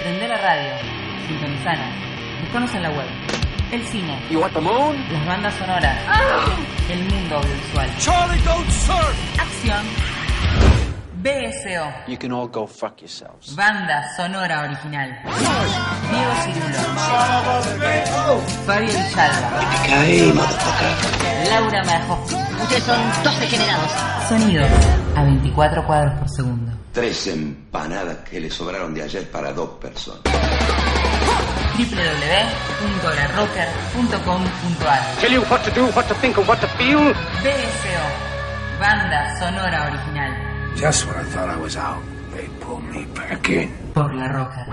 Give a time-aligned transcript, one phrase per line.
[0.00, 0.72] Prende la radio,
[1.28, 1.94] sintonizanos,
[2.42, 3.06] buscanos en la web,
[3.72, 4.96] el cine, You want the moon?
[5.12, 5.96] las bandas sonoras,
[6.88, 9.38] el mundo audiovisual, Charlie, don't surf!
[9.40, 9.84] acción,
[11.22, 13.54] BSO, You can all go fuck yourselves.
[13.54, 15.10] banda sonora original,
[16.10, 16.78] Diego Cirulo,
[18.66, 20.46] Fabio Villalba,
[21.50, 23.90] Laura Marjowski, Ustedes son dos degenerados.
[24.28, 24.64] sonido
[25.16, 26.59] a 24 cuadros por segundo.
[26.92, 30.22] Tres empanadas que le sobraron de ayer para dos personas.
[33.80, 36.98] www.larocker.com.ar Tell you what to do, what to think, and what to feel.
[37.42, 38.00] BSO,
[38.80, 40.32] banda sonora original,
[40.76, 42.02] Just when I thought I was out,
[42.34, 43.70] they pulled me back in.
[43.94, 44.66] por La Roca.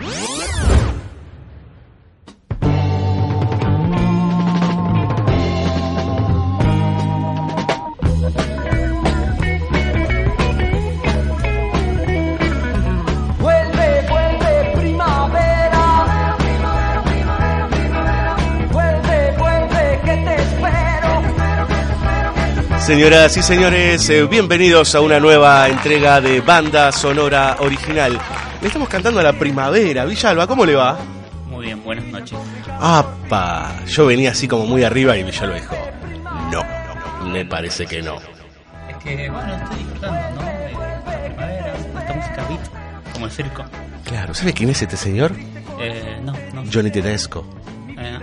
[22.88, 28.18] Señoras y señores, eh, bienvenidos a una nueva entrega de Banda Sonora Original.
[28.62, 30.06] Le estamos cantando a la primavera.
[30.06, 30.98] Villalba, ¿cómo le va?
[31.50, 32.40] Muy bien, buenas noches.
[32.80, 33.82] ¡Apa!
[33.88, 35.76] Yo venía así como muy arriba y Villalba dijo,
[36.50, 36.64] no,
[37.30, 38.20] me parece que no.
[38.88, 40.48] Es que, bueno, estoy disfrutando, ¿no?
[40.48, 43.66] De la primavera, esta música beat, como el circo.
[44.06, 45.34] Claro, ¿sabe quién es este señor?
[45.82, 46.64] Eh, no, no.
[46.72, 47.46] Johnny Tedesco,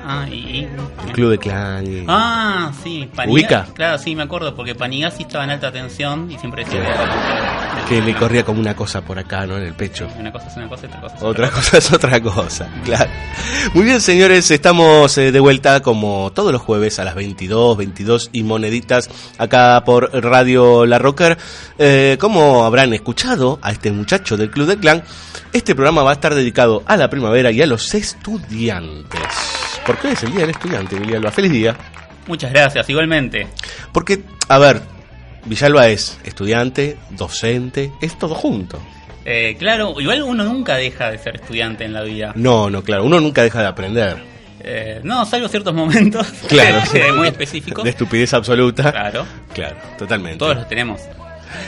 [0.04, 0.34] ah, y.
[0.34, 0.68] y-
[1.06, 1.86] el Club de Clan.
[1.86, 3.66] y- Ah, sí, ¿Ubica?
[3.74, 6.80] Claro, sí, me acuerdo, porque Panigasi estaba en alta tensión y siempre decía
[7.88, 9.56] Que le corría como una cosa por acá, ¿no?
[9.58, 10.08] En el pecho.
[10.18, 13.10] Una cosa es una cosa, otra cosa es Otra cosa es otra cosa, claro.
[13.74, 18.30] Muy bien, señores, estamos eh, de vuelta como todos los jueves a las 22, 22
[18.32, 19.08] y moneditas
[19.38, 21.36] acá por Radio La Rocker.
[21.78, 25.02] Eh, como habrán escuchado a este muchacho del Club del Clan,
[25.52, 29.20] este programa va a estar dedicado a la primavera y a los estudiantes.
[29.86, 31.30] Porque hoy es el Día del Estudiante, Villalba.
[31.30, 31.76] Feliz día.
[32.26, 33.46] Muchas gracias, igualmente.
[33.92, 34.80] Porque, a ver,
[35.44, 38.80] Villalba es estudiante, docente, es todo junto.
[39.26, 42.32] Eh, claro, igual uno nunca deja de ser estudiante en la vida.
[42.34, 44.16] No, no, claro, uno nunca deja de aprender.
[44.60, 46.78] Eh, no, salvo ciertos momentos Claro.
[46.94, 47.84] eh, muy específicos.
[47.84, 48.90] De estupidez absoluta.
[48.90, 50.38] Claro, Claro, totalmente.
[50.38, 51.00] todos los tenemos.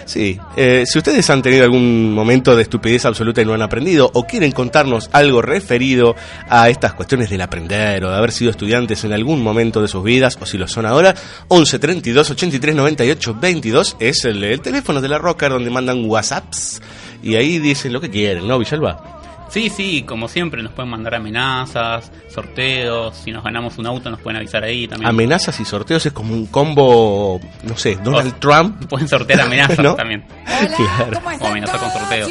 [0.05, 0.39] Sí.
[0.57, 4.25] Eh, si ustedes han tenido algún momento de estupidez absoluta y no han aprendido, o
[4.25, 6.15] quieren contarnos algo referido
[6.49, 10.03] a estas cuestiones del aprender o de haber sido estudiantes en algún momento de sus
[10.03, 11.15] vidas, o si lo son ahora,
[11.49, 16.81] 11 32 83 98 22 es el, el teléfono de la Rocker donde mandan WhatsApps
[17.23, 19.16] y ahí dicen lo que quieren, ¿no, Villalba?
[19.49, 24.21] Sí, sí, como siempre nos pueden mandar amenazas, sorteos, si nos ganamos un auto nos
[24.21, 25.09] pueden avisar ahí también.
[25.09, 28.87] Amenazas y sorteos es como un combo, no sé, Donald O- Trump.
[28.89, 29.95] Pueden sortear amenazas ¿No?
[29.95, 30.25] también.
[30.77, 31.21] Claro.
[31.41, 32.27] O amenazar con sorteo.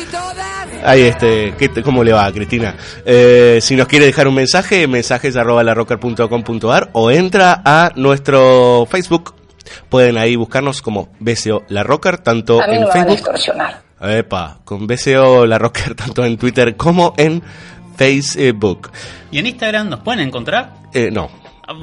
[0.83, 2.75] Ahí este, ¿qué te- ¿cómo le va, Cristina?
[3.05, 9.35] Eh, si nos quiere dejar un mensaje, mensajes arroba larrocker.com.ar o entra a nuestro Facebook.
[9.89, 13.05] Pueden ahí buscarnos como BCO La Rocker, tanto A mí en no me van a
[13.15, 13.29] Facebook.
[14.01, 17.41] Epa, con BCO La Rocker, tanto en Twitter como en
[17.95, 18.91] Facebook.
[19.31, 20.73] Y en Instagram nos pueden encontrar.
[20.93, 21.29] Eh, no.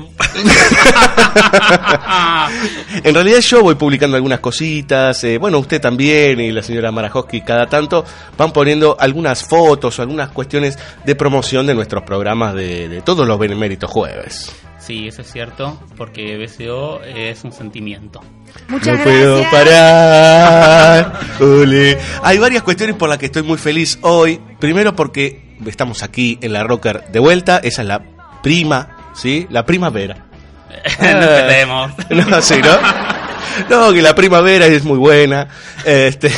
[3.04, 7.40] En realidad yo voy publicando algunas cositas, eh, bueno, usted también y la señora Marajoski
[7.40, 8.04] cada tanto
[8.36, 13.26] van poniendo algunas fotos o algunas cuestiones de promoción de nuestros programas de, de todos
[13.26, 14.52] los Beneméritos jueves.
[14.84, 18.20] Sí, eso es cierto, porque BCO es un sentimiento.
[18.68, 21.20] no puedo parar.
[21.40, 21.98] Ole.
[22.22, 24.40] Hay varias cuestiones por las que estoy muy feliz hoy.
[24.58, 28.02] Primero porque estamos aquí en la Rocker de vuelta, esa es la
[28.42, 29.46] prima, ¿sí?
[29.50, 30.26] La primavera.
[31.00, 31.92] no entendemos.
[32.10, 33.31] No, sí, ¿no?
[33.68, 35.48] No, que la primavera es muy buena.
[35.84, 36.28] Este,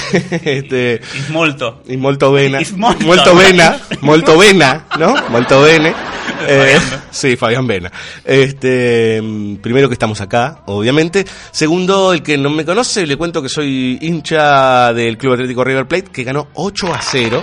[0.44, 1.82] este, Es molto.
[1.86, 2.60] y molto bena.
[2.60, 3.04] Is molto.
[3.04, 5.14] Molto bena, molto bena, ¿no?
[5.28, 5.94] Molto bene.
[6.46, 6.78] Eh,
[7.10, 7.90] sí, Fabián Vena.
[8.24, 11.24] Este, mm, primero que estamos acá, obviamente.
[11.50, 15.86] Segundo, el que no me conoce, le cuento que soy hincha del Club Atlético River
[15.86, 17.42] Plate, que ganó 8 a 0.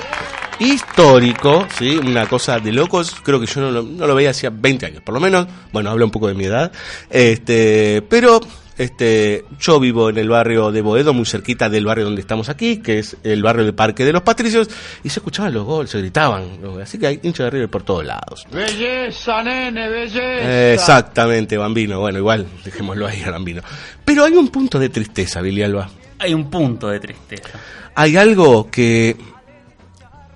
[0.59, 1.95] Histórico, ¿sí?
[1.97, 3.15] Una cosa de locos.
[3.23, 5.47] Creo que yo no lo, no lo veía hacía 20 años, por lo menos.
[5.71, 6.71] Bueno, habla un poco de mi edad.
[7.09, 8.39] Este, pero
[8.77, 12.77] este, yo vivo en el barrio de Boedo, muy cerquita del barrio donde estamos aquí,
[12.77, 14.69] que es el barrio del Parque de los Patricios,
[15.03, 16.59] y se escuchaban los goles, se gritaban.
[16.81, 18.45] Así que hay hinchas de River por todos lados.
[18.51, 20.19] Belleza, nene, belleza.
[20.21, 21.99] Eh, Exactamente, Bambino.
[21.99, 23.61] Bueno, igual, dejémoslo ahí a Bambino.
[24.03, 25.89] Pero hay un punto de tristeza, Billy Alba.
[26.19, 27.59] Hay un punto de tristeza.
[27.95, 29.17] Hay algo que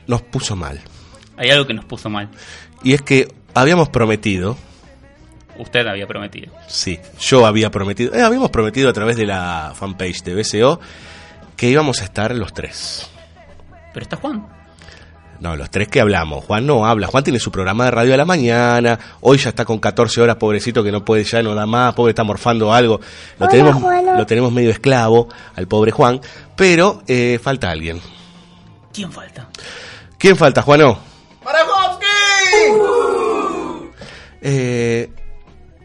[0.07, 0.79] nos puso mal.
[1.37, 2.29] Hay algo que nos puso mal.
[2.83, 4.57] Y es que habíamos prometido,
[5.57, 6.51] Usted había prometido.
[6.67, 10.79] sí, yo había prometido, eh, habíamos prometido a través de la fanpage de BCO
[11.55, 13.09] que íbamos a estar los tres.
[13.93, 14.45] Pero está Juan.
[15.39, 16.45] No, los tres que hablamos.
[16.45, 17.07] Juan no habla.
[17.07, 18.99] Juan tiene su programa de radio a la mañana.
[19.21, 21.93] Hoy ya está con 14 horas, pobrecito, que no puede, ya no da más.
[21.93, 22.99] Pobre, está morfando algo.
[23.39, 26.21] Lo, tenemos, lo tenemos medio esclavo al pobre Juan.
[26.55, 28.01] Pero eh, falta alguien.
[28.93, 29.49] ¿Quién falta?
[30.17, 30.99] ¿Quién falta, Juano?
[34.41, 35.09] Eh,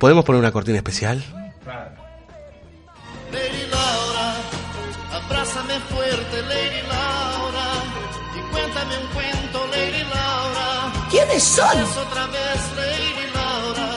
[0.01, 1.23] ¿Podemos poner una cortina especial?
[3.31, 4.35] Lady Laura,
[5.13, 7.67] abrázame fuerte, Lady Laura,
[8.35, 11.07] y cuéntame un cuento, Lady Laura.
[11.11, 11.79] ¿Quiénes son?
[11.79, 13.91] Es otra vez, Lady Laura.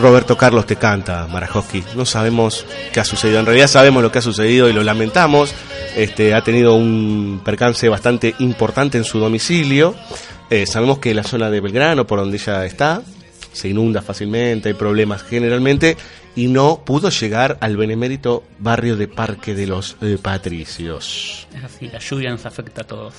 [0.00, 1.84] Roberto Carlos te canta, Marajowski.
[1.94, 3.38] No sabemos qué ha sucedido.
[3.40, 5.52] En realidad sabemos lo que ha sucedido y lo lamentamos.
[5.94, 9.94] Este, ha tenido un percance bastante importante en su domicilio.
[10.48, 13.02] Eh, sabemos que la zona de Belgrano, por donde ella está,
[13.56, 15.96] se inunda fácilmente, hay problemas generalmente,
[16.36, 21.48] y no pudo llegar al benemérito barrio de Parque de los eh, Patricios.
[21.56, 23.14] Es así, la lluvia nos afecta a todos.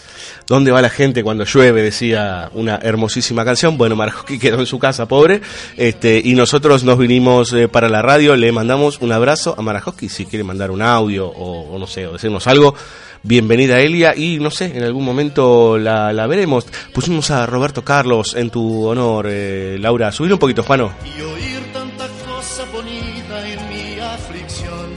[0.45, 1.81] ¿Dónde va la gente cuando llueve?
[1.81, 3.75] Decía una hermosísima canción.
[3.75, 5.41] Bueno, Marjoski quedó en su casa, pobre.
[5.75, 8.35] Este, y nosotros nos vinimos eh, para la radio.
[8.35, 10.09] Le mandamos un abrazo a Marajoski.
[10.09, 12.75] Si quiere mandar un audio o, o no sé, o decirnos algo.
[13.23, 16.65] Bienvenida Elia y no sé, en algún momento la, la veremos.
[16.93, 20.11] Pusimos a Roberto Carlos en tu honor, eh, Laura.
[20.11, 20.91] Subir un poquito, Juano.
[21.03, 24.87] Y oír tanta cosa bonita en mi aflicción.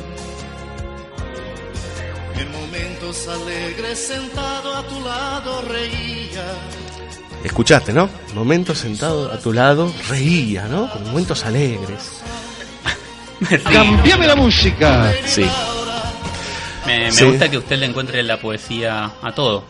[2.39, 6.45] En momentos alegres sentado a tu lado reía.
[7.43, 8.09] Escuchaste, ¿no?
[8.35, 10.91] Momentos sentado a tu lado, reía, ¿no?
[10.91, 12.21] Con momentos alegres.
[13.73, 15.13] ¡Cambiame la música!
[15.25, 15.45] Sí.
[16.99, 17.25] Me, me Sí.
[17.25, 19.65] gusta que usted le encuentre la poesía a todo.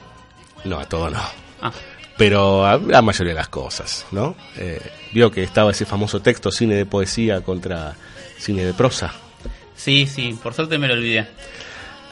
[0.65, 1.21] No, a todo no.
[1.63, 1.73] Ah,
[2.17, 4.37] pero a la mayoría de las cosas, ¿no?
[4.57, 4.81] Eh,
[5.13, 7.95] vio que estaba ese famoso texto, cine de poesía contra
[8.39, 9.13] cine de prosa.
[9.75, 11.27] sí, sí, por suerte me lo olvidé.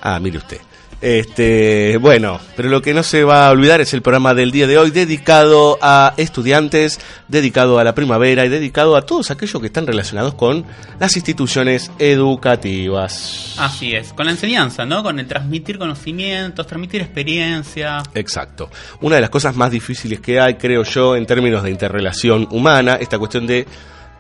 [0.01, 0.61] Ah, mire usted.
[1.01, 4.67] Este, bueno, pero lo que no se va a olvidar es el programa del día
[4.67, 6.99] de hoy dedicado a estudiantes,
[7.29, 10.65] dedicado a la primavera y dedicado a todos aquellos que están relacionados con
[10.99, 13.55] las instituciones educativas.
[13.59, 15.05] Así es, con la enseñanza, ¿no?
[15.05, 18.03] Con el transmitir conocimientos, transmitir experiencia.
[18.15, 18.69] Exacto.
[19.01, 22.97] Una de las cosas más difíciles que hay, creo yo, en términos de interrelación humana,
[23.01, 23.69] esta cuestión de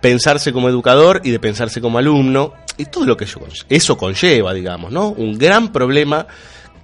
[0.00, 3.26] pensarse como educador y de pensarse como alumno, y todo lo que
[3.68, 5.08] eso, conlleva, digamos, ¿no?
[5.08, 6.28] Un gran problema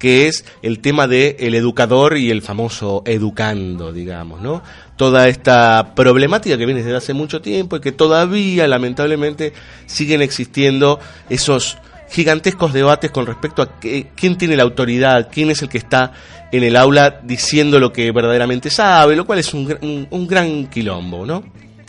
[0.05, 4.63] que es el tema de el educador y el famoso educando, digamos, ¿no?
[4.97, 9.55] Toda esta problemática que viene desde hace mucho tiempo y que todavía, lamentablemente,
[9.87, 11.79] siguen existiendo esos
[12.11, 16.13] gigantescos debates con respecto a quién tiene la autoridad, quién es el que está
[16.53, 20.67] en el aula diciendo lo que verdaderamente sabe, lo cual es un, un- un gran
[20.67, 21.43] quilombo, ¿no?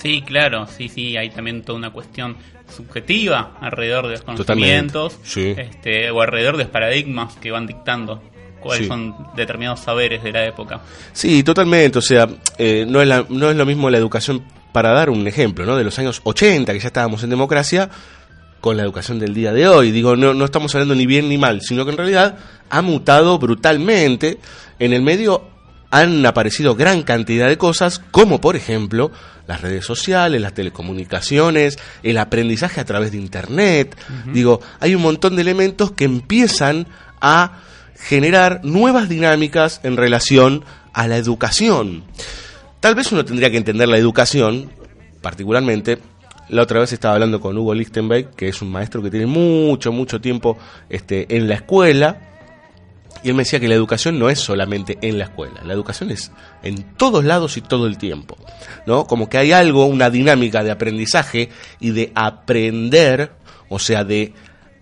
[0.05, 2.37] Sí, claro, sí, sí, hay también toda una cuestión
[2.75, 5.55] subjetiva alrededor de los conocimientos sí.
[5.57, 8.21] este, o alrededor de los paradigmas que van dictando
[8.59, 8.87] cuáles Sí.
[8.87, 10.81] son determinados saberes de la época.
[11.13, 11.99] Sí, totalmente.
[11.99, 15.27] O sea, eh, no, es la- no es lo mismo la educación, para dar un
[15.27, 15.75] ejemplo, ¿no?
[15.77, 17.89] De los años 80, que ya estábamos en democracia,
[18.61, 19.91] con la educación del día de hoy.
[19.91, 22.37] Digo, no, no estamos hablando ni bien ni mal, sino que en realidad
[22.69, 24.37] ha mutado brutalmente.
[24.79, 25.47] En el medio
[25.91, 29.11] han aparecido gran cantidad de cosas, como por ejemplo
[29.47, 33.95] las redes sociales, las telecomunicaciones, el aprendizaje a través de Internet.
[34.33, 36.87] Digo, hay un montón de elementos que empiezan
[37.21, 37.59] a
[37.95, 42.03] generar nuevas dinámicas en relación a la educación.
[42.79, 44.71] Tal vez uno tendría que entender la educación,
[45.21, 45.99] particularmente.
[46.49, 49.91] La otra vez estaba hablando con Hugo Lichtenberg, que es un maestro que tiene mucho,
[49.91, 50.57] mucho tiempo
[50.89, 52.34] este, en la escuela,
[53.25, 56.11] y él me decía que la educación no es solamente en la escuela, la educación
[56.11, 58.37] es en todos lados y todo el tiempo,
[58.85, 59.07] ¿no?
[59.07, 63.31] Como que hay algo, una dinámica de aprendizaje y de aprender,
[63.67, 64.31] o sea, de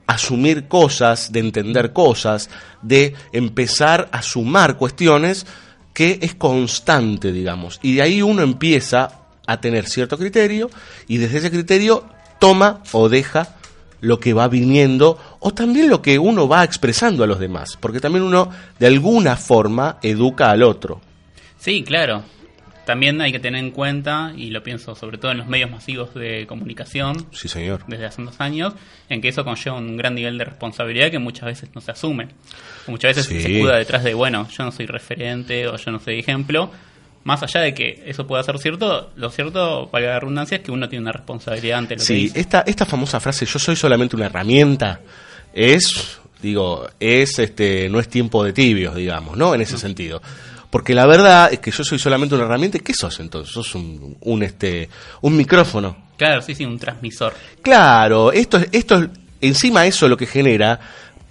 [0.08, 2.50] asumir cosas, de entender cosas,
[2.82, 5.46] de empezar a sumar cuestiones
[5.94, 7.80] que es constante, digamos.
[7.82, 10.70] Y de ahí uno empieza a tener cierto criterio
[11.08, 12.10] y desde ese criterio
[12.40, 13.56] toma o deja
[14.04, 18.00] lo que va viniendo o también lo que uno va expresando a los demás, porque
[18.02, 21.00] también uno de alguna forma educa al otro.
[21.58, 22.24] Sí, claro.
[22.86, 26.14] También hay que tener en cuenta, y lo pienso sobre todo en los medios masivos
[26.16, 27.86] de comunicación, Sí, señor.
[27.88, 28.74] desde hace unos años,
[29.08, 32.28] en que eso conlleva un gran nivel de responsabilidad que muchas veces no se asume.
[32.88, 33.40] Muchas veces Sí.
[33.42, 36.70] se escuda detrás de, bueno, yo no soy referente o yo no soy ejemplo.
[37.24, 40.72] Más allá de que eso pueda ser cierto, lo cierto, para la redundancia, es que
[40.72, 42.40] uno tiene una responsabilidad ante lo que Sí, dice.
[42.40, 45.00] esta, esta famosa frase, yo soy solamente una herramienta,
[45.54, 49.56] es, digo, es, este, no es tiempo de tibios, digamos, ¿no?
[49.56, 50.22] En ese sentido.
[50.70, 53.54] Porque la verdad es que yo soy solamente una herramienta, ¿y ¿qué sos entonces?
[53.54, 54.90] Sos un, un, este,
[55.22, 55.96] un micrófono.
[56.18, 57.34] Claro, sí, sí, un transmisor.
[57.62, 60.80] Claro, esto, es- esto es- encima eso lo que genera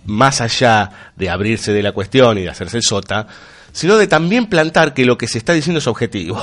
[0.05, 3.27] más allá de abrirse de la cuestión y de hacerse el sota,
[3.73, 6.43] sino de también plantar que lo que se está diciendo es objetivo.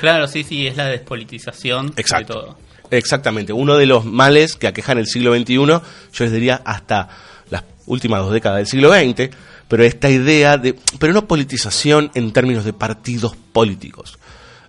[0.00, 2.34] Claro, sí, sí, es la despolitización Exacto.
[2.34, 2.58] de todo.
[2.90, 5.80] Exactamente, uno de los males que aquejan el siglo XXI, yo
[6.18, 7.08] les diría hasta
[7.48, 9.30] las últimas dos décadas del siglo XX,
[9.68, 14.18] pero esta idea de, pero no politización en términos de partidos políticos.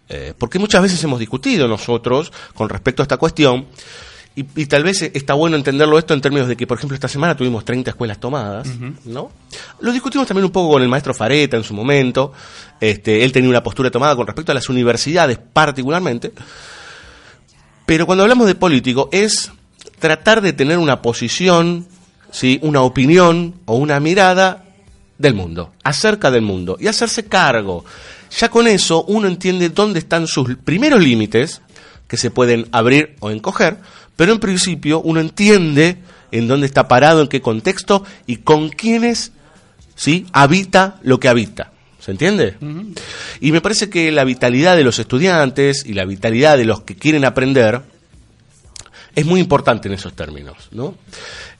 [0.08, 3.66] Eh, porque muchas veces hemos discutido nosotros con respecto a esta cuestión,
[4.36, 7.08] y, y tal vez está bueno entenderlo esto en términos de que, por ejemplo, esta
[7.08, 8.68] semana tuvimos 30 escuelas tomadas,
[9.06, 9.32] ¿no?
[9.82, 12.32] Lo discutimos también un poco con el maestro Fareta en su momento,
[12.80, 16.32] este, él tenía una postura tomada con respecto a las universidades particularmente,
[17.86, 19.52] pero cuando hablamos de político es
[20.00, 21.88] tratar de tener una posición,
[22.32, 22.58] ¿sí?
[22.62, 24.64] una opinión o una mirada
[25.18, 27.84] del mundo, acerca del mundo, y hacerse cargo.
[28.40, 31.62] Ya con eso uno entiende dónde están sus primeros límites,
[32.08, 33.78] que se pueden abrir o encoger,
[34.16, 35.98] pero en principio uno entiende
[36.32, 39.32] en dónde está parado, en qué contexto y con quiénes
[39.96, 40.26] ¿sí?
[40.32, 41.72] habita lo que habita.
[42.00, 42.56] ¿Se entiende?
[43.42, 46.96] Y me parece que la vitalidad de los estudiantes y la vitalidad de los que
[46.96, 47.82] quieren aprender
[49.14, 50.96] es muy importante en esos términos, ¿no?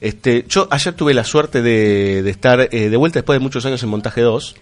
[0.00, 3.64] Este, yo ayer tuve la suerte de, de estar eh, de vuelta después de muchos
[3.66, 4.56] años en Montaje 2.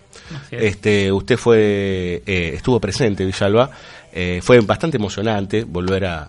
[0.44, 0.62] Así es.
[0.64, 3.70] Este, usted fue eh, estuvo presente, Villalba.
[4.12, 6.28] Eh, fue bastante emocionante volver a,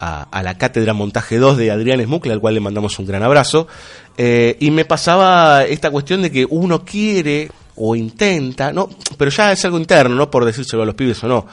[0.00, 3.66] a, la cátedra Montaje 2 de Adrián Smucle, al cual le mandamos un gran abrazo.
[4.16, 9.52] Eh, y me pasaba esta cuestión de que uno quiere o intenta, no, pero ya
[9.52, 11.46] es algo interno, no por decírselo a los pibes o no.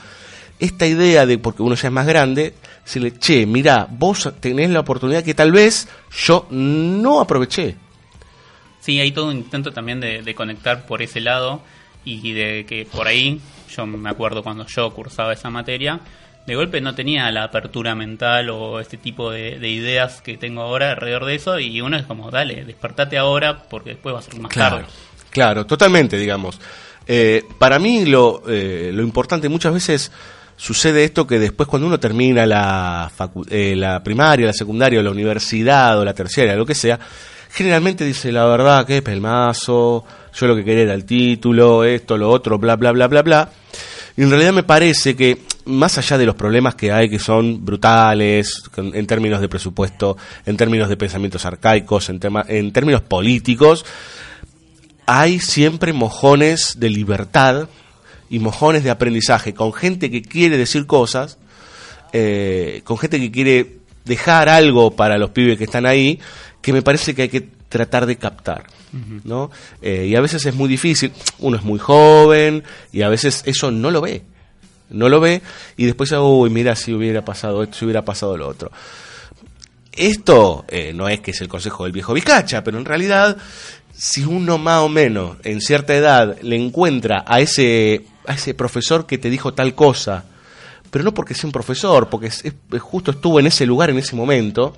[0.60, 4.81] Esta idea de, porque uno ya es más grande, decirle, che, mira, vos tenés la
[4.81, 7.75] oportunidad que tal vez yo no aproveché.
[8.79, 11.62] Sí, hay todo un intento también de, de conectar por ese lado
[12.03, 13.39] y de que por ahí,
[13.75, 16.00] yo me acuerdo cuando yo cursaba esa materia,
[16.45, 20.62] de golpe no tenía la apertura mental o este tipo de, de ideas que tengo
[20.62, 24.24] ahora alrededor de eso y uno es como, dale, despertate ahora porque después va a
[24.24, 24.89] ser más Claro, tarde.
[25.29, 26.60] claro, totalmente, digamos.
[27.07, 30.12] Eh, para mí lo, eh, lo importante muchas veces
[30.57, 35.03] sucede esto que después cuando uno termina la, facu- eh, la primaria, la secundaria, o
[35.03, 37.00] la universidad o la terciaria, lo que sea,
[37.51, 42.29] generalmente dice la verdad que pelmazo, yo lo que quería era el título, esto, lo
[42.29, 43.50] otro, bla, bla, bla, bla, bla.
[44.17, 45.38] Y en realidad me parece que,
[45.71, 50.57] más allá de los problemas que hay, que son brutales, en términos de presupuesto, en
[50.57, 53.85] términos de pensamientos arcaicos, en, tema, en términos políticos,
[55.05, 57.69] hay siempre mojones de libertad
[58.29, 61.37] y mojones de aprendizaje con gente que quiere decir cosas,
[62.13, 66.19] eh, con gente que quiere dejar algo para los pibes que están ahí,
[66.61, 68.65] que me parece que hay que tratar de captar.
[69.23, 69.51] ¿no?
[69.81, 73.71] Eh, y a veces es muy difícil, uno es muy joven y a veces eso
[73.71, 74.23] no lo ve.
[74.91, 75.41] No lo ve
[75.77, 78.71] y después, uy, mira si hubiera pasado esto, si hubiera pasado lo otro.
[79.93, 83.36] Esto eh, no es que es el consejo del viejo Vizcacha, pero en realidad,
[83.93, 89.05] si uno más o menos en cierta edad le encuentra a ese, a ese profesor
[89.05, 90.24] que te dijo tal cosa,
[90.89, 93.98] pero no porque sea un profesor, porque es- es- justo estuvo en ese lugar en
[93.98, 94.75] ese momento,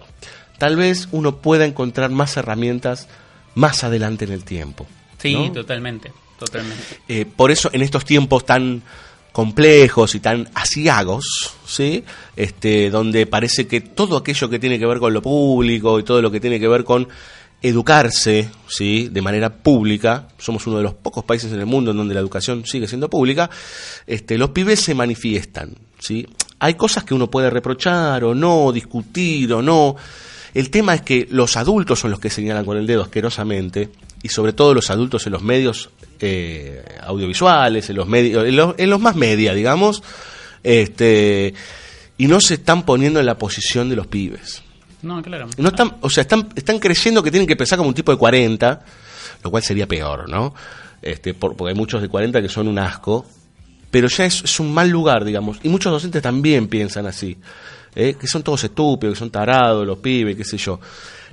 [0.57, 3.07] tal vez uno pueda encontrar más herramientas
[3.55, 4.87] más adelante en el tiempo.
[5.19, 5.51] Sí, ¿no?
[5.51, 6.83] totalmente, totalmente.
[7.07, 8.81] Eh, por eso en estos tiempos tan
[9.33, 12.05] complejos y tan asiagos, ¿sí?
[12.37, 16.21] Este, donde parece que todo aquello que tiene que ver con lo público y todo
[16.21, 17.09] lo que tiene que ver con
[17.63, 19.09] educarse, ¿sí?
[19.11, 22.19] De manera pública, somos uno de los pocos países en el mundo en donde la
[22.19, 23.49] educación sigue siendo pública,
[24.05, 26.27] este, los pibes se manifiestan, ¿sí?
[26.59, 29.95] Hay cosas que uno puede reprochar o no, discutir o no.
[30.53, 33.89] El tema es que los adultos son los que señalan con el dedo asquerosamente,
[34.21, 35.89] y sobre todo los adultos en los medios
[36.25, 40.01] eh, audiovisuales, en los medios, en los, en los más media, digamos,
[40.63, 41.53] este,
[42.17, 44.63] y no se están poniendo en la posición de los pibes.
[45.01, 45.49] No, claro.
[45.57, 48.17] No están, o sea, están, están creyendo que tienen que pensar como un tipo de
[48.17, 48.81] 40,
[49.43, 50.53] lo cual sería peor, ¿no?
[51.01, 53.25] Este, por- porque hay muchos de 40 que son un asco,
[53.91, 55.57] pero ya es, es un mal lugar, digamos.
[55.63, 57.37] Y muchos docentes también piensan así,
[57.95, 58.15] ¿eh?
[58.17, 60.79] que son todos estúpidos, que son tarados, los pibes, qué sé yo.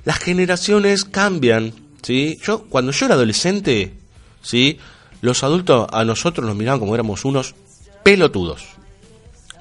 [0.03, 1.71] Las generaciones cambian,
[2.01, 2.37] ¿sí?
[2.43, 3.93] Yo, cuando yo era adolescente,
[4.41, 4.79] ¿sí?
[5.21, 7.55] Los adultos a nosotros nos miraban como éramos unos
[8.03, 8.65] pelotudos.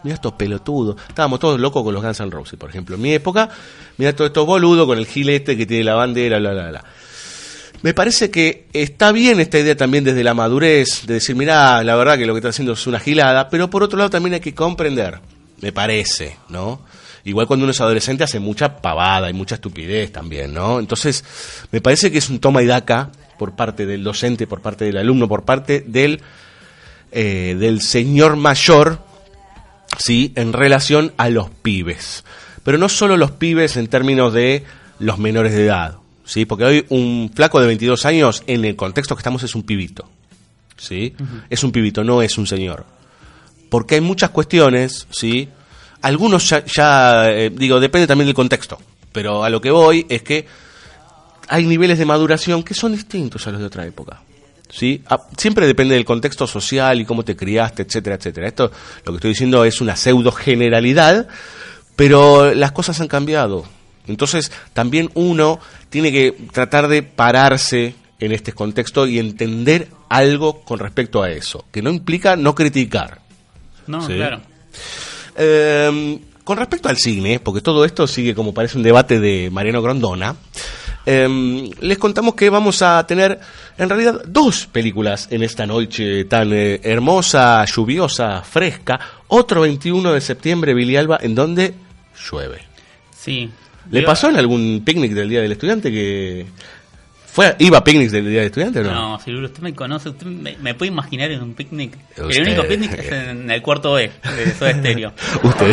[0.03, 0.97] Mira estos pelotudos.
[1.09, 2.97] Estábamos todos locos con los Guns N' Roses, por ejemplo.
[2.97, 3.51] En mi época,
[3.99, 6.85] mira todos estos boludos con el gilete que tiene la bandera, bla, bla, bla.
[7.83, 11.97] Me parece que está bien esta idea también desde la madurez, de decir, mira, la
[11.97, 14.41] verdad que lo que está haciendo es una gilada, pero por otro lado también hay
[14.41, 15.19] que comprender,
[15.63, 16.83] me parece, ¿no?
[17.25, 20.79] Igual cuando uno es adolescente hace mucha pavada y mucha estupidez también, ¿no?
[20.79, 21.25] Entonces,
[21.71, 24.99] me parece que es un toma y daca por parte del docente, por parte del
[24.99, 26.21] alumno, por parte del,
[27.11, 28.99] eh, del señor mayor,
[29.97, 30.35] ¿sí?
[30.35, 32.23] En relación a los pibes.
[32.63, 34.63] Pero no solo los pibes en términos de
[34.99, 36.45] los menores de edad, ¿sí?
[36.45, 40.07] Porque hoy un flaco de 22 años, en el contexto que estamos, es un pibito,
[40.77, 41.15] ¿sí?
[41.49, 42.85] Es un pibito, no es un señor.
[43.71, 45.49] Porque hay muchas cuestiones, ¿sí?
[46.03, 48.79] Algunos ya, ya, eh, digo, depende también del contexto,
[49.13, 50.47] pero a lo que voy es que
[51.51, 54.23] hay niveles de maduración que son distintos a los de otra época.
[54.71, 55.03] ¿sí?
[55.09, 58.47] Ah, siempre depende del contexto social y cómo te criaste, etcétera, etcétera.
[58.47, 58.71] Esto,
[59.05, 61.27] lo que estoy diciendo es una pseudo generalidad,
[61.97, 63.65] pero las cosas han cambiado.
[64.07, 70.79] Entonces, también uno tiene que tratar de pararse en este contexto y entender algo con
[70.79, 73.21] respecto a eso, que no implica no criticar.
[73.87, 74.15] No, Sí.
[74.15, 74.41] claro.
[75.37, 79.83] Eh, con respecto al cine, porque todo esto sigue como parece un debate de Mariano
[79.83, 80.37] Grondona,
[81.07, 83.39] eh, les contamos que vamos a tener
[83.79, 89.01] en realidad dos películas en esta noche tan eh, hermosa, lluviosa, fresca.
[89.29, 91.75] Otro 21 de septiembre, Billy Alba, en donde
[92.31, 92.63] llueve.
[93.17, 93.51] Sí.
[93.91, 96.47] ¿Le Yo- pasó en algún picnic del Día del Estudiante que...
[97.33, 98.93] Fue, ¿Iba a picnics del Día del Estudiante o no?
[98.93, 101.97] No, si usted me conoce, usted me, me puede imaginar en un picnic.
[102.19, 105.13] Usted- El único picnic es en el cuarto B de Soda Stereo.
[105.45, 105.73] Usted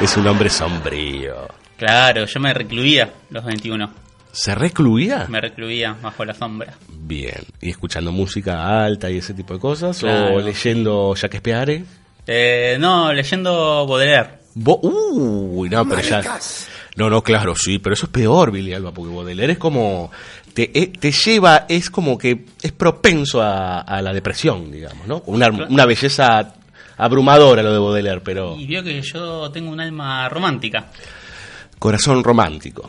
[0.00, 1.46] es un hombre sombrío.
[1.76, 3.90] Claro, yo me recluía los 21.
[4.34, 5.26] ¿Se recluía?
[5.28, 6.74] Me recluía bajo la sombra.
[6.88, 7.42] Bien.
[7.60, 9.98] ¿Y escuchando música alta y ese tipo de cosas?
[9.98, 10.34] Claro.
[10.34, 11.84] ¿O leyendo Shakespeare?
[12.26, 14.30] Eh, no, leyendo Baudelaire.
[14.56, 16.22] Bo- Uy, no, pero ya...
[16.96, 20.10] No, no, claro, sí, pero eso es peor, Billy Alba, porque Baudelaire es como...
[20.52, 25.22] Te, eh, te lleva, es como que es propenso a, a la depresión, digamos, ¿no?
[25.26, 26.54] Una, una belleza
[26.96, 28.56] abrumadora lo de Baudelaire, pero...
[28.56, 30.86] Y vio que yo tengo un alma romántica.
[31.80, 32.88] Corazón romántico.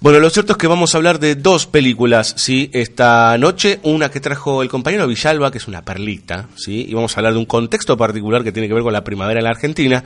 [0.00, 2.70] Bueno, lo cierto es que vamos a hablar de dos películas, ¿sí?
[2.72, 6.86] Esta noche, una que trajo el compañero Villalba, que es una perlita, ¿sí?
[6.88, 9.40] Y vamos a hablar de un contexto particular que tiene que ver con la primavera
[9.40, 10.04] en la Argentina.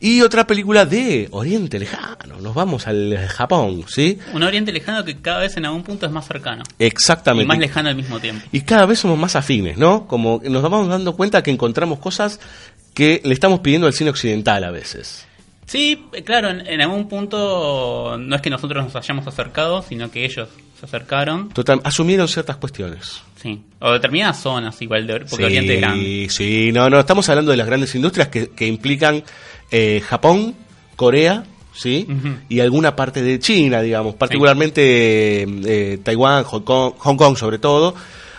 [0.00, 4.18] Y otra película de Oriente Lejano, nos vamos al Japón, ¿sí?
[4.32, 6.64] Un oriente lejano que cada vez en algún punto es más cercano.
[6.78, 7.44] Exactamente.
[7.44, 8.44] Y más lejano al mismo tiempo.
[8.50, 10.06] Y cada vez somos más afines, ¿no?
[10.08, 12.40] Como nos vamos dando cuenta que encontramos cosas
[12.92, 15.27] que le estamos pidiendo al cine occidental a veces.
[15.68, 20.24] Sí, claro, en, en algún punto no es que nosotros nos hayamos acercado, sino que
[20.24, 20.48] ellos
[20.80, 21.50] se acercaron.
[21.50, 23.20] Total, asumieron ciertas cuestiones.
[23.36, 23.62] Sí.
[23.78, 26.26] O determinadas zonas, igual, de, porque Oriente es grande.
[26.30, 29.22] Sí, no, no, estamos hablando de las grandes industrias que, que implican
[29.70, 30.54] eh, Japón,
[30.96, 32.08] Corea, ¿sí?
[32.48, 37.94] Y alguna parte de China, digamos, particularmente eh, Taiwán, Hong Kong, Hong Kong sobre todo,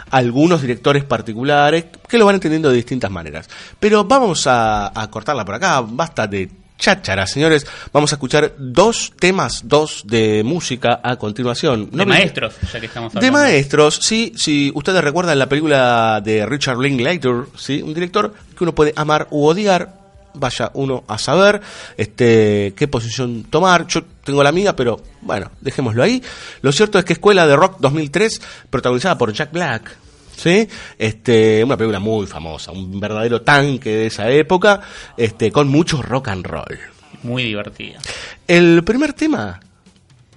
[0.09, 3.47] algunos directores particulares que lo van entendiendo de distintas maneras.
[3.79, 7.67] Pero vamos a, a cortarla por acá, basta de cháchara, señores.
[7.93, 11.89] Vamos a escuchar dos temas, dos de música a continuación.
[11.91, 13.37] De me- maestros, ya que estamos de hablando.
[13.39, 18.73] maestros, sí, si ustedes recuerdan la película de Richard Linklater, sí, un director que uno
[18.73, 19.99] puede amar u odiar,
[20.33, 21.59] vaya uno a saber
[21.97, 23.85] este qué posición tomar.
[23.87, 26.23] Yo tengo la mía, pero bueno, dejémoslo ahí.
[26.61, 29.91] Lo cierto es que Escuela de Rock 2003, protagonizada por Jack Black,
[30.39, 30.67] ¿sí?
[30.97, 34.81] Este, una película muy famosa, un verdadero tanque de esa época,
[35.17, 36.79] este, con mucho rock and roll.
[37.23, 37.99] Muy divertida.
[38.47, 39.59] El primer tema,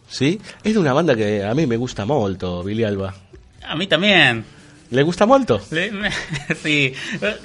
[0.09, 0.41] ¿sí?
[0.65, 3.15] Es de una banda que a mí me gusta molto, Billy Alba.
[3.65, 4.45] A mí también.
[4.91, 5.61] ¿Le gusta molto?
[5.71, 5.91] Le-
[6.63, 6.93] sí.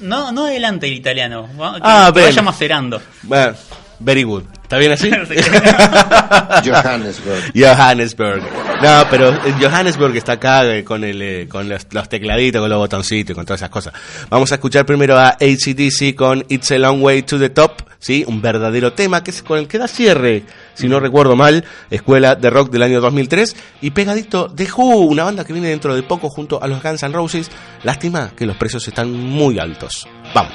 [0.02, 1.48] No, no adelante el italiano.
[1.48, 3.02] Que, Ah, que vaya macerando.
[3.24, 3.56] Bueno,
[4.00, 4.44] very good.
[4.68, 5.10] ¿Está bien así?
[6.70, 7.54] Johannesburg.
[7.56, 8.44] Johannesburg.
[8.84, 12.78] No, pero Johannesburg está acá eh, con el eh, con los, los tecladitos, con los
[12.78, 13.94] botoncitos y con todas esas cosas.
[14.30, 18.26] Vamos a escuchar primero a ACDC con It's a Long Way to the Top, ¿sí?
[18.28, 22.36] Un verdadero tema que es con el que da cierre, si no recuerdo mal, Escuela
[22.36, 26.04] de Rock del año 2003 y pegadito The Who, una banda que viene dentro de
[26.04, 27.50] poco junto a los Guns N' Roses.
[27.84, 30.10] Lástima que los precios están muy altos.
[30.36, 30.52] Vamos.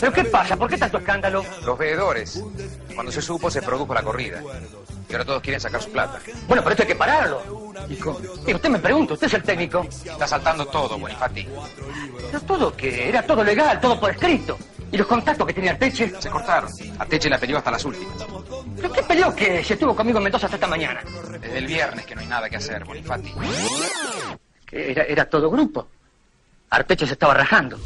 [0.00, 0.56] ¿Pero qué pasa?
[0.56, 1.44] ¿Por qué tanto escándalo?
[1.64, 2.42] Los veedores.
[2.94, 4.42] Cuando se supo, se produjo la corrida.
[5.08, 6.20] Y ahora todos quieren sacar su plata.
[6.46, 7.72] Bueno, pero esto hay que pararlo.
[8.46, 9.86] ¿Y usted me pregunta, usted es el técnico.
[10.04, 11.48] Está saltando todo, Bonifati.
[12.26, 13.08] ¿Pero todo qué?
[13.08, 14.58] Era todo legal, todo por escrito.
[14.92, 16.12] ¿Y los contactos que tenía Teche?
[16.20, 16.70] Se cortaron.
[16.98, 18.14] A Teche la peleó hasta las últimas.
[18.76, 21.00] ¿Pero qué peleó que se estuvo conmigo en Mendoza hasta esta mañana.
[21.40, 23.34] Desde el viernes que no hay nada que hacer, Bonifati.
[24.70, 25.88] Era, era todo grupo.
[26.70, 27.78] Arteche se estaba rajando.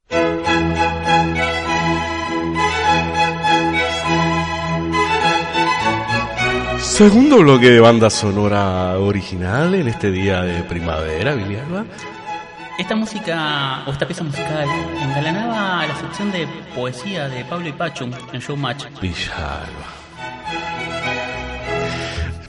[7.04, 11.84] Segundo bloque de banda sonora original en este día de primavera, Billy Alba.
[12.80, 14.70] Esta música, o esta pieza musical,
[15.02, 18.86] engalanaba la sección de poesía de Pablo y Pachu en Showmatch.
[19.02, 19.68] Villalba.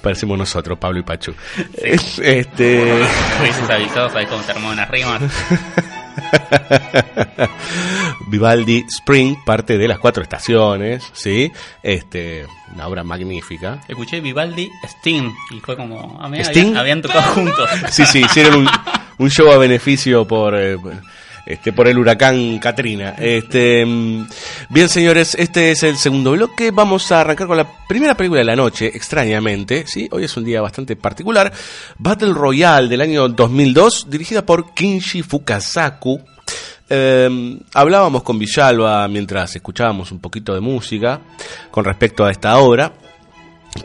[0.01, 1.35] Parecemos nosotros, Pablo y Pachu.
[1.77, 2.81] Este.
[3.41, 5.19] Hubieses avisado, sabes cómo se armó una rima.
[8.29, 11.51] Vivaldi Spring, parte de las cuatro estaciones, ¿sí?
[11.83, 13.81] Este, una obra magnífica.
[13.89, 16.67] Escuché Vivaldi Sting y fue como, ah, ¿Sting?
[16.67, 17.69] habían, habían tocado juntos.
[17.91, 18.69] Sí, sí, hicieron un,
[19.19, 20.77] un show a beneficio por, eh,
[21.47, 23.15] este, por el huracán Katrina.
[23.19, 24.27] Este, mm,
[24.71, 26.71] bien, señores, este es el segundo bloque.
[26.71, 29.87] Vamos a arrancar con la primera película de la noche, extrañamente.
[29.87, 30.09] ¿sí?
[30.11, 31.53] Hoy es un día bastante particular.
[31.99, 36.21] Battle Royale del año 2002, dirigida por Kinshi Fukasaku.
[36.89, 41.19] Eh, hablábamos con Villalba mientras escuchábamos un poquito de música
[41.71, 42.93] con respecto a esta obra,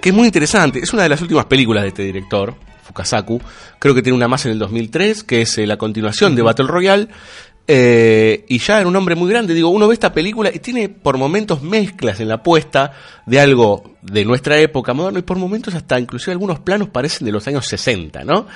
[0.02, 0.80] que es muy interesante.
[0.80, 3.42] Es una de las últimas películas de este director, Fukasaku.
[3.80, 6.68] Creo que tiene una más en el 2003, que es eh, la continuación de Battle
[6.68, 7.08] Royale.
[7.72, 9.54] Eh, y ya era un hombre muy grande.
[9.54, 12.94] Digo, uno ve esta película y tiene por momentos mezclas en la puesta
[13.28, 17.32] de algo de nuestra época moderna y por momentos hasta inclusive algunos planos parecen de
[17.32, 18.48] los años 60, ¿no?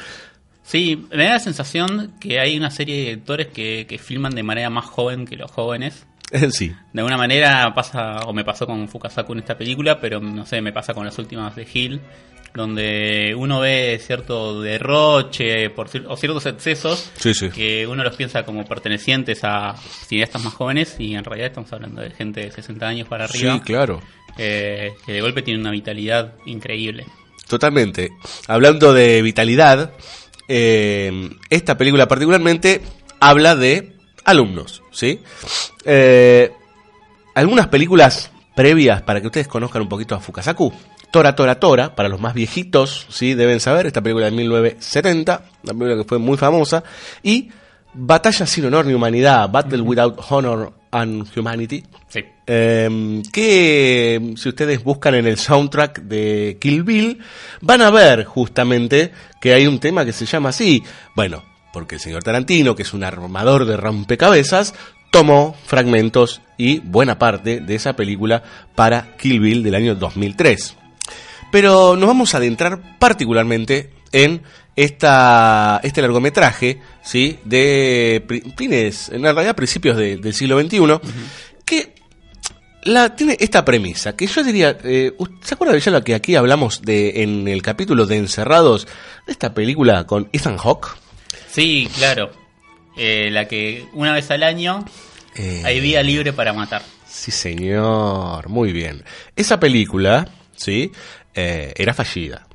[0.63, 4.41] Sí, me da la sensación que hay una serie de directores que, que filman de
[4.41, 6.07] manera más joven que los jóvenes.
[6.51, 6.73] sí.
[6.91, 10.59] De alguna manera pasa, o me pasó con Fukasaku en esta película, pero no sé,
[10.59, 12.01] me pasa con las últimas de Hill,
[12.53, 17.49] donde uno ve cierto derroche por, o ciertos excesos Sí, sí.
[17.49, 19.75] que uno los piensa como pertenecientes a
[20.07, 23.55] cineastas más jóvenes y en realidad estamos hablando de gente de 60 años para arriba.
[23.55, 24.01] Sí, claro.
[24.37, 27.05] eh, que de golpe tiene una vitalidad increíble.
[27.47, 28.09] Totalmente.
[28.47, 29.91] Hablando de vitalidad,
[30.47, 32.81] eh, esta película particularmente
[33.19, 33.93] habla de
[34.25, 35.19] alumnos, ¿sí?
[35.85, 36.51] Eh,
[37.35, 40.71] algunas películas previas para que ustedes conozcan un poquito a Fukasaku.
[41.13, 43.35] Tora Tora Tora, para los más viejitos, ¿sí?
[43.35, 46.83] Deben saber, esta película de 1970, una película que fue muy famosa.
[47.21, 47.49] Y
[47.93, 51.83] Batalla sin honor ni humanidad, Battle Without Honor and Humanity.
[52.07, 52.21] Sí.
[52.47, 57.19] Eh, que si ustedes buscan en el soundtrack de Kill Bill,
[57.61, 60.81] van a ver justamente que hay un tema que se llama así.
[61.15, 64.73] Bueno, porque el señor Tarantino, que es un armador de rompecabezas,
[65.11, 68.41] tomó fragmentos y buena parte de esa película
[68.73, 70.77] para Kill Bill del año 2003.
[71.53, 74.41] Pero nos vamos a adentrar particularmente en
[74.75, 77.37] esta, este largometraje, ¿sí?
[77.45, 78.23] De
[78.57, 80.79] fines, en realidad principios de- del siglo XXI,
[81.63, 81.93] que
[82.85, 85.13] la, tiene esta premisa, que yo diría, eh,
[85.43, 88.87] ¿se acuerda de que aquí hablamos de, en el capítulo de Encerrados,
[89.27, 90.87] de esta película con Ethan Hawke?
[91.51, 92.31] Sí, claro.
[92.97, 94.83] Eh, la que una vez al año
[95.35, 96.81] Eh, hay vía libre para matar.
[97.07, 99.03] Sí, señor, muy bien.
[99.35, 100.91] Esa película, ¿sí?
[101.35, 102.45] Eh, era fallida.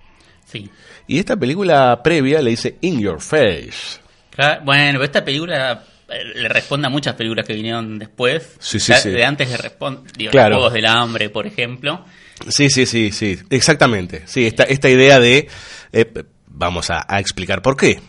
[0.45, 0.69] Sí.
[1.07, 3.99] Y esta película previa le dice In Your Face.
[4.31, 8.57] Claro, bueno, esta película eh, le responde a muchas películas que vinieron después.
[8.59, 9.11] Sí, sí, sí.
[9.11, 10.11] De antes le responde.
[10.17, 10.51] Digo, Claro.
[10.51, 12.05] Los Juegos del Hambre, por ejemplo.
[12.49, 14.23] Sí, sí, sí, sí, exactamente.
[14.27, 15.49] Sí, esta, esta idea de...
[15.93, 16.13] eh,
[16.47, 18.01] vamos a, a explicar por qué.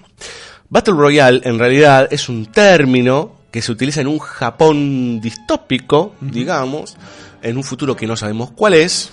[0.70, 6.96] Battle Royale en realidad es un término que se utiliza en un Japón distópico, digamos,
[7.42, 9.12] en un futuro que no sabemos cuál es,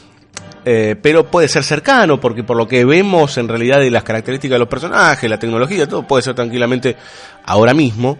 [0.67, 4.57] eh, pero puede ser cercano, porque por lo que vemos en realidad de las características
[4.57, 6.97] de los personajes, la tecnología, todo puede ser tranquilamente
[7.45, 8.19] ahora mismo.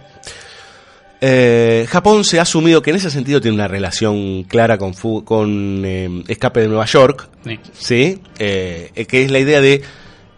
[1.19, 5.23] Eh, Japón se ha asumido que en ese sentido tiene una relación clara con, fu-
[5.25, 7.59] con eh, Escape de Nueva York, Sí.
[7.73, 8.21] ¿sí?
[8.37, 9.81] Eh, que es la idea de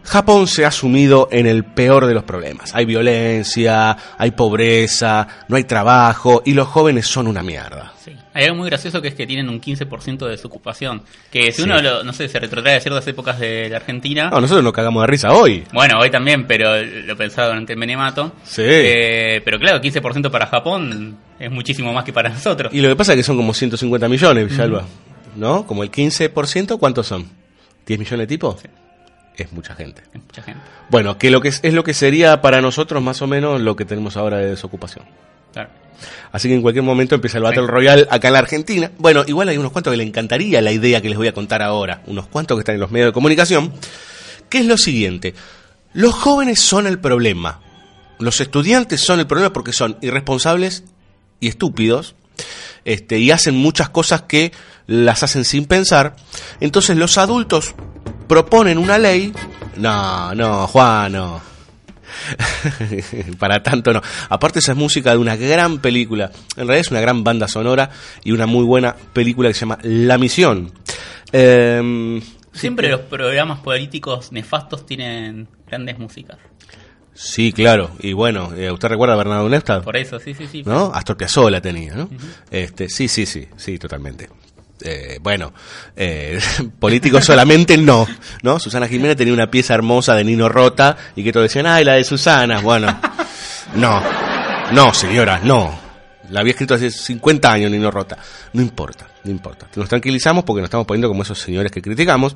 [0.04, 2.74] Japón se ha sumido en el peor de los problemas.
[2.74, 7.92] Hay violencia, hay pobreza, no hay trabajo y los jóvenes son una mierda.
[8.04, 8.14] Sí.
[8.34, 11.02] Hay algo muy gracioso que es que tienen un 15% de desocupación.
[11.32, 11.62] Que si Sí.
[11.64, 14.30] uno, lo- no sé, se retrotrae a ciertas épocas de la Argentina.
[14.30, 15.64] No, nosotros nos cagamos de risa hoy.
[15.74, 18.34] Bueno, hoy también, pero lo pensaba durante el Menemato.
[18.44, 18.62] Sí.
[18.66, 22.72] Eh, pero claro, 15% para Japón es muchísimo más que para nosotros.
[22.74, 24.86] Y lo que pasa es que son como 150 millones, Villalba.
[25.36, 25.66] ¿No?
[25.66, 27.28] Como el 15%, ¿cuántos son?
[27.88, 28.58] ¿10 millones de tipos?
[29.38, 30.02] Es mucha gente.
[30.14, 30.62] Es mucha gente.
[30.90, 33.76] Bueno, que lo que es, es lo que sería para nosotros más o menos lo
[33.76, 35.06] que tenemos ahora de desocupación.
[35.54, 35.70] Claro.
[36.32, 38.92] Así que en cualquier momento empieza el Battle Royale acá en la Argentina.
[38.98, 41.62] Bueno, igual hay unos cuantos que le encantaría la idea que les voy a contar
[41.62, 42.02] ahora.
[42.08, 43.74] Unos cuantos que están en los medios de comunicación.
[44.50, 45.34] Que es lo siguiente.
[45.94, 47.62] Los jóvenes son el problema.
[48.20, 50.84] Los estudiantes son el problema porque son irresponsables
[51.40, 52.16] y estúpidos.
[52.86, 54.52] Este, y hacen muchas cosas que
[54.88, 56.16] las hacen sin pensar.
[56.60, 57.76] Entonces los adultos
[58.28, 59.34] proponen una ley.
[59.78, 61.42] No, no, Juan, no.
[63.40, 64.02] Para tanto no.
[64.30, 66.32] Aparte esa es música de una gran película.
[66.56, 67.90] En realidad es una gran banda sonora
[68.24, 70.72] y una muy buena película que se llama La Misión.
[71.32, 76.38] Eh, Siempre los programas políticos nefastos tienen grandes músicas.
[77.14, 77.92] Sí, claro.
[78.00, 79.84] Y bueno, eh, ¿usted recuerda a Bernardo Neustadt?
[79.84, 80.64] Por eso, sí, sí, sí.
[80.66, 80.92] ¿No?
[80.94, 82.10] Astor Piazzolla tenía, ¿no?
[82.50, 84.30] este, sí, sí, sí, sí, totalmente.
[84.82, 85.54] Eh, bueno,
[85.96, 86.40] eh,
[86.80, 88.08] políticos solamente no,
[88.44, 88.60] ¿no?
[88.60, 91.94] Susana Jiménez tenía una pieza hermosa de Nino Rota y que todos decían, ay, la
[91.94, 92.62] de Susana.
[92.62, 93.00] Bueno,
[93.76, 94.02] no,
[94.72, 95.90] no, señora, no.
[96.30, 98.18] La había escrito hace 50 años Nino Rota.
[98.54, 99.68] No importa, no importa.
[99.76, 102.36] Nos tranquilizamos porque nos estamos poniendo como esos señores que criticamos.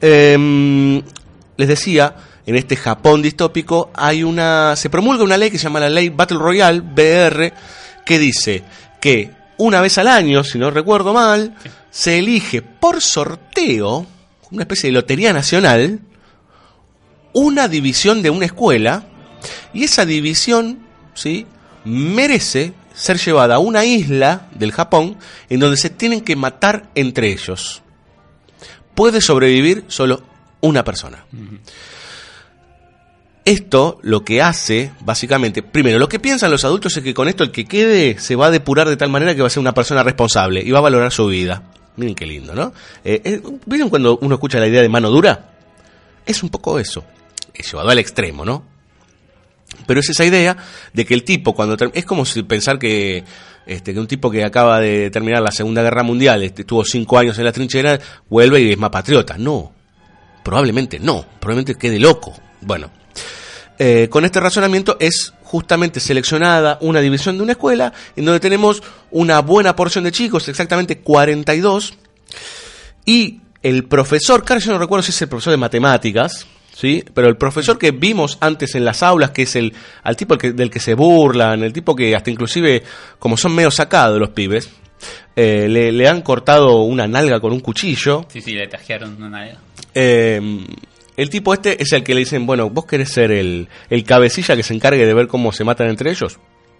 [0.00, 1.02] Eh,
[1.56, 2.14] les decía,
[2.46, 6.08] en este Japón distópico hay una se promulga una ley que se llama la ley
[6.08, 7.52] Battle Royale BR
[8.04, 8.64] que dice
[9.00, 9.30] que
[9.62, 11.54] una vez al año, si no recuerdo mal,
[11.88, 14.04] se elige por sorteo,
[14.50, 16.00] una especie de lotería nacional,
[17.32, 19.04] una división de una escuela
[19.72, 20.80] y esa división,
[21.14, 21.46] ¿sí?
[21.84, 25.16] merece ser llevada a una isla del Japón
[25.48, 27.82] en donde se tienen que matar entre ellos.
[28.96, 30.24] Puede sobrevivir solo
[30.60, 31.24] una persona.
[33.44, 37.42] Esto lo que hace, básicamente, primero, lo que piensan los adultos es que con esto
[37.42, 39.74] el que quede se va a depurar de tal manera que va a ser una
[39.74, 41.64] persona responsable y va a valorar su vida.
[41.96, 42.72] Miren qué lindo, ¿no?
[43.04, 45.50] Eh, eh, ¿Vieron cuando uno escucha la idea de mano dura?
[46.24, 47.04] Es un poco eso,
[47.52, 48.64] es llevado al extremo, ¿no?
[49.86, 50.56] Pero es esa idea
[50.92, 53.24] de que el tipo, cuando es como si pensar que,
[53.66, 57.18] este, que un tipo que acaba de terminar la Segunda Guerra Mundial, este, estuvo cinco
[57.18, 57.98] años en la trinchera,
[58.28, 59.36] vuelve y es más patriota.
[59.36, 59.72] No,
[60.44, 62.34] probablemente no, probablemente quede loco.
[62.60, 62.90] Bueno,
[63.78, 68.82] eh, con este razonamiento es justamente seleccionada una división de una escuela en donde tenemos
[69.10, 71.94] una buena porción de chicos, exactamente 42,
[73.04, 77.04] y el profesor, claro, yo no recuerdo si es el profesor de matemáticas, ¿sí?
[77.14, 80.52] Pero el profesor que vimos antes en las aulas, que es el al tipo que-
[80.52, 82.82] del que se burlan, el tipo que hasta inclusive,
[83.18, 84.70] como son medio sacados los pibes,
[85.36, 88.24] eh, le, le han cortado una nalga con un cuchillo.
[88.28, 89.58] Sí, sí, le tajearon una idea.
[89.94, 90.40] Eh,
[91.16, 94.56] el tipo este es el que le dicen, bueno, ¿vos querés ser el, el cabecilla
[94.56, 96.38] que se encargue de ver cómo se matan entre ellos?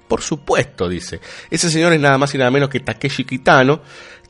[0.09, 1.21] Por supuesto, dice.
[1.51, 3.83] Ese señor es nada más y nada menos que Takeshi Kitano,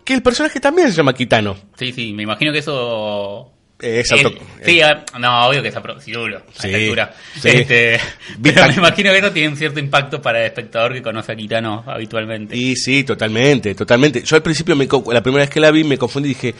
[0.04, 1.56] que el personaje también se llama Kitano.
[1.76, 3.48] Sí, sí, me imagino que eso...
[3.80, 4.32] Es auto-
[4.64, 7.14] sí, ah, no, obvio que es a Sí, esta altura.
[7.40, 7.48] sí.
[7.48, 7.98] Este,
[8.42, 11.36] pero me imagino que eso tiene un cierto impacto para el espectador que conoce a
[11.36, 12.56] Kitano habitualmente.
[12.56, 14.22] Y sí, totalmente, totalmente.
[14.22, 16.54] Yo al principio, me, la primera vez que la vi, me confundí y dije,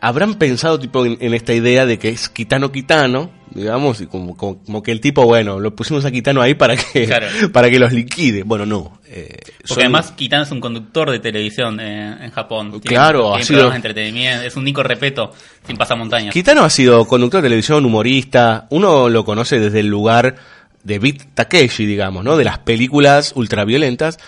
[0.00, 3.30] ¿habrán pensado tipo en, en esta idea de que es Kitano Kitano?
[3.54, 6.76] Digamos, y como, como, como que el tipo, bueno, lo pusimos a Kitano ahí para
[6.76, 7.26] que, Claro.
[7.52, 8.42] para que los liquide.
[8.42, 9.00] Bueno, no.
[9.06, 9.28] eh,
[9.58, 12.78] Porque son- además Kitano es un conductor de televisión eh, en Japón.
[12.80, 14.44] Claro, tiene ha sido- de entretenimiento.
[14.44, 15.32] Es un Nico Repeto
[15.66, 16.34] sin pasamontañas.
[16.34, 18.66] Kitano ha sido conductor de televisión, humorista.
[18.70, 20.36] Uno lo conoce desde el lugar
[20.84, 22.36] de Beat Takeshi, digamos, ¿no?
[22.36, 24.18] De las películas ultraviolentas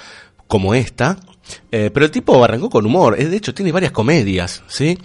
[0.47, 1.16] como esta.
[1.71, 3.17] Eh, pero el tipo arrancó con humor.
[3.19, 4.99] Eh, De hecho, tiene varias comedias, ¿sí?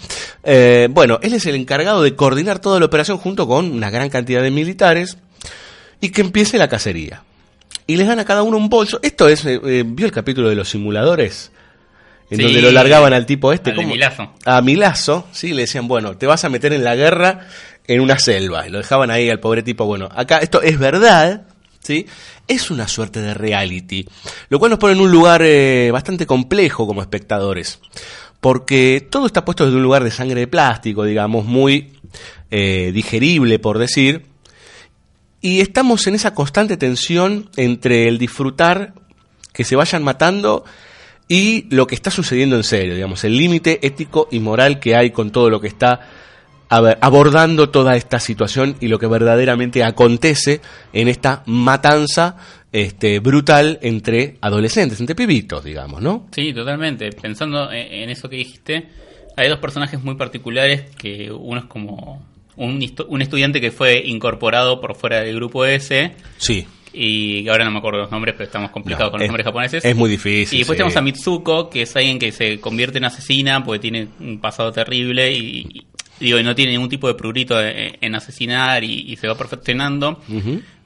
[0.44, 4.10] Eh, bueno, él es el encargado de coordinar toda la operación junto con una gran
[4.10, 5.18] cantidad de militares
[6.02, 7.24] y que empiece la cacería.
[7.88, 9.00] Y les dan a cada uno un bolso.
[9.04, 11.52] Esto es, eh, eh, ¿vio el capítulo de los simuladores?
[12.30, 13.74] En Sí, donde lo largaban al tipo este.
[13.74, 14.34] Milazzo.
[14.46, 17.48] A Milazo, sí, le decían, bueno, te vas a meter en la guerra
[17.86, 18.66] en una selva.
[18.66, 21.46] Y lo dejaban ahí al pobre tipo, bueno, acá esto es verdad,
[21.84, 22.06] ¿sí?
[22.48, 24.06] Es una suerte de reality.
[24.50, 27.80] Lo cual nos pone en un lugar eh, bastante complejo como espectadores.
[28.42, 31.94] Porque todo está puesto desde un lugar de sangre de plástico, digamos, muy
[32.52, 34.26] eh, digerible, por decir.
[35.42, 38.94] Y estamos en esa constante tensión entre el disfrutar
[39.54, 40.66] que se vayan matando
[41.28, 45.12] y lo que está sucediendo en serio, digamos, el límite ético y moral que hay
[45.12, 46.02] con todo lo que está
[46.76, 50.62] a ver, abordando toda esta situación y lo que verdaderamente acontece
[50.92, 52.36] en esta matanza
[52.72, 56.28] este, brutal entre adolescentes, entre pibitos, digamos, ¿no?
[56.32, 57.12] Sí, totalmente.
[57.12, 58.88] Pensando en eso que dijiste,
[59.38, 64.82] hay dos personajes muy particulares que uno es como un, un estudiante que fue incorporado
[64.82, 66.66] por fuera del grupo ese Sí.
[66.94, 69.46] y ahora no me acuerdo los nombres, pero estamos complicados No, con los es- nombres
[69.46, 69.86] japoneses.
[69.86, 70.80] es muy difícil, Y después sí.
[70.80, 74.72] tenemos a Mitsuko, que es alguien que se convierte en asesina porque tiene un pasado
[74.72, 75.86] terrible y-
[76.20, 79.36] digo, y no tiene ningún tipo de prurito en, en asesinar y, y se va
[79.36, 80.22] perfeccionando.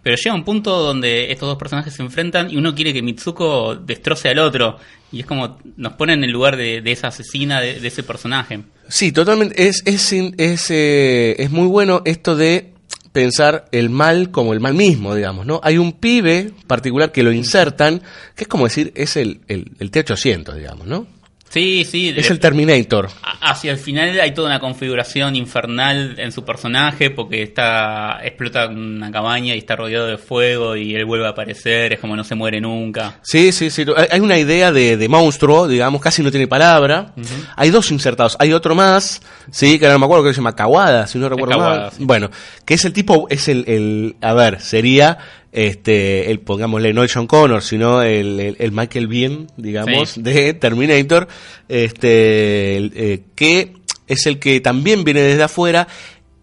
[0.04, 3.76] Pero llega un punto donde estos dos personajes se enfrentan y uno quiere que Mitsuko
[3.76, 4.78] destroce al otro.
[5.12, 8.04] Y es como nos ponen en el lugar de, de esa asesina, de, de ese
[8.04, 8.62] personaje.
[8.88, 9.68] Sí, totalmente.
[9.68, 12.74] Es, es, es, eh, es muy bueno esto de
[13.12, 15.60] pensar el mal como el mal mismo, digamos, ¿no?
[15.64, 18.02] Hay un pibe particular que lo insertan,
[18.36, 21.08] que es como decir, es el, el, el T-800, digamos, ¿no?
[21.50, 22.10] Sí, sí.
[22.10, 23.08] Es de- el Terminator.
[23.42, 29.12] Hacia el final hay toda una configuración infernal en su personaje porque está explota una
[29.12, 32.36] cabaña y está rodeado de fuego y él vuelve a aparecer, es como no se
[32.36, 33.20] muere nunca.
[33.24, 33.86] Sí, sí, sí.
[34.12, 37.14] Hay- una idea de, de monstruo, digamos, casi no tiene palabra.
[37.56, 38.36] Hay dos insertados.
[38.40, 41.30] Hay otro más, sí, que ahora no me acuerdo que se llama Kawada, si no
[41.30, 41.92] recuerdo Kawada, mal.
[41.92, 42.04] sí.
[42.04, 42.30] Bueno,
[42.66, 45.18] que es el tipo, es el, el a ver, sería
[45.58, 50.22] este, el, pongámosle, no el John Connor, sino el, el, el Michael Biehn, digamos, Sí.
[50.22, 51.28] de Terminator,
[51.68, 53.74] este, el, eh, que
[54.06, 55.88] es el que también viene desde afuera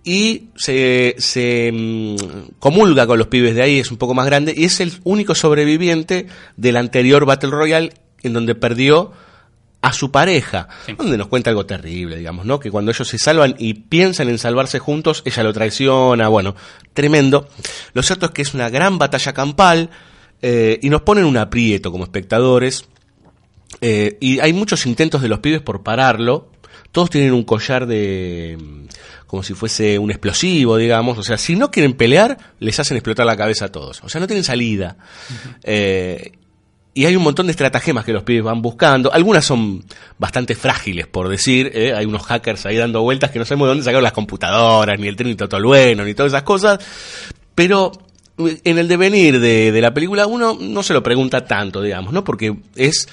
[0.02, 2.16] y se, se mm,
[2.58, 5.36] comulga con los pibes de ahí, es un poco más grande, y es el único
[5.36, 7.92] sobreviviente del anterior Battle Royale
[8.24, 9.12] en donde perdió
[9.84, 10.66] a su pareja,
[10.96, 12.58] donde nos cuenta algo terrible, digamos, ¿no?
[12.58, 16.56] Que cuando ellos se salvan y piensan en salvarse juntos, ella lo traiciona, bueno,
[16.94, 17.48] tremendo.
[17.92, 19.90] Lo cierto es que es una gran batalla campal
[20.40, 22.86] eh, y nos ponen un aprieto como espectadores.
[23.82, 26.48] Eh, y hay muchos intentos de los pibes por pararlo.
[26.90, 28.56] Todos tienen un collar de.
[28.58, 28.86] mm,
[29.26, 31.18] como si fuese un explosivo, digamos.
[31.18, 34.02] O sea, si no quieren pelear, les hacen explotar la cabeza a todos.
[34.02, 34.96] O sea, no tienen salida.
[35.62, 36.32] Eh,
[36.94, 39.12] y hay un montón de estratagemas que los pibes van buscando.
[39.12, 39.84] Algunas son
[40.16, 41.72] bastante frágiles, por decir.
[41.74, 41.92] ¿eh?
[41.92, 45.08] Hay unos hackers ahí dando vueltas que no sabemos de dónde sacaron las computadoras, ni
[45.08, 46.78] el Trinity Tolueno, ni todas esas cosas.
[47.56, 47.90] Pero
[48.38, 52.12] eh, en el devenir de, de la película uno no se lo pregunta tanto, digamos,
[52.12, 52.22] ¿no?
[52.22, 53.08] Porque es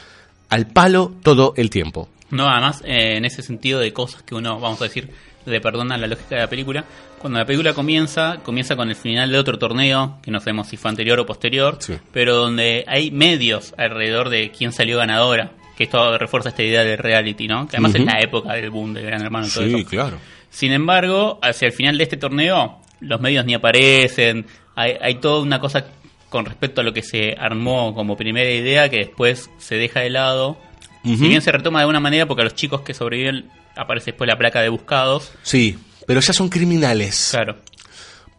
[0.49, 2.07] al palo todo el tiempo.
[2.29, 5.09] No, además, eh, en ese sentido de cosas que uno, vamos a decir,
[5.45, 6.85] le perdona la lógica de la película,
[7.19, 10.77] cuando la película comienza, comienza con el final de otro torneo, que no sabemos si
[10.77, 11.77] fue anterior o posterior,
[12.11, 16.97] pero donde hay medios alrededor de quién salió ganadora, que esto refuerza esta idea de
[16.97, 17.67] reality, ¿no?
[17.67, 19.89] Que además es la época del boom del Gran Hermano y todo Sí, eso.
[19.89, 20.17] claro.
[20.49, 25.41] Sin embargo, hacia el final de este torneo, los medios ni aparecen, hay, hay toda
[25.41, 25.85] una cosa
[26.29, 30.09] con respecto a lo que se armó como primera idea que después se deja de
[30.09, 30.57] lado.
[31.03, 34.27] Si bien se retoma de alguna manera porque a los chicos que sobreviven aparece después
[34.27, 35.31] la placa de buscados.
[35.43, 37.29] Sí, pero ya son criminales.
[37.31, 37.57] Claro.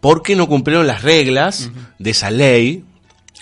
[0.00, 2.84] Porque no cumplieron las reglas de esa ley.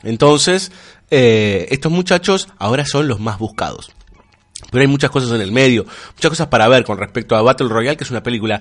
[0.02, 0.72] Entonces,
[1.10, 3.92] eh, estos muchachos ahora son los más buscados.
[4.70, 5.84] Pero hay muchas cosas en el medio,
[6.14, 8.60] muchas cosas para ver con respecto a Battle Royale, que es una película,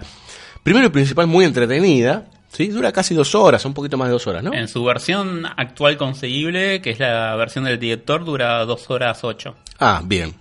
[0.64, 2.26] primero y principal, muy entretenida.
[2.52, 2.68] ¿sí?
[2.70, 4.54] Dura casi dos horas, un poquito más de dos horas, ¿no?
[4.54, 9.56] En su versión actual conseguible, que es la versión del director, dura dos horas ocho.
[9.80, 10.34] Ah, bien.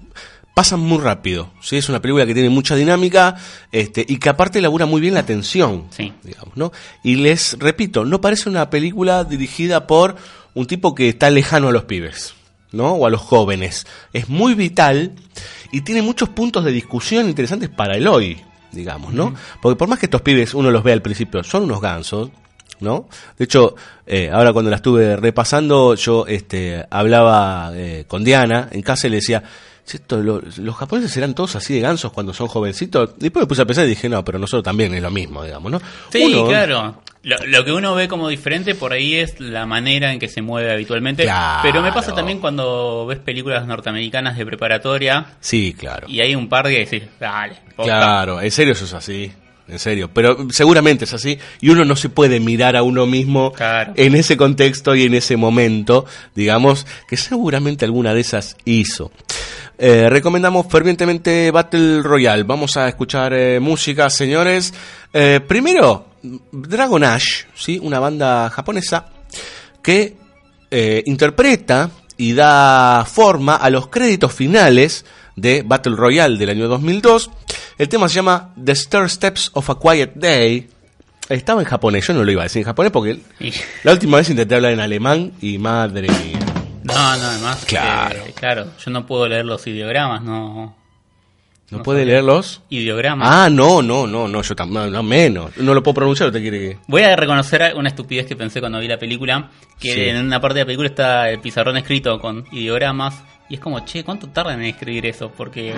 [0.58, 1.76] Pasan muy rápido, ¿sí?
[1.76, 3.36] Es una película que tiene mucha dinámica
[3.70, 6.12] este, y que aparte elabora muy bien la tensión, Sí.
[6.24, 6.72] digamos, ¿no?
[7.04, 10.16] Y les repito, no parece una película dirigida por
[10.54, 12.34] un tipo que está lejano a los pibes,
[12.72, 12.94] ¿no?
[12.94, 13.86] O a los jóvenes.
[14.12, 15.12] Es muy vital
[15.70, 18.40] y tiene muchos puntos de discusión interesantes para el hoy,
[18.72, 19.34] digamos, ¿no?
[19.62, 22.30] Porque por más que estos pibes uno los ve al principio, son unos gansos,
[22.80, 23.08] ¿no?
[23.38, 23.76] De hecho,
[24.08, 29.10] eh, ahora cuando la estuve repasando, yo este, hablaba eh, con Diana en casa y
[29.10, 29.48] le decía, "Si
[29.96, 33.10] esto, lo- los japoneses serán todos así de gansos cuando son jovencitos.
[33.18, 35.72] Después me puse a pensar y dije, no, pero nosotros también es lo mismo, digamos,
[35.72, 35.80] ¿no?
[36.10, 37.02] Sí, Uno- claro.
[37.24, 40.40] Lo, lo que uno ve como diferente por ahí es la manera en que se
[40.40, 41.24] mueve habitualmente.
[41.24, 41.60] Claro.
[41.62, 46.06] Pero me pasa también cuando ves películas norteamericanas de preparatoria Sí, claro.
[46.08, 47.98] y hay un par que decís, dale, posta.
[47.98, 49.32] Claro, en serio eso es así.
[49.66, 53.52] En serio, pero seguramente es así y uno no se puede mirar a uno mismo
[53.52, 53.92] Claro.
[53.96, 59.12] en ese contexto y en ese momento, digamos, que seguramente alguna de esas hizo.
[59.80, 62.42] Eh, recomendamos fervientemente Battle Royale.
[62.42, 64.74] Vamos a escuchar eh, música, señores.
[65.12, 66.06] Eh, primero,
[66.50, 67.78] Dragon Ash, ¿sí?
[67.80, 69.06] una banda japonesa
[69.80, 70.16] que
[71.06, 77.30] interpreta y da forma a los créditos finales de Battle Royale del año 2002.
[77.78, 80.68] El tema se llama The Stair Steps of a Quiet Day.
[81.30, 83.20] Estaba en japonés, yo no lo iba a decir en japonés porque
[83.84, 86.47] la última vez intenté hablar en alemán y madre mía.
[86.88, 87.64] No, no, además.
[87.66, 88.18] Claro.
[88.26, 90.76] eh, claro, yo no puedo leer los ideogramas, no.
[91.70, 92.14] ¿No, No puede sabía.
[92.14, 92.62] leerlos?
[92.70, 93.28] Ideogramas.
[93.30, 95.54] Ah, no, no, no, no, yo también, no, menos.
[95.58, 96.78] No lo puedo pronunciar, ¿te quiere que...?
[96.86, 100.00] Voy a reconocer una estupidez que pensé cuando vi la película, que Sí.
[100.08, 103.80] en una parte de la película está el pizarrón escrito con ideogramas, y es como,
[103.84, 105.30] che, ¿cuánto tardan en escribir eso?
[105.36, 105.74] Porque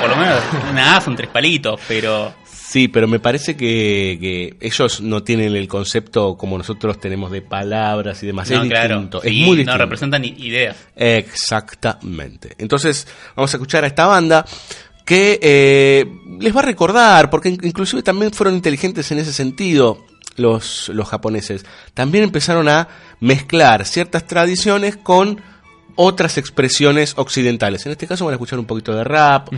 [0.00, 0.40] por lo menos
[0.74, 2.32] nada, son tres palitos, pero
[2.68, 8.22] Sí, pero me parece que, ellos no tienen el concepto como nosotros tenemos de palabras
[8.24, 8.50] y demás.
[8.50, 9.08] No, es claro.
[9.08, 10.76] No representan ideas.
[10.96, 12.54] Exactamente.
[12.58, 13.06] Entonces,
[13.36, 14.44] vamos a escuchar a esta banda
[15.04, 16.04] que eh,
[16.40, 20.04] les va a recordar, porque inclusive también fueron inteligentes en ese sentido.
[20.34, 21.64] Los, los japoneses
[21.94, 22.88] también empezaron a
[23.20, 25.40] mezclar ciertas tradiciones con
[25.96, 27.84] otras expresiones occidentales.
[27.86, 29.48] En este caso van a escuchar un poquito de rap,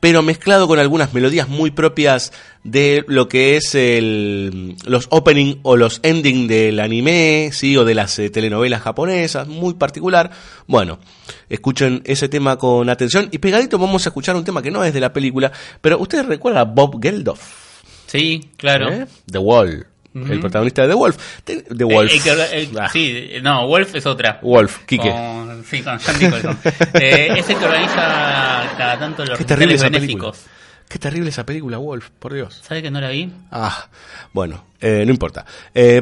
[0.00, 2.32] pero mezclado con algunas melodías muy propias
[2.64, 7.94] de lo que es el, los opening o los ending del anime, sí, o de
[7.94, 10.30] las eh, telenovelas japonesas, muy particular.
[10.66, 10.98] Bueno,
[11.48, 14.92] escuchen ese tema con atención y pegadito vamos a escuchar un tema que no es
[14.92, 17.66] de la película, pero ustedes recuerdan a Bob Geldof.
[18.06, 18.92] Sí, claro.
[18.92, 19.06] ¿Eh?
[19.30, 19.86] The Wall
[20.24, 21.16] el protagonista de The Wolf.
[21.44, 22.12] The, eh, Wolf.
[22.12, 22.68] Eh.
[22.92, 24.38] Sí, no, Wolf es otra.
[24.42, 25.10] Wolf, Quique.
[25.10, 26.58] Con, sí, con John Nicholson.
[26.94, 30.44] Eh, es el que organiza cada tanto los Qué benéficos.
[30.88, 32.62] Qué terrible esa película, Wolf, por Dios.
[32.66, 33.30] ¿Sabe que no la vi?
[33.50, 33.88] Ah,
[34.32, 35.44] bueno, eh, no importa.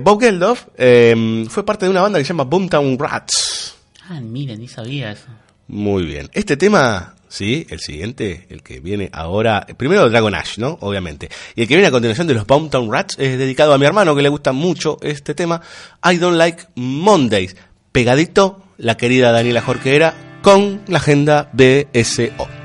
[0.03, 3.77] Bob Geldof em, fue parte de una banda que se llama Boomtown Rats.
[4.09, 5.27] Ah, miren, ni sabía eso.
[5.69, 6.29] Muy bien.
[6.35, 7.67] Este tema ¿sí?
[7.69, 10.79] El siguiente, el que viene ahora, primero Dragon Ash, ¿no?
[10.81, 11.29] Obviamente.
[11.57, 14.15] Y el que viene a continuación de los Boomtown Rats es dedicado a mi hermano
[14.15, 15.61] que le gusta mucho este tema,
[16.05, 17.57] I Don't Like Mondays.
[17.91, 22.64] Pegadito, la querida Daniela Jorquera con la agenda BSO.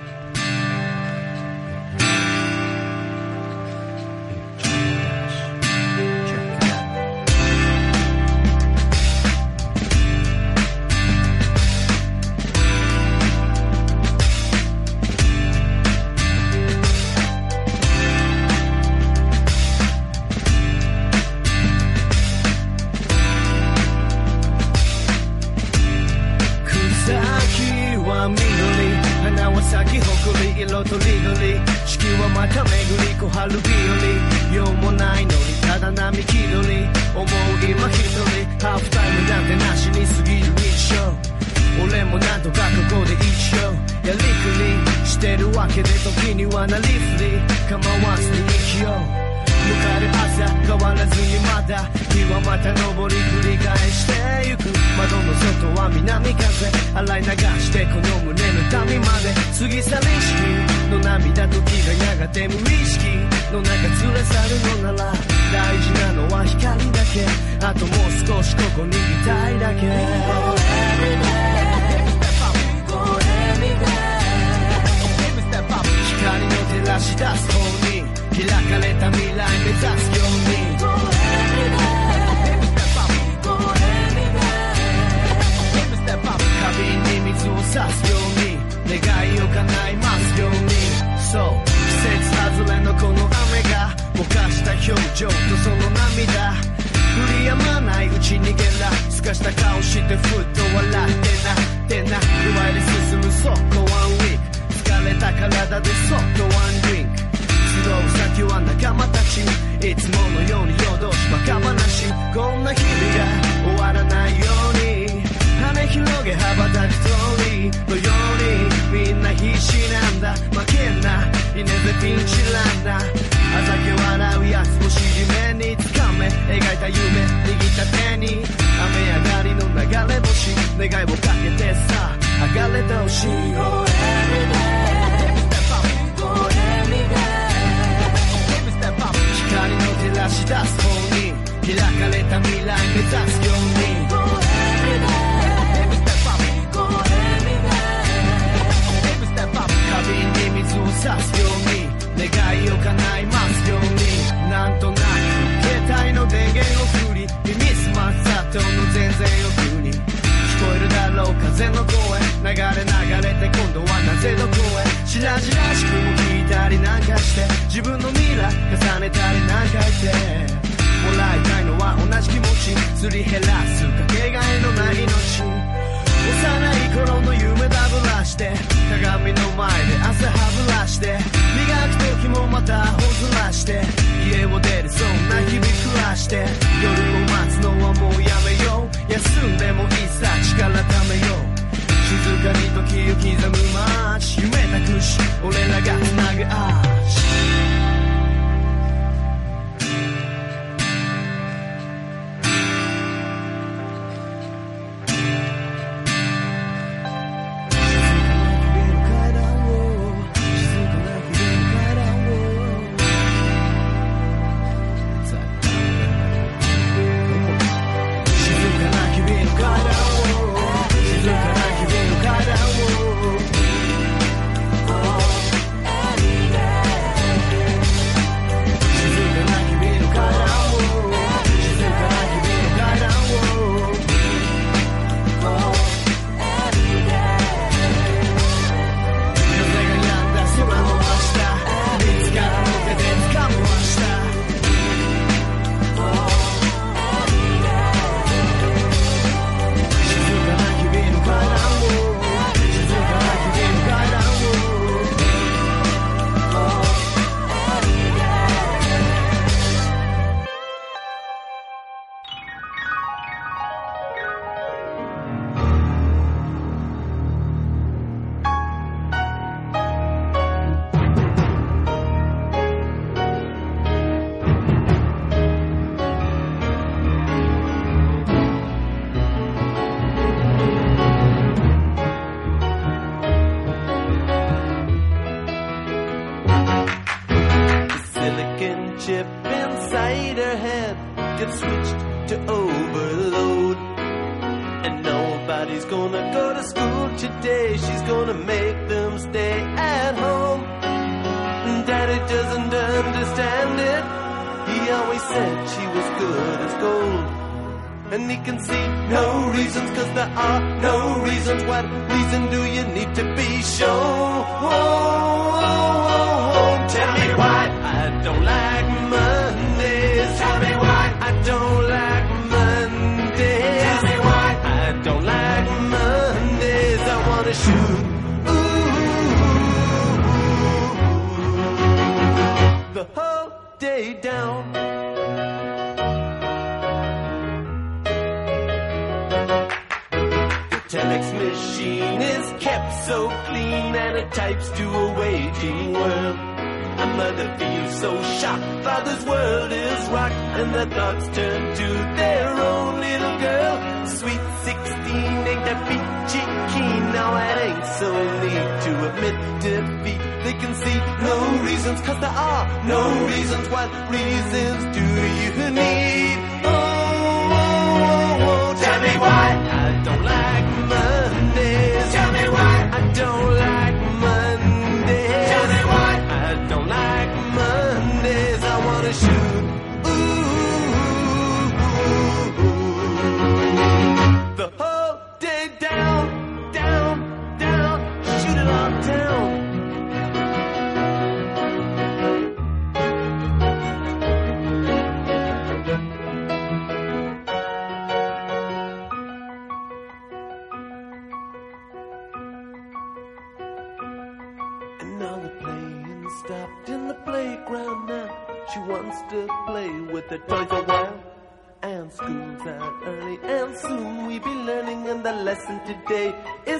[415.69, 416.35] lesson today.
[416.65, 416.78] Is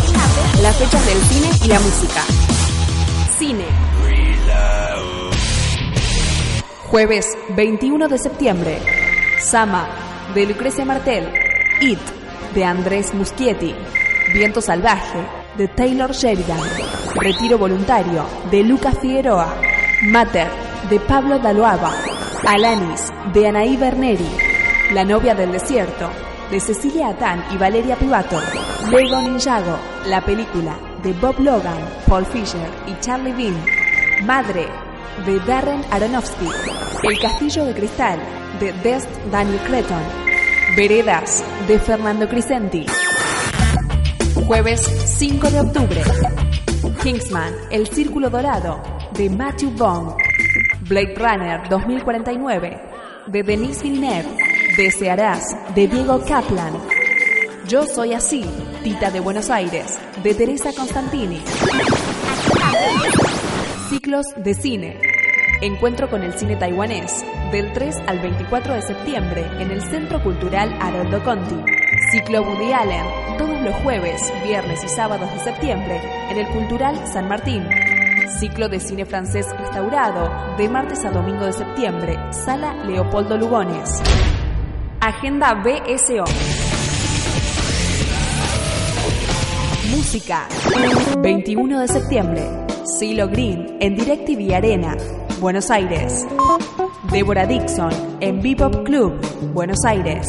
[0.62, 2.22] Las fechas del cine y la música.
[3.38, 3.64] Cine.
[6.86, 8.78] Jueves 21 de septiembre.
[9.42, 9.88] Sama,
[10.34, 11.28] de Lucrecia Martel.
[11.80, 11.98] It,
[12.54, 13.74] de Andrés Muschietti.
[14.32, 15.18] Viento Salvaje,
[15.56, 16.60] de Taylor Sheridan.
[17.14, 19.54] Retiro Voluntario, de Lucas Figueroa.
[20.02, 20.48] Mater,
[20.90, 21.94] de Pablo Daloaba.
[22.46, 24.28] Alanis, de Anaí Berneri.
[24.92, 26.10] La novia del desierto,
[26.50, 28.38] de Cecilia Atán y Valeria Pivato.
[28.90, 33.56] Lego Ninjago, la película, de Bob Logan, Paul Fisher y Charlie Bean.
[34.26, 34.68] Madre,
[35.24, 36.48] de Darren Aronofsky.
[37.02, 38.18] El Castillo de Cristal,
[38.60, 40.02] de Dest Daniel Creton.
[40.76, 42.84] Veredas, de Fernando Crescenti.
[44.48, 46.02] Jueves 5 de octubre.
[47.02, 48.82] Kingsman, El Círculo Dorado,
[49.12, 50.16] de Matthew Vaughn.
[50.88, 52.80] Blade Runner 2049,
[53.26, 54.26] de Denis Villeneuve.
[54.74, 55.44] Desearás,
[55.74, 56.72] de Diego Kaplan.
[57.68, 58.42] Yo soy así,
[58.82, 61.42] Tita de Buenos Aires, de Teresa Constantini.
[63.90, 64.98] Ciclos de cine.
[65.60, 67.22] Encuentro con el cine taiwanés,
[67.52, 71.77] del 3 al 24 de septiembre, en el Centro Cultural Haroldo Conti.
[72.10, 73.04] Ciclo Woody Allen,
[73.36, 76.00] todos los jueves, viernes y sábados de septiembre
[76.30, 77.68] en el Cultural San Martín.
[78.40, 84.00] Ciclo de cine francés restaurado, de martes a domingo de septiembre, Sala Leopoldo Lugones.
[85.00, 86.24] Agenda BSO.
[89.90, 90.48] Música.
[91.18, 92.42] 21 de septiembre.
[92.98, 94.96] Silo Green en DirecTV Arena,
[95.40, 96.26] Buenos Aires.
[97.12, 97.90] Débora Dixon
[98.20, 99.20] en Bebop Club,
[99.52, 100.26] Buenos Aires.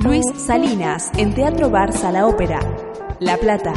[0.00, 2.60] Luis Salinas en Teatro Bar Sala Ópera,
[3.18, 3.72] La Plata.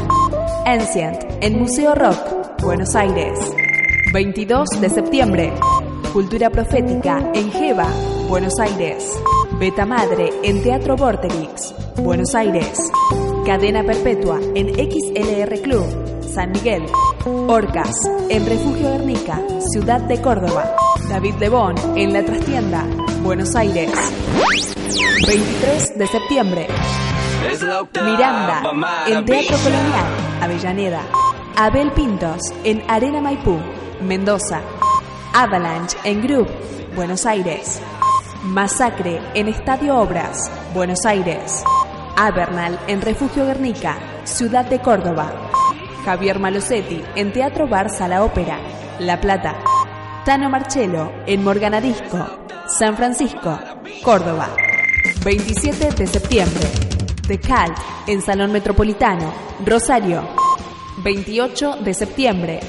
[0.67, 3.39] Ancient en Museo Rock, Buenos Aires.
[4.13, 5.51] 22 de septiembre.
[6.13, 7.87] Cultura Profética en Jeva,
[8.29, 9.19] Buenos Aires.
[9.59, 12.79] Beta Madre en Teatro Vorterix, Buenos Aires.
[13.43, 16.83] Cadena Perpetua en XLR Club, San Miguel.
[17.25, 17.95] Orcas
[18.29, 19.39] en Refugio Guernica,
[19.71, 20.75] Ciudad de Córdoba.
[21.09, 22.83] David Lebón en La Trastienda,
[23.21, 23.91] Buenos Aires.
[25.27, 26.67] 23 de septiembre.
[28.03, 28.63] Miranda
[29.07, 30.05] en Teatro Colonial,
[30.41, 31.01] Avellaneda.
[31.57, 33.59] Abel Pintos en Arena Maipú,
[34.01, 34.61] Mendoza.
[35.33, 36.47] Avalanche en Group,
[36.95, 37.81] Buenos Aires.
[38.43, 41.63] Masacre en Estadio Obras, Buenos Aires.
[42.17, 45.51] Abernal en Refugio Guernica, Ciudad de Córdoba.
[46.03, 48.59] Javier Malosetti en Teatro Bar Sala Ópera,
[48.99, 49.55] La Plata.
[50.25, 52.17] Tano Marcello en Morgana Disco,
[52.67, 53.57] San Francisco,
[54.03, 54.49] Córdoba.
[55.23, 56.67] 27 de septiembre.
[57.27, 57.77] The Cult
[58.07, 59.31] en Salón Metropolitano,
[59.65, 60.23] Rosario.
[61.03, 62.59] 28 de septiembre.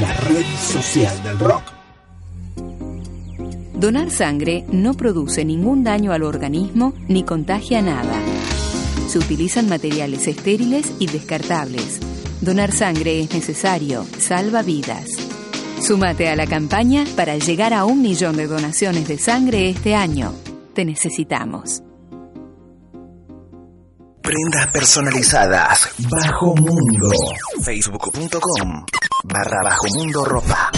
[0.00, 1.62] La red social del rock.
[3.74, 8.14] Donar sangre no produce ningún daño al organismo ni contagia nada.
[9.08, 11.98] Se utilizan materiales estériles y descartables.
[12.42, 15.08] Donar sangre es necesario, salva vidas.
[15.80, 20.34] Súmate a la campaña para llegar a un millón de donaciones de sangre este año.
[20.74, 21.84] Te necesitamos.
[24.20, 25.88] Prendas personalizadas.
[26.10, 27.10] Bajo Mundo.
[27.62, 28.86] Facebook.com.
[29.22, 30.72] Barra Bajo Mundo Ropa.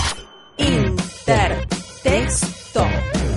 [0.59, 2.87] Intertexto.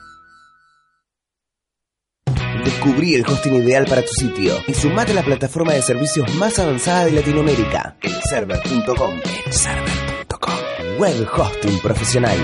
[2.63, 6.59] Descubrí el hosting ideal para tu sitio y sumate a la plataforma de servicios más
[6.59, 9.19] avanzada de Latinoamérica, elserver.com.
[9.45, 10.02] Elserver.com.
[10.99, 12.37] Web hosting profesional.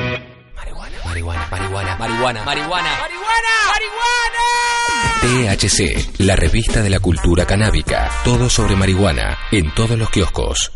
[0.55, 2.45] marihuana, marihuana, marihuana, marihuana.
[2.45, 2.89] marihuana.
[5.21, 8.09] THC, la revista de la cultura canábica.
[8.23, 10.71] Todo sobre marihuana en todos los kioscos.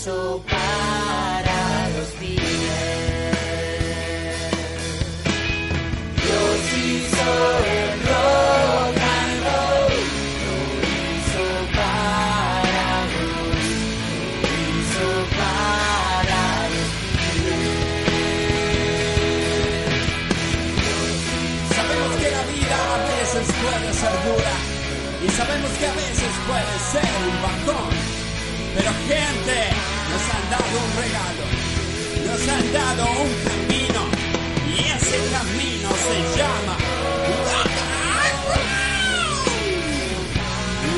[0.00, 2.40] Hizo para los pibes.
[6.16, 7.28] Dios hizo
[7.76, 9.92] el rock and roll,
[10.46, 10.56] lo
[10.88, 11.44] hizo
[11.76, 13.64] para vos,
[14.40, 16.42] lo hizo para
[16.72, 16.90] los.
[21.76, 24.54] Sabemos que la vida a veces puede ser dura
[25.24, 27.92] y sabemos que a veces puede ser un bajón.
[28.76, 29.79] Pero gente,
[30.70, 31.44] dado un regalo,
[32.26, 34.00] nos han dado un camino
[34.68, 36.76] y ese camino se llama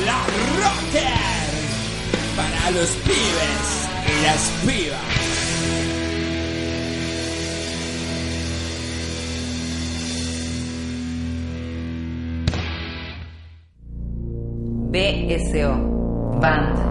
[0.05, 0.19] La
[0.59, 1.49] Rocker.
[2.35, 3.65] Para los pibes
[4.07, 5.13] y las pibas.
[14.91, 16.83] BSO, banda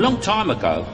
[0.00, 0.86] long time ago,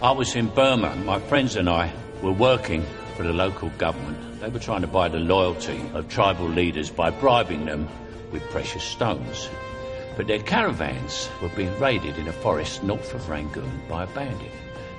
[0.00, 0.94] I was in Burma.
[0.94, 1.92] My friends and I
[2.22, 2.86] were working
[3.16, 4.40] for the local government.
[4.40, 7.88] They were trying to buy the loyalty of tribal leaders by bribing them
[8.30, 9.50] with precious stones.
[10.16, 14.52] But their caravans were being raided in a forest north of Rangoon by a bandit.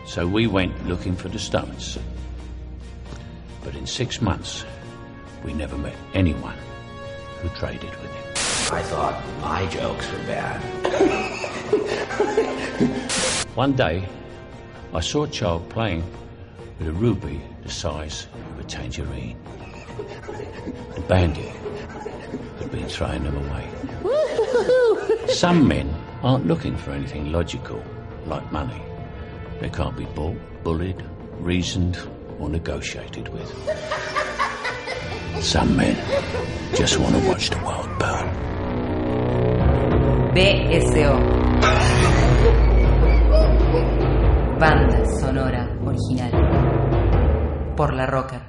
[0.05, 1.97] So we went looking for the stones.
[3.63, 4.66] But in six months,
[5.45, 6.57] we never met anyone
[7.41, 8.26] who traded with him.
[8.76, 10.61] I thought my jokes were bad.
[13.56, 14.06] One day,
[14.93, 16.03] I saw a child playing
[16.78, 19.38] with a ruby the size of a tangerine.
[20.93, 21.56] The bandit
[22.60, 23.66] had been throwing them away.
[25.30, 27.82] Some men aren't looking for anything logical,
[28.26, 28.82] like money.
[29.62, 30.36] They can't be bought,
[30.66, 31.01] bullied,
[31.39, 31.97] reasoned,
[32.39, 33.49] or negotiated with.
[35.41, 35.95] Some men
[36.76, 38.36] just want to watch the world burn.
[40.36, 41.44] BSO.
[44.68, 46.32] Banda sonora original.
[47.78, 48.41] Por la Rocker.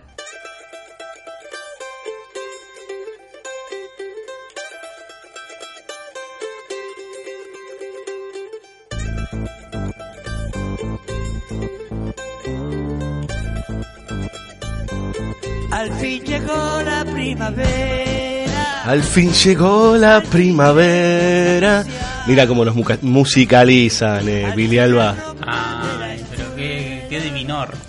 [15.71, 18.85] Al fin llegó la primavera.
[18.87, 21.85] Al fin llegó la primavera.
[22.27, 25.15] Mira cómo nos musicalizan, eh, Billy Alba.
[25.47, 26.06] Ay,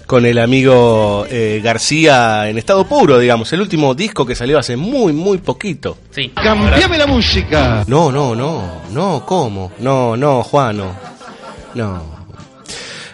[0.07, 3.51] Con el amigo eh, García en estado puro, digamos.
[3.51, 5.97] El último disco que salió hace muy, muy poquito.
[6.11, 6.31] Sí.
[6.33, 7.83] ¡Cambiame la música!
[7.87, 8.83] No, no, no.
[8.91, 9.73] No, ¿cómo?
[9.79, 10.95] No, no, Juan, no.
[11.75, 12.17] No.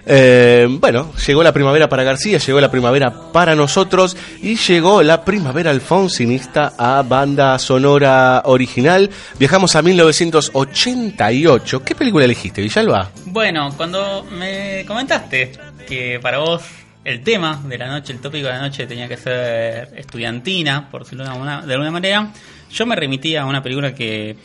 [0.06, 5.24] Eh, bueno, llegó la primavera para García, llegó la primavera para nosotros y llegó la
[5.24, 9.10] primavera alfonsinista a banda sonora original.
[9.40, 11.84] Viajamos a 1988.
[11.84, 13.12] ¿Qué película elegiste, Villalba?
[13.26, 15.54] Bueno, cuando me comentaste
[15.88, 16.62] que para vos
[17.04, 21.04] el tema de la noche, el tópico de la noche tenía que ser estudiantina, por
[21.04, 22.30] decirlo de alguna, de alguna manera,
[22.72, 24.36] yo me remitía a una película que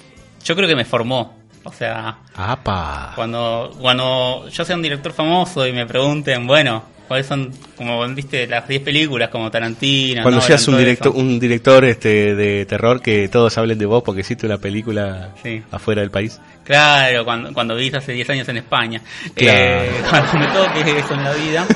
[0.44, 1.36] yo creo que me formó.
[1.64, 3.12] O sea, ¡Apa!
[3.14, 8.46] cuando, cuando yo sea un director famoso y me pregunten, bueno, cuáles son, como viste,
[8.46, 10.22] las 10 películas como Tarantino.
[10.22, 14.20] Cuando seas un director, un director este, de terror, que todos hablen de vos porque
[14.20, 15.62] hiciste una película Sí.
[15.72, 16.38] afuera del país.
[16.64, 19.00] Claro, cuando, cuando vivís hace 10 años en España.
[19.34, 19.82] Claro.
[19.84, 21.66] Eh, cuando me toque eso en la vida,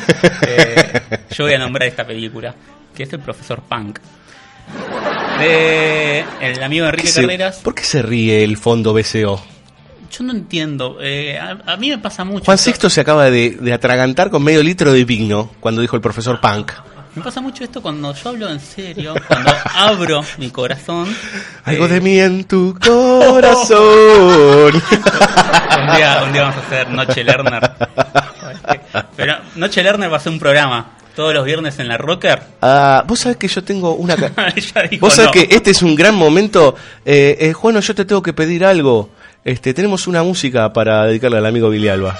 [0.46, 1.00] eh,
[1.34, 2.54] yo voy a nombrar esta película,
[2.94, 3.98] que es El Profesor Punk.
[5.38, 7.56] De el amigo Enrique ¿Qué se- Carreras.
[7.58, 9.42] ¿Por qué se ríe el fondo BCO?
[10.12, 10.98] Yo no entiendo.
[11.00, 12.44] eh, a, a mí me pasa mucho.
[12.44, 16.02] Juan Sixto se acaba de, de atragantar con medio litro de vino cuando dijo el
[16.02, 16.72] profesor Punk.
[17.14, 21.14] Me pasa mucho esto cuando yo hablo en serio, cuando abro mi corazón.
[21.64, 24.74] Algo eh, de mí en tu corazón.
[24.74, 27.70] un, día, un día vamos a hacer Noche Lerner.
[29.16, 32.42] Pero Noche Lerner va a ser un programa todos los viernes en la Rocker.
[32.62, 34.16] Ah, vos sabés que yo tengo una...
[35.00, 35.32] Vos sabés no.
[35.32, 36.74] que este es un gran momento.
[37.04, 39.10] Eh, eh, yo te tengo que pedir algo.
[39.44, 42.16] Este, tenemos una música para dedicarle al amigo Billy Alba.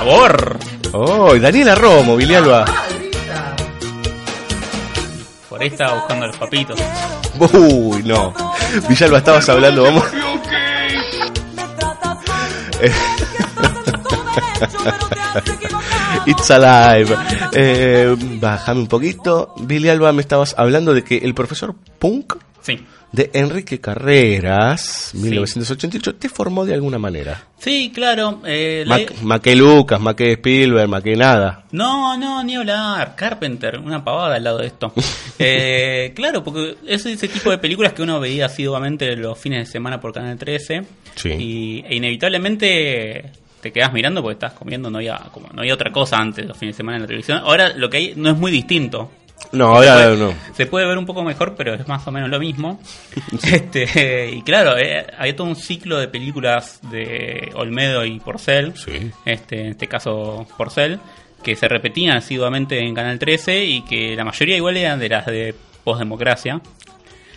[0.00, 0.58] sabor.
[0.92, 2.64] Oh, Daniela Romo, Vilialba.
[5.48, 6.80] Por ahí estaba buscando a los papitos.
[7.38, 8.34] Uy, no.
[8.88, 10.04] Villalba, estabas hablando, vamos.
[16.26, 17.14] It's alive.
[17.54, 19.54] Eh, bájame un poquito.
[19.60, 22.78] Billy Alba, me estabas hablando de que el profesor Punk Sí.
[23.12, 27.44] de Enrique Carreras, 1988, te formó de alguna manera.
[27.58, 28.42] Sí, claro.
[28.46, 31.64] eh, la- Ma- Más que Lucas, más que Spielberg, más que nada.
[31.72, 33.14] No, no, ni hablar.
[33.16, 34.92] Carpenter, una pavada al lado de esto.
[35.42, 39.72] Eh, claro, porque es ese tipo de películas que uno veía asiduamente los fines de
[39.72, 40.82] semana por Canal 13.
[41.14, 41.30] Sí.
[41.30, 45.92] Y, e inevitablemente te quedas mirando porque estás comiendo, no había, como, no había otra
[45.92, 47.38] cosa antes los fines de semana en la televisión.
[47.38, 49.10] Ahora lo que hay no es muy distinto.
[49.52, 50.34] No, ahora no.
[50.54, 52.80] Se puede ver un poco mejor, pero es más o menos lo mismo.
[53.42, 58.74] este, y claro, eh, había todo un ciclo de películas de Olmedo y Porcel.
[59.24, 61.00] Este, en este caso, Porcel,
[61.42, 65.26] que se repetían asiduamente en Canal 13 y que la mayoría igual eran de las
[65.26, 66.60] de postdemocracia.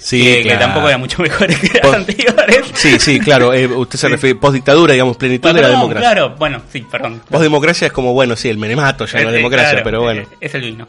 [0.04, 0.60] Sí, que, que claro.
[0.60, 2.62] tampoco eran mucho mejores que las anteriores.
[2.74, 3.54] Sí, sí, claro.
[3.54, 6.12] eh, usted se refiere post-dictadura, digamos, plenitud de la democracia.
[6.12, 7.22] Claro, bueno, sí, perdón.
[7.30, 10.22] Post-democracia es como, bueno, sí, el menemato ya no es democracia, claro, pero bueno.
[10.24, 10.88] eh, Es el vino.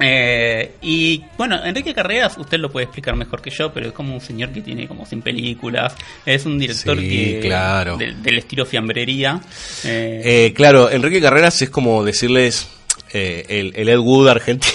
[0.00, 4.14] Eh, y bueno, Enrique Carreras, usted lo puede explicar mejor que yo, pero es como
[4.14, 5.94] un señor que tiene como 100 películas.
[6.26, 7.96] Es un director Sí, que claro.
[7.96, 9.40] del, del estilo fiambrería.
[9.84, 12.68] Eh, Eh, claro, Enrique Carreras es como decirles
[13.12, 14.72] eh, el, el Ed Wood argentino.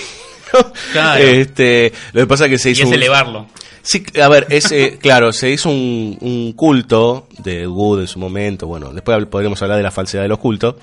[0.92, 1.24] Claro.
[1.24, 3.48] Este, lo que pasa es que se y hizo es un- elevarlo.
[3.82, 8.20] Sí, a ver, es, eh, claro, se hizo un, un culto de Wood en su
[8.20, 8.68] momento.
[8.68, 10.76] Bueno, después podremos hablar de la falsedad de los cultos.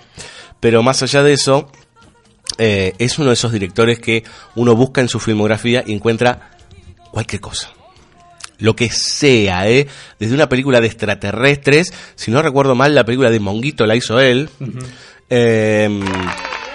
[0.61, 1.71] Pero más allá de eso,
[2.59, 6.51] eh, es uno de esos directores que uno busca en su filmografía y encuentra
[7.13, 7.71] cualquier cosa.
[8.59, 9.87] Lo que sea, ¿eh?
[10.19, 14.19] Desde una película de extraterrestres, si no recuerdo mal, la película de Monguito la hizo
[14.19, 14.49] él.
[15.29, 16.01] Eh,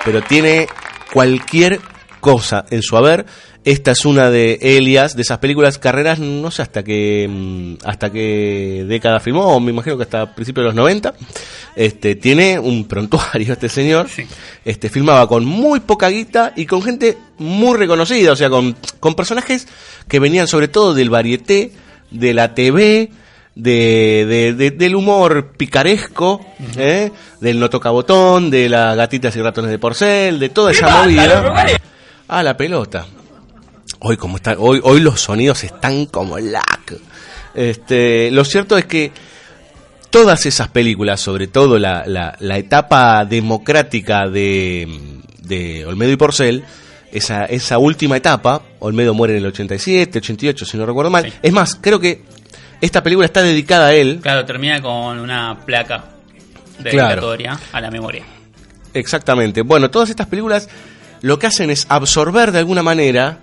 [0.06, 0.68] pero tiene
[1.12, 1.80] cualquier
[2.22, 3.26] cosa en su haber.
[3.66, 8.10] Esta es una de Elias, de esas películas carreras, no sé hasta qué mm, hasta
[8.12, 11.14] qué década filmó, me imagino que hasta principios de los 90.
[11.76, 14.08] Este, tiene un prontuario este señor.
[14.66, 19.14] Este filmaba con muy poca guita y con gente muy reconocida, o sea, con, con
[19.16, 19.68] personajes
[20.08, 21.72] que venían sobre todo del varieté,
[22.10, 23.12] de la TV,
[23.54, 26.44] de, de- de- del humor picaresco,
[26.78, 27.12] ¿eh?
[27.40, 31.42] del no toca botón, de las gatitas y ratones de porcel, de toda esa movida.
[32.34, 33.06] Ah, la pelota.
[34.00, 36.96] Hoy como está, hoy, hoy los sonidos están como lac.
[37.54, 39.12] Este, lo cierto es que
[40.10, 44.88] todas esas películas, sobre todo la, la, la etapa democrática de,
[45.42, 46.64] de Olmedo y Porcel,
[47.12, 51.32] esa, esa última etapa, Olmedo muere en el 87, 88, si no recuerdo mal.
[51.42, 52.22] Es más, creo que
[52.80, 54.20] esta película está dedicada a él.
[54.22, 56.06] Claro, termina con una placa
[56.82, 57.08] Claro.
[57.10, 58.24] dedicatoria a la memoria.
[58.94, 59.62] Exactamente.
[59.64, 60.68] Bueno, todas estas películas
[61.22, 63.40] lo que hacen es absorber de alguna manera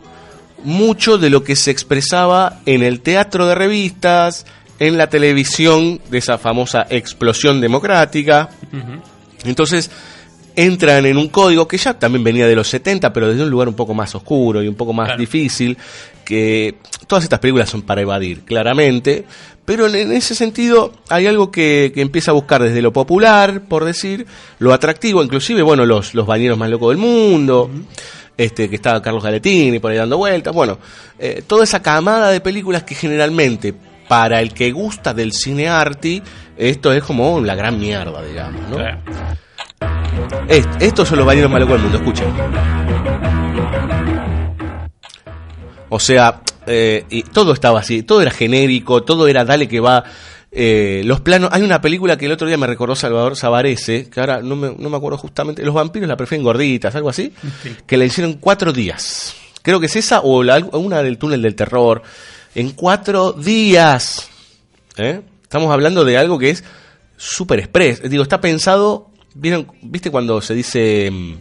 [0.65, 4.45] mucho de lo que se expresaba en el teatro de revistas,
[4.79, 8.51] en la televisión de esa famosa explosión democrática.
[9.45, 9.91] Entonces
[10.59, 13.69] entran en un código que ya también venía de los 70, pero desde un lugar
[13.69, 15.79] un poco más oscuro y un poco más difícil,
[16.25, 16.75] que
[17.07, 19.25] todas estas películas son para evadir, claramente,
[19.65, 23.85] pero en, ese sentido hay algo que, que empieza a buscar desde lo popular, por
[23.85, 24.27] decir,
[24.59, 27.71] lo atractivo, inclusive, bueno, los, los bañeros más locos del mundo,
[28.37, 30.79] este que estaba Carlos Galetini por ahí dando vueltas, bueno,
[31.21, 33.75] eh, toda esa camada de películas que generalmente
[34.09, 36.23] para el que gusta del cine arty,
[36.57, 38.81] esto es como la gran mierda, digamos, ¿no?
[38.81, 38.99] Est-
[40.81, 42.27] estos son los bañeros más locos del mundo, escuchen.
[45.91, 50.05] O sea, eh, y todo estaba así, todo era genérico, todo era dale que va.
[50.51, 54.21] eh, los planos, hay una película que el otro día me recordó Salvador Savarese, que
[54.21, 57.33] ahora no me, no me acuerdo justamente, los vampiros la prefieren gorditas, algo así,
[57.87, 59.35] que la hicieron cuatro días.
[59.63, 62.03] Creo que es esa o la- una del túnel del terror.
[62.55, 64.29] En cuatro días.
[64.97, 65.21] ¿Eh?
[65.43, 66.65] Estamos hablando de algo que es
[67.17, 68.03] super express.
[68.09, 69.08] Digo, está pensado.
[69.39, 71.35] ¿Vieron, ¿Viste cuando se dice mm,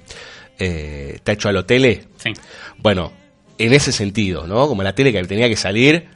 [0.60, 2.06] eh, está hecho a lo tele?
[2.18, 2.32] Sí.
[2.78, 3.12] Bueno,
[3.58, 4.68] en ese sentido, ¿no?
[4.68, 6.08] Como la tele que tenía que salir,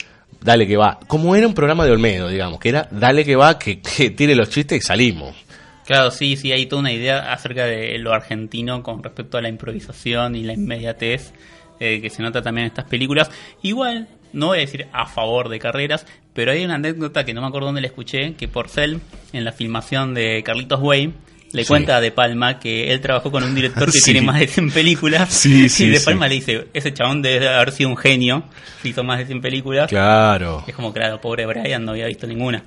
[0.42, 1.00] dale que va.
[1.08, 4.36] Como era un programa de Olmedo, digamos, que era dale que va, que, que tire
[4.36, 5.36] los chistes y salimos.
[5.86, 9.50] Claro, sí, sí, hay toda una idea acerca de lo argentino con respecto a la
[9.50, 11.34] improvisación y la inmediatez
[11.80, 13.32] eh, que se nota también en estas películas.
[13.64, 17.42] Igual, no voy a decir a favor de carreras, pero hay una anécdota que no
[17.42, 19.02] me acuerdo dónde la escuché, que Porcel,
[19.34, 21.14] en la filmación de Carlitos Way,
[21.54, 21.68] le Sí.
[21.68, 24.12] cuenta a De Palma que él trabajó con un director que Sí.
[24.12, 25.32] tiene más de 100 películas.
[25.34, 26.06] Sí, sí, y De sí.
[26.06, 28.44] Palma le dice, ese chabón debe haber sido un genio,
[28.84, 29.88] hizo más de 100 películas.
[29.90, 30.64] Claro.
[30.68, 32.64] Es como, claro, pobre Brian no había visto ninguna.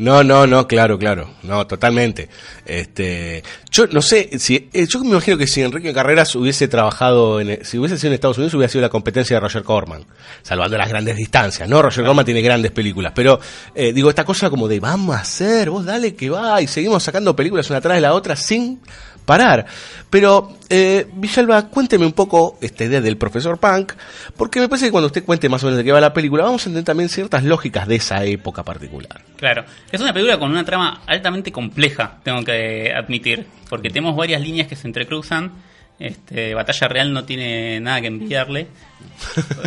[0.00, 2.30] No, no, no, claro, claro, no, totalmente.
[2.64, 7.38] Este, yo no sé, si, eh, yo me imagino que si Enrique Carreras hubiese trabajado,
[7.38, 10.06] en, si hubiese sido en Estados Unidos, hubiera sido la competencia de Roger Corman,
[10.40, 11.82] salvando las grandes distancias, ¿no?
[11.82, 13.40] Roger Corman tiene grandes películas, pero
[13.74, 17.02] eh, digo, esta cosa como de vamos a hacer, vos dale que va, y seguimos
[17.02, 18.80] sacando películas una atrás de la otra sin
[19.30, 19.64] parar.
[20.10, 23.92] Pero, eh, Villalba, cuénteme un poco esta idea del profesor Punk,
[24.36, 26.42] porque me parece que cuando usted cuente más o menos de qué va la película,
[26.42, 29.20] vamos a entender también ciertas lógicas de esa época particular.
[29.36, 34.42] Claro, es una película con una trama altamente compleja, tengo que admitir, porque tenemos varias
[34.42, 35.52] líneas que se entrecruzan.
[36.00, 38.66] Este, Batalla Real no tiene nada que envidiarle,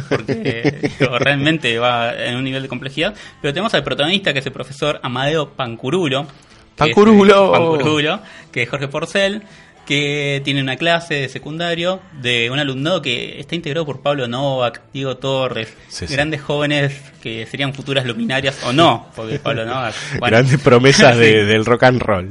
[0.10, 3.14] porque realmente va en un nivel de complejidad.
[3.42, 6.28] Pero tenemos al protagonista, que es el profesor Amadeo Pancurulo.
[6.76, 7.52] Que es- Pancurulo.
[7.52, 8.20] Pancurulo,
[8.52, 9.44] que es Jorge Porcel,
[9.86, 14.82] que tiene una clase de secundario de un alumnado que está integrado por Pablo Novak,
[14.94, 16.14] Diego Torres, Sí, sí.
[16.14, 19.94] grandes jóvenes que serían futuras luminarias o no, porque Pablo Novak.
[20.20, 20.38] bueno.
[20.38, 21.46] Grandes promesas de- Sí.
[21.48, 22.30] del rock and roll.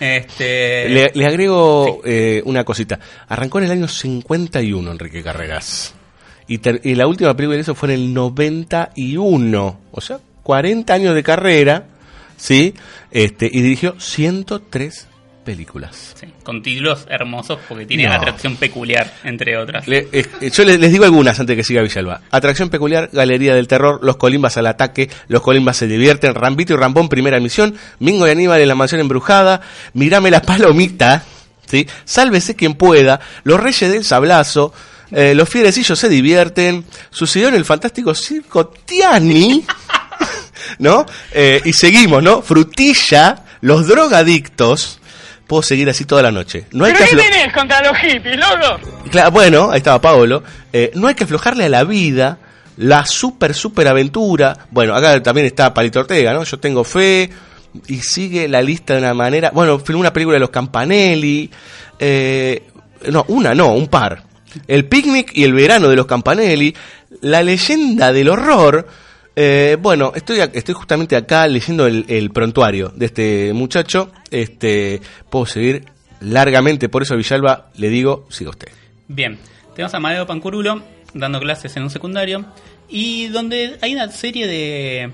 [0.00, 2.98] Este, Le, le agrego eh, una cosita.
[3.28, 5.94] Arrancó en el año 51 Enrique Carreras.
[6.46, 9.80] Y, ter- y la última película que hizo fue en el 91.
[9.92, 11.86] O sea, 40 años de carrera.
[12.44, 12.74] ¿Sí?
[13.10, 15.06] Este, y dirigió 103
[15.46, 16.14] películas.
[16.20, 18.12] Sí, con títulos hermosos porque tiene No.
[18.12, 19.88] atracción peculiar, entre otras.
[19.88, 22.20] Le- eh, yo les, les digo algunas antes que siga Villalba.
[22.30, 26.76] Atracción peculiar, Galería del Terror, Los Colimbas al ataque, Los Colimbas se divierten, Rambito y
[26.76, 29.62] Rambón, primera misión, Mingo y Aníbal en la mansión embrujada,
[29.94, 31.24] Mirame la palomita,
[31.66, 31.86] ¿sí?
[32.04, 34.72] Sálvese quien pueda, Los Reyes del Sablazo,
[35.12, 39.64] eh, Los Fierecillos se divierten, Sucedió en el fantástico circo Tiani,
[40.78, 41.06] ¿no?
[41.32, 42.42] Eh, y seguimos, ¿no?
[42.42, 45.00] Frutilla, Los Drogadictos,
[45.46, 46.66] puedo seguir así toda la noche.
[46.72, 48.80] No hay ¿Pero que qué tenés contra los hippies, loco?
[49.10, 50.42] Claro, bueno, ahí estaba Paolo.
[50.72, 52.38] Eh, no hay que aflojarle a la vida,
[52.76, 54.66] la super, super aventura.
[54.70, 56.44] Bueno, acá también está Palito Ortega, ¿no?
[56.44, 57.30] Yo tengo fe
[57.86, 59.50] y sigue la lista de una manera.
[59.52, 61.50] Bueno, filmó una película de los Campanelli.
[61.98, 62.62] eh,
[63.10, 64.22] no, una, no, un par.
[64.66, 66.74] El picnic y el verano de los Campanelli.
[67.20, 68.86] La leyenda del horror.
[69.36, 74.12] Eh, bueno, estoy, estoy justamente acá leyendo el, el prontuario de este muchacho.
[74.30, 75.00] Este,
[75.30, 75.84] puedo seguir
[76.20, 78.68] largamente, por eso Villalba le digo, siga usted.
[79.08, 79.38] Bien,
[79.74, 80.82] tenemos a Amadeo Pancurulo
[81.14, 82.44] dando clases en un secundario
[82.88, 85.10] y donde hay una serie de,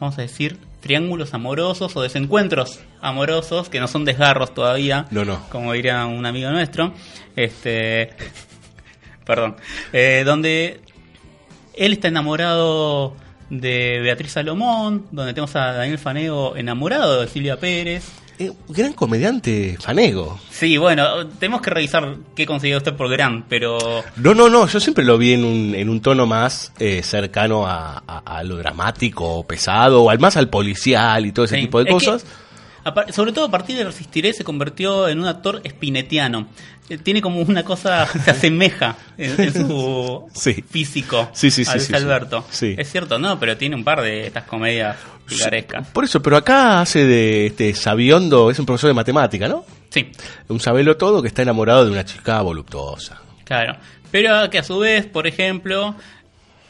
[0.00, 5.48] vamos a decir, triángulos amorosos o desencuentros amorosos que no son desgarros todavía, No, no.
[5.50, 6.92] como diría un amigo nuestro,
[7.36, 8.10] este,
[9.24, 9.56] perdón,
[9.92, 10.80] eh, donde
[11.74, 13.14] él está enamorado
[13.50, 18.04] de Beatriz Salomón, donde tenemos a Daniel Fanego enamorado de Silvia Pérez.
[18.38, 20.38] Eh, gran comediante, Fanego.
[20.50, 23.78] Sí, bueno, tenemos que revisar qué consiguió usted por gran, pero
[24.16, 27.66] No, no, no, yo siempre lo vi en un, en un tono más eh, cercano
[27.66, 31.62] a, a- a lo dramático, pesado, o al más al policial y todo ese Sí,
[31.62, 32.24] tipo de es cosas.
[32.24, 32.28] que,
[33.12, 36.48] sobre todo a partir de Resistiré se convirtió en un actor espinetiano.
[36.88, 40.64] Eh, Tiene como una cosa, se asemeja en, en su Sí.
[40.68, 41.92] físico Sí, a Luis.
[41.92, 42.44] Alberto.
[42.60, 44.96] Es cierto, no, pero tiene un par de estas comedias
[45.26, 45.88] picarescas.
[45.88, 49.64] Por eso, pero acá hace de este Sabiondo, es un profesor de matemática, ¿no?
[49.90, 50.10] Sí,
[50.48, 53.20] Un sabelo todo que está enamorado de una chica voluptuosa.
[53.44, 53.76] claro.
[54.12, 55.94] Pero que a su vez, por ejemplo,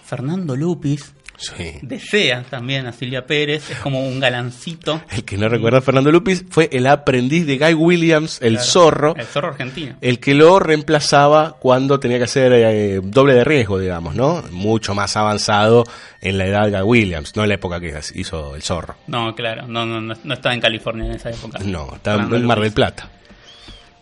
[0.05, 1.79] Fernando Lupis Sí.
[1.83, 5.03] desea también a Silvia Pérez, es como un galancito.
[5.11, 8.67] El que no recuerda a Fernando Lupis fue el aprendiz de Guy Williams, el Claro,
[8.71, 9.97] zorro, El zorro argentino.
[10.01, 14.43] el que lo reemplazaba cuando tenía que hacer eh, doble de riesgo, digamos, ¿no?
[14.51, 15.85] Mucho más avanzado
[16.21, 18.97] en la edad de Guy Williams, no en la época que hizo el zorro.
[19.07, 21.59] No, claro, no, no, no, estaba en California en esa época.
[21.65, 22.73] No, estaba Fernando en Mar del.
[22.73, 23.09] Plata.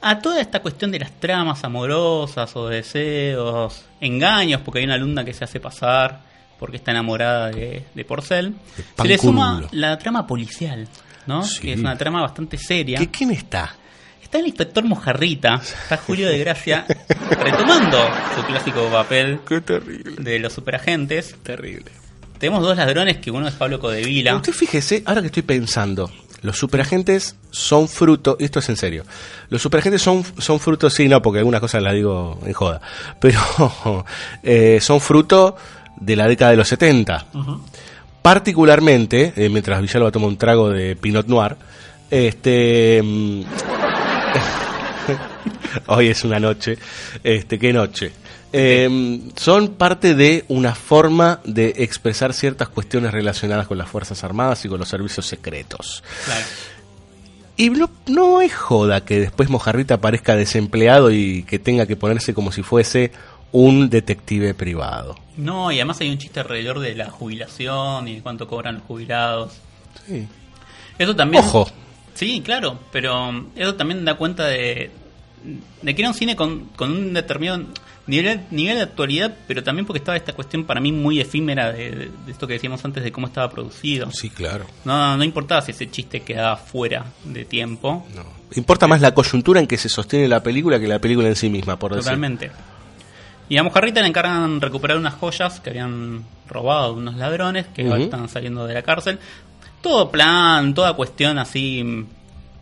[0.03, 5.25] a toda esta cuestión de las tramas amorosas o deseos, engaños, porque hay una alumna
[5.25, 6.21] que se hace pasar
[6.65, 8.55] porque está enamorada de, de Porcel,
[8.97, 10.89] se le suma la trama policial,
[11.27, 11.43] ¿no?
[11.43, 11.61] Sí.
[11.61, 12.99] Que es una trama bastante seria.
[12.99, 13.77] ¿Qué, ¿Quién está?
[14.23, 16.87] Está el inspector Mojarrita, está Julio de Gracia
[17.31, 17.99] retomando
[18.35, 19.41] su clásico papel
[20.19, 21.37] de los superagentes.
[21.43, 21.93] Terrible.
[22.39, 24.35] Tenemos dos ladrones, que uno es Pablo Codevila.
[24.35, 26.11] Usted fíjese, ahora que estoy pensando,
[26.41, 29.05] los superagentes son fruto, y esto es en serio,
[29.51, 32.81] los superagentes son, son fruto, sí, no, porque algunas cosas las digo en joda,
[33.21, 33.39] pero
[34.43, 35.57] eh, son fruto
[35.97, 37.27] de la década de los 70.
[38.23, 41.57] Particularmente, eh, mientras Villalba toma un trago de Pinot Noir,
[42.11, 43.03] este...
[43.03, 43.43] mm,
[45.87, 46.79] Hoy es una noche.
[47.23, 48.13] Este, ¿qué noche?
[48.53, 54.65] Eh, son parte de una forma de expresar ciertas cuestiones relacionadas con las Fuerzas Armadas
[54.65, 56.05] y con los servicios secretos.
[56.25, 56.45] Claro.
[57.57, 62.35] Y no, no es joda que después Mojarrita aparezca desempleado y que tenga que ponerse
[62.35, 63.13] como si fuese
[63.55, 65.15] un detective privado.
[65.37, 68.83] No, y además hay un chiste alrededor de la jubilación y de cuánto cobran los
[68.83, 69.53] jubilados.
[70.09, 70.27] Sí.
[70.99, 71.45] Eso también.
[71.45, 71.69] Ojo.
[72.15, 74.91] Sí, claro, pero eso también da cuenta de,
[75.83, 77.65] de que era un cine con, con un determinado
[78.09, 82.11] nivel, nivel de actualidad, pero también porque estaba esta cuestión para mí muy efímera de,
[82.27, 84.11] esto que decíamos antes de cómo estaba producido.
[84.11, 84.67] Sí, claro.
[84.85, 88.05] No, no importaba si ese chiste quedaba fuera de tiempo.
[88.57, 91.49] Importa más la coyuntura en que se sostiene la película que la película en sí
[91.49, 92.19] misma, por decir.
[93.49, 97.97] Y a Mojarrita le encargan recuperar unas joyas que habían robado unos ladrones que ahora
[97.97, 98.05] Ujú.
[98.05, 99.19] están saliendo de la cárcel.
[99.83, 102.07] Todo plan, toda cuestión así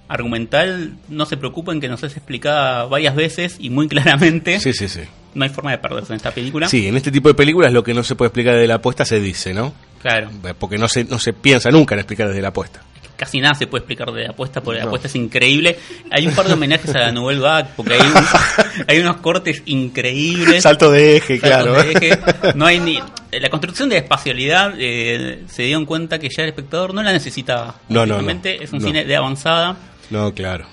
[0.08, 4.60] argumental, no se preocupen que nos es explicada varias veces y muy claramente.
[4.60, 5.00] Sí, sí, sí.
[5.34, 6.68] No hay forma de perderse en esta película.
[6.68, 9.04] Sí, en este tipo de películas lo que no se puede explicar desde la apuesta
[9.06, 9.72] se dice, ¿no?
[10.02, 10.30] Claro.
[10.58, 12.82] Porque no se, no se piensa nunca en explicar desde la apuesta.
[13.16, 14.88] Casi nada se puede explicar de la apuesta, porque la No.
[14.90, 15.78] apuesta es increíble.
[16.10, 18.12] Hay un par de homenajes a la Nouvelle Vague, porque hay, un-
[18.86, 20.62] hay unos cortes increíbles.
[20.62, 21.74] Salto de eje, claro.
[21.74, 22.18] de eje.
[22.54, 22.98] No hay ni
[23.32, 27.76] la construcción de espacialidad eh, se dieron cuenta que ya el espectador no la necesitaba.
[27.88, 28.86] No, no, es un No.
[28.86, 29.76] cine de avanzada
[30.10, 30.66] No, claro.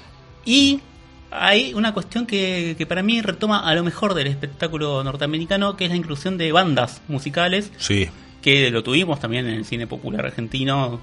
[0.46, 0.82] y
[1.32, 5.86] hay una cuestión que, que para mí retoma a lo mejor del espectáculo norteamericano, que
[5.86, 8.10] es la inclusión de bandas musicales, Sí.
[8.42, 11.00] que lo tuvimos también en el cine popular argentino,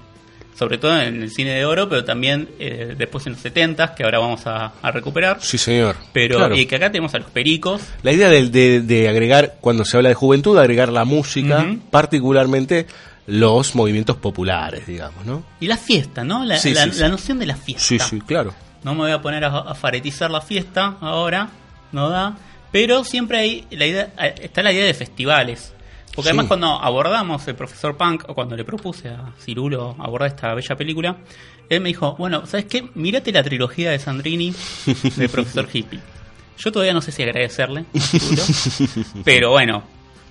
[0.57, 4.03] sobre todo en el cine de oro, pero también eh, después en los 70 que
[4.03, 5.37] ahora vamos a, a recuperar.
[5.41, 5.95] Sí, señor.
[6.13, 6.55] Pero Claro.
[6.55, 9.97] y que acá tenemos a los pericos, La idea de, de- de agregar, cuando se
[9.97, 12.87] habla de juventud, agregar la música, particularmente
[13.27, 15.43] los movimientos populares, digamos, ¿no?
[15.59, 16.45] y la fiesta, ¿no?
[16.45, 16.99] La, Sí, la- sí, sí.
[17.01, 17.83] la noción de la fiesta.
[17.83, 18.53] Sí, sí, claro.
[18.83, 21.49] No me voy a poner a, a faretizar la fiesta ahora,
[21.91, 22.37] no da.
[22.71, 25.73] Pero siempre hay la idea, está la idea de festivales.
[26.15, 26.29] Porque Sí.
[26.29, 30.75] además cuando abordamos el profesor Punk, o cuando le propuse a Cirulo abordar esta bella
[30.75, 31.17] película,
[31.69, 32.89] él me dijo, bueno, ¿sabes qué?
[32.95, 34.53] Mírate la trilogía de Sandrini
[35.15, 35.99] del profesor Hippie.
[36.57, 38.43] Yo todavía no sé si agradecerle a Cirulo,
[39.23, 39.83] pero bueno,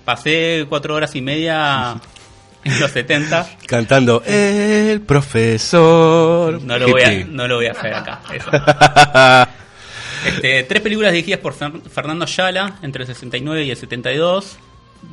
[0.04, 2.00] pasé cuatro horas y media
[2.64, 6.60] en los 70 Cantando El profesor.
[6.62, 8.22] no lo, voy a, no lo voy a hacer acá.
[8.34, 8.50] eso.
[10.26, 14.56] Este, tres películas dirigidas por Fer- Fernando Yala entre el 69 y el 72,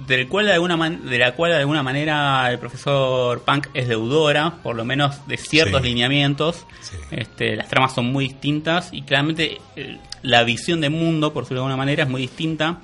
[0.07, 3.87] del cual de, alguna man- de la cual de alguna manera el profesor Punk es
[3.87, 5.87] deudora, por lo menos de ciertos Sí.
[5.89, 6.65] lineamientos.
[7.11, 11.61] Este, las tramas son muy distintas y claramente eh, la visión de mundo, por decirlo
[11.61, 12.79] de alguna manera, es muy distinta.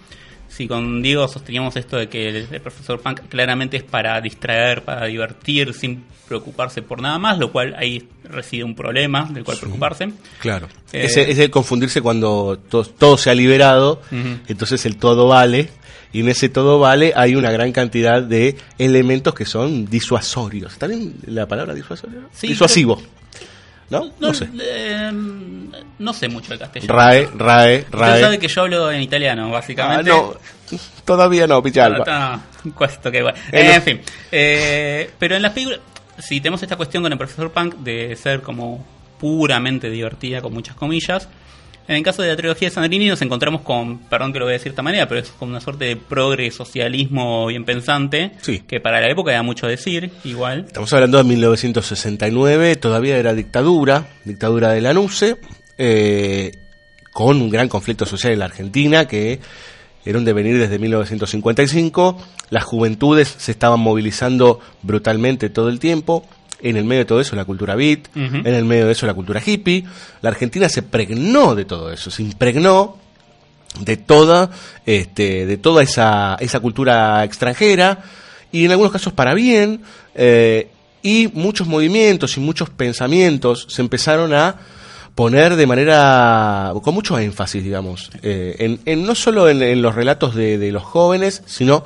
[0.47, 4.83] Si con Diego sosteníamos esto de que el, el profesor Punk claramente es para distraer,
[4.83, 9.57] para divertir, sin preocuparse por nada más, lo cual ahí reside un problema del cual
[9.59, 10.09] preocuparse.
[10.39, 10.67] Claro.
[10.91, 14.01] Eh, es, es el confundirse cuando to- todo se ha liberado,
[14.47, 15.69] entonces el todo vale,
[16.11, 20.73] y en ese todo vale hay una gran cantidad de elementos que son disuasorios.
[20.73, 22.21] ¿Está bien la palabra disuasorio?
[22.33, 23.01] Sí, Disuasivo.
[23.89, 24.11] ¿No?
[24.19, 24.47] No, sé.
[24.61, 25.11] eh,
[25.97, 26.93] no sé mucho de castellano.
[26.93, 28.21] RAE, RAE, Usted RAE.
[28.21, 30.11] sabe que yo hablo en italiano, Ah, básicamente.
[30.11, 30.33] no,
[31.05, 32.03] todavía no, Pichalba.
[32.07, 33.37] Ah, está, cuesto que bueno.
[33.51, 33.71] Eh, no.
[33.73, 34.01] en fin.
[34.31, 35.79] Eh, pero en las películas,
[36.19, 38.85] si tenemos esta cuestión con el profesor Punk de ser como
[39.19, 41.27] puramente divertida, con muchas comillas.
[41.89, 44.51] En el caso de la trilogía de Sandrini nos encontramos con, perdón que lo voy
[44.51, 48.33] a decir de esta manera, pero es como una suerte de progre socialismo bien pensante,
[48.41, 48.59] Sí.
[48.59, 50.65] que para la época da mucho decir, igual.
[50.67, 55.37] Estamos hablando de 1969, todavía era dictadura, dictadura de la NUCE,
[55.79, 56.51] eh,
[57.11, 59.39] con un gran conflicto social en la Argentina que
[60.05, 62.17] era un devenir desde 1955.
[62.51, 66.23] Las juventudes se estaban movilizando brutalmente todo el tiempo.
[66.61, 69.13] En el medio de todo eso la cultura beat, en el medio de eso la
[69.13, 69.85] cultura hippie.
[70.21, 72.97] La Argentina se pregnó de todo eso, se impregnó
[73.79, 74.49] de toda
[74.85, 77.99] este de toda esa, esa cultura extranjera
[78.51, 79.81] y en algunos casos para bien
[80.15, 80.69] eh,
[81.03, 84.55] y muchos movimientos y muchos pensamientos se empezaron a
[85.15, 89.93] poner de manera con mucho énfasis digamos eh, en, en- no solo en, en los
[89.95, 91.83] relatos de, de los jóvenes sino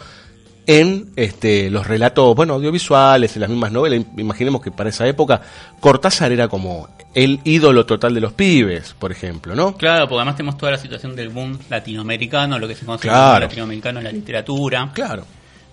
[0.68, 5.42] en este, los relatos bueno audiovisuales en las mismas novelas imaginemos que para esa época
[5.80, 10.36] Cortázar era como el ídolo total de los pibes por ejemplo no Claro, porque además
[10.38, 13.42] tenemos toda la situación del boom latinoamericano, lo que se conoce Claro.
[13.46, 14.90] latinoamericano en la literatura.
[14.94, 15.26] Claro.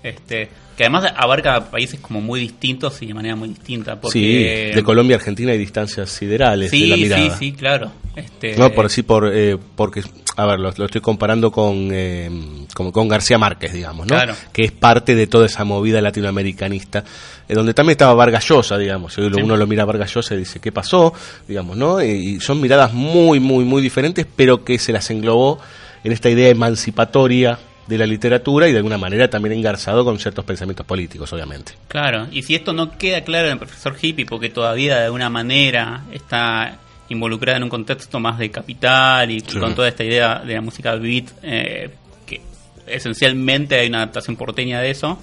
[0.03, 3.93] Este, que además abarca países como muy distintos y de manera muy distinta.
[3.95, 7.39] Sí, Porque, de Colombia a Argentina hay distancias siderales Sí, de la sí, mirada.
[7.39, 7.93] sí, claro.
[8.17, 10.03] Este, No, por sí, por, eh, porque,
[10.37, 12.31] a ver, lo, lo estoy comparando con, eh,
[12.75, 14.15] con, con García Márquez, digamos, ¿no?
[14.15, 14.35] Claro.
[14.53, 17.05] Que es parte de toda esa movida latinoamericanista,
[17.47, 19.19] eh, donde también estaba Vargas Llosa, digamos.
[19.19, 21.13] Uno lo mira a Vargas Llosa y dice, ¿qué pasó?
[21.47, 22.03] Digamos, ¿no?
[22.03, 22.07] Y,
[22.37, 25.61] y son miradas muy, muy, muy diferentes, pero que se las englobó
[26.05, 27.59] en esta idea emancipatoria
[27.91, 31.73] de la literatura y de alguna manera también engarzado con ciertos pensamientos políticos, obviamente.
[31.89, 35.29] Claro, y si esto no queda claro en el profesor hippie, porque todavía de alguna
[35.29, 39.59] manera está involucrada en un contexto más de capital y Sí.
[39.59, 41.91] con toda esta idea de la música beat, eh,
[42.25, 42.41] que
[42.87, 45.19] esencialmente hay una adaptación porteña de eso,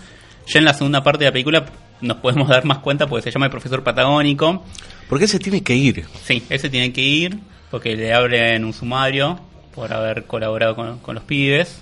[0.48, 1.66] ya en la segunda parte de la película
[2.02, 4.64] nos podemos dar más cuenta porque se llama el profesor patagónico.
[5.10, 6.06] Porque ese tiene que ir.
[6.26, 7.40] Sí, ese tiene que ir
[7.72, 9.40] porque le abren un sumario
[9.74, 11.82] por haber colaborado con, con los pibes.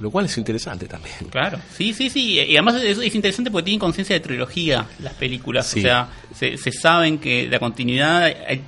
[0.00, 1.16] Lo cual es interesante también.
[1.30, 2.34] Claro, sí, sí, sí.
[2.34, 5.66] Y además es, es interesante porque tienen conciencia de trilogía las películas.
[5.66, 5.80] Sí.
[5.80, 8.62] O sea, se, se saben que la continuidad hay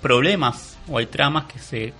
[0.00, 1.92] problemas o hay tramas que se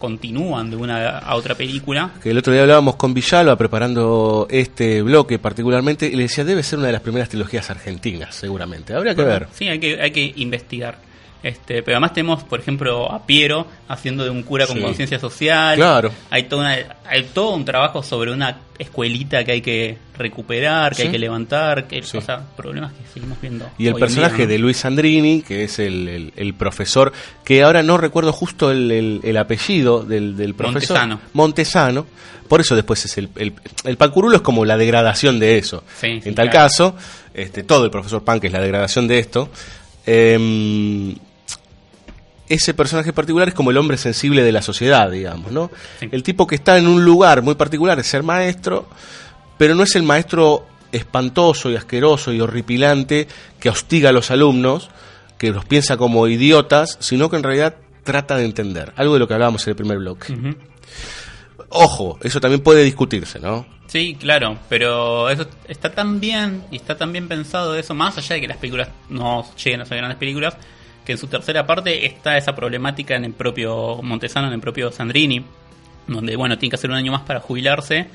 [0.00, 2.12] continúan de una a otra película.
[2.22, 6.62] Que el otro día hablábamos con Villalba preparando este bloque particularmente y le decía, debe
[6.62, 8.94] ser una de las primeras trilogías argentinas, seguramente.
[8.94, 9.46] Habría que ver.
[9.52, 11.09] Sí, hay que, hay que investigar.
[11.42, 14.82] Este, pero además tenemos, por ejemplo, a Piero haciendo de un cura con Sí.
[14.82, 15.76] conciencia social.
[15.76, 16.10] Claro.
[16.30, 20.96] Hay, toda una- hay todo un trabajo sobre una escuelita que hay que recuperar, que
[20.96, 21.02] Sí.
[21.04, 23.70] hay que levantar, que, o sea, problemas que seguimos viendo.
[23.78, 24.52] Y el personaje día, ¿no?
[24.52, 27.12] de Luis Sandrini, que es el, el- el profesor,
[27.44, 30.96] que ahora no recuerdo justo el, el- el apellido del, del profesor.
[30.98, 31.20] Montesano.
[31.32, 32.06] Montesano.
[32.48, 35.84] Por eso después es el, el, pancurulo es como la degradación de eso.
[36.02, 36.66] En tal claro.
[36.66, 36.96] caso,
[37.32, 39.48] este, todo el profesor Punk es la degradación de esto.
[40.04, 41.14] Em,
[42.50, 45.70] ese personaje particular es como el hombre sensible de la sociedad, digamos, ¿no?
[46.00, 48.88] El tipo que está en un lugar muy particular es ser maestro,
[49.56, 53.28] pero no es el maestro espantoso y asqueroso y horripilante
[53.60, 54.90] que hostiga a los alumnos,
[55.38, 58.92] que los piensa como idiotas, sino que en realidad trata de entender.
[58.96, 60.34] Algo de lo que hablábamos en el primer bloque.
[61.68, 63.64] Ojo, eso también puede discutirse, ¿no?
[63.86, 68.34] Sí, claro, pero eso está tan bien y está tan bien pensado eso, más allá
[68.34, 70.56] de que las películas no lleguen a ser grandes películas,
[71.04, 74.90] que en su tercera parte está esa problemática en el propio Montesano, en el propio
[74.92, 75.44] Sandrini,
[76.06, 78.06] donde, bueno, tiene que hacer un año más para jubilarse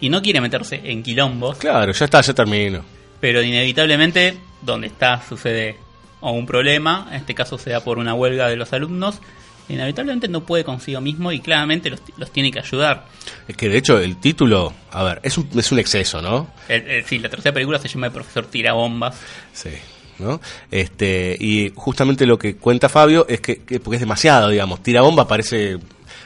[0.00, 2.84] y no quiere meterse en quilombos, Claro, ya está, ya termino.
[3.20, 5.76] pero inevitablemente donde está sucede
[6.20, 9.20] o un problema, en este caso se da por una huelga de los alumnos,
[9.68, 13.06] inevitablemente no puede consigo mismo y claramente los, los tiene que ayudar.
[13.48, 16.48] Es que de hecho el título, a ver, es un, es un exceso, ¿no?
[16.68, 19.18] El- el- sí, la tercera película se llama El profesor tirabombas.
[19.52, 19.70] Sí.
[20.18, 20.40] ¿No?
[20.70, 25.02] Este, y justamente lo que cuenta Fabio es que, que- porque es demasiado, digamos, tira
[25.02, 25.78] bomba parece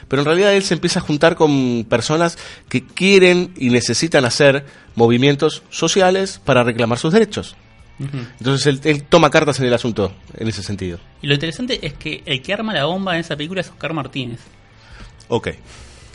[0.07, 2.37] pero en realidad él se empieza a juntar con personas
[2.67, 7.55] que quieren y necesitan hacer movimientos sociales para reclamar sus derechos.
[8.39, 10.99] Entonces él, él toma cartas en el asunto, en ese sentido.
[11.21, 13.93] Y lo interesante es que el que arma la bomba en esa película es Oscar
[13.93, 14.39] Martínez.
[15.27, 15.49] Ok,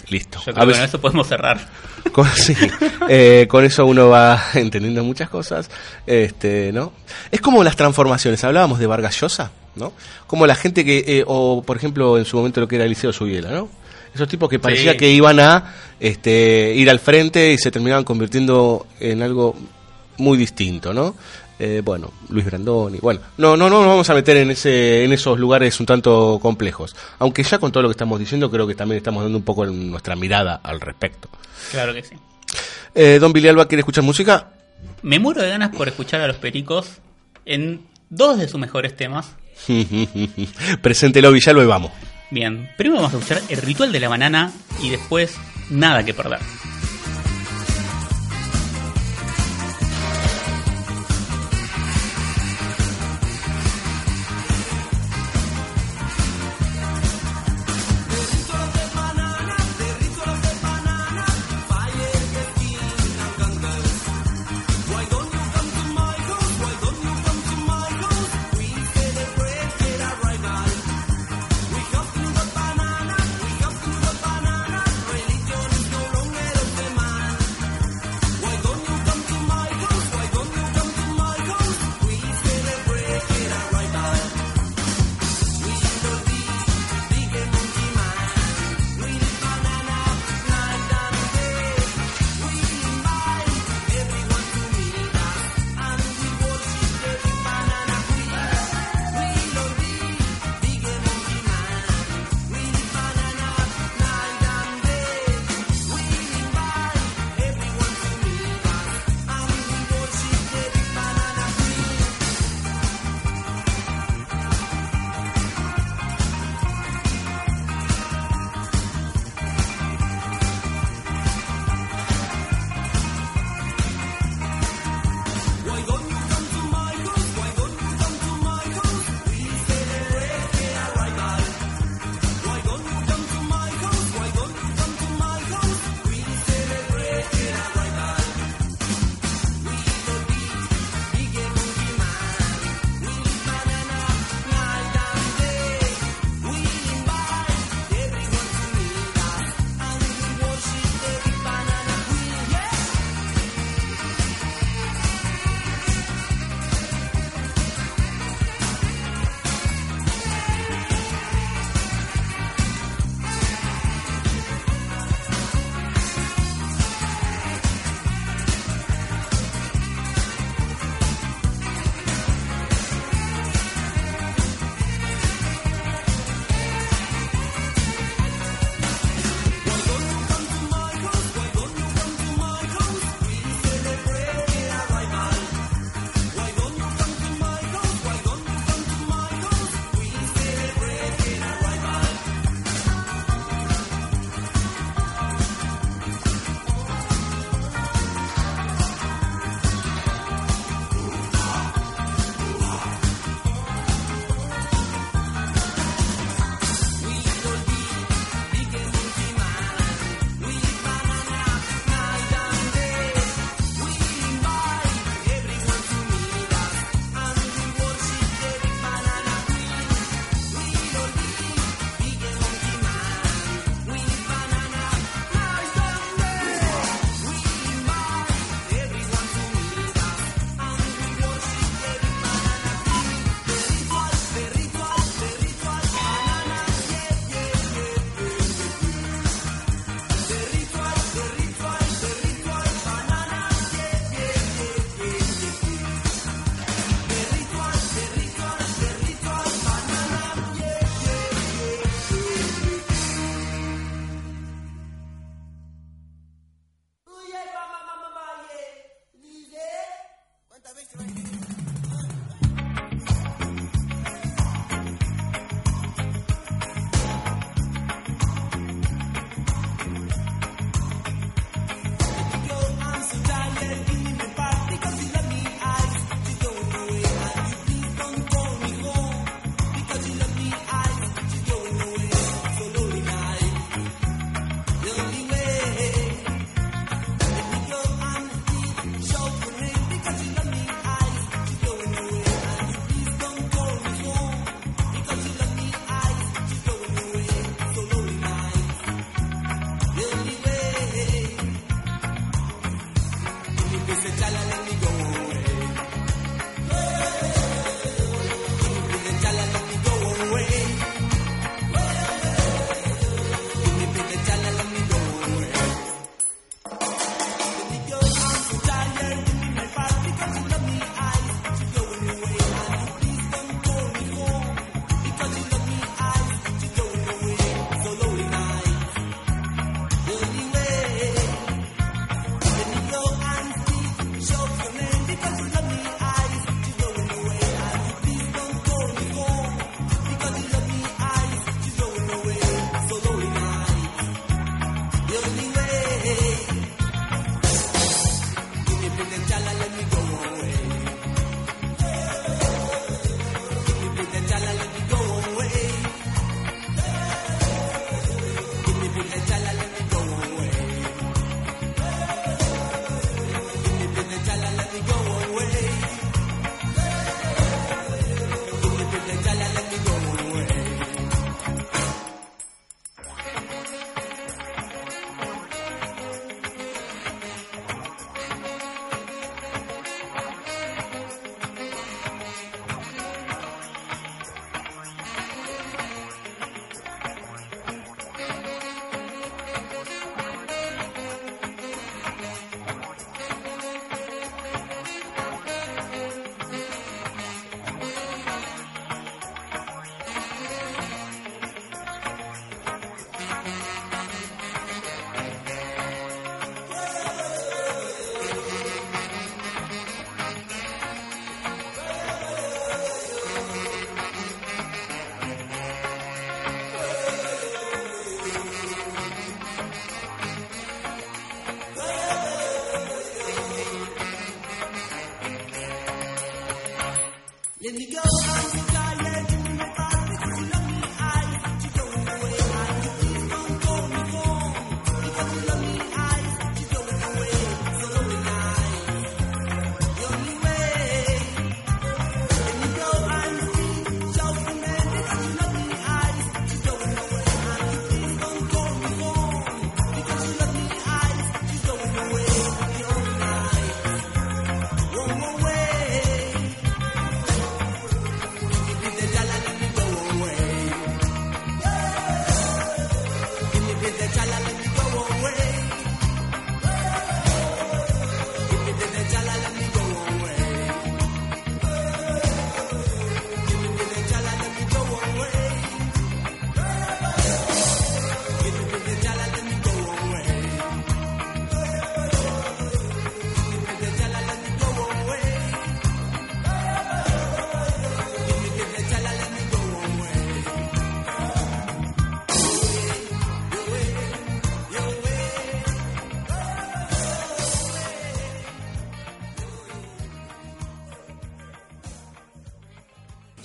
[0.09, 0.39] listo.
[0.45, 1.69] Yo A que veces- con eso podemos cerrar.
[2.13, 2.55] Con, sí,
[3.09, 5.71] eh, con eso uno va entendiendo muchas cosas,
[6.07, 6.93] este, ¿no?
[7.31, 9.93] Es como las transformaciones, hablábamos de Vargas Llosa, ¿no?
[10.27, 13.13] Como la gente que, eh, o por ejemplo en su momento lo que era Eliseo
[13.13, 13.69] Subiela, ¿no?
[14.15, 14.99] Esos tipos que parecía Sí.
[14.99, 19.57] que iban a este, ir al frente y se terminaban convirtiendo en algo
[20.19, 21.17] muy distinto, ¿no?
[21.59, 25.13] Eh, bueno, Luis Brandoni, bueno, no, no, no nos vamos a meter en ese, en
[25.13, 26.97] esos lugares un tanto complejos.
[27.19, 29.65] Aunque ya con todo lo que estamos diciendo creo que también estamos dando un poco
[29.67, 31.29] nuestra mirada al respecto.
[31.71, 32.17] Claro que sí.
[32.95, 34.51] Eh, Don Billy Alba quiere escuchar música.
[35.03, 36.99] Me muero de ganas por escuchar a los pericos
[37.47, 39.37] en dos de sus mejores temas.
[40.83, 41.93] Preséntelo Villalba y vamos.
[42.31, 44.53] Bien, primero vamos a escuchar el ritual de la banana
[44.83, 45.37] y después
[45.71, 46.41] nada que perder.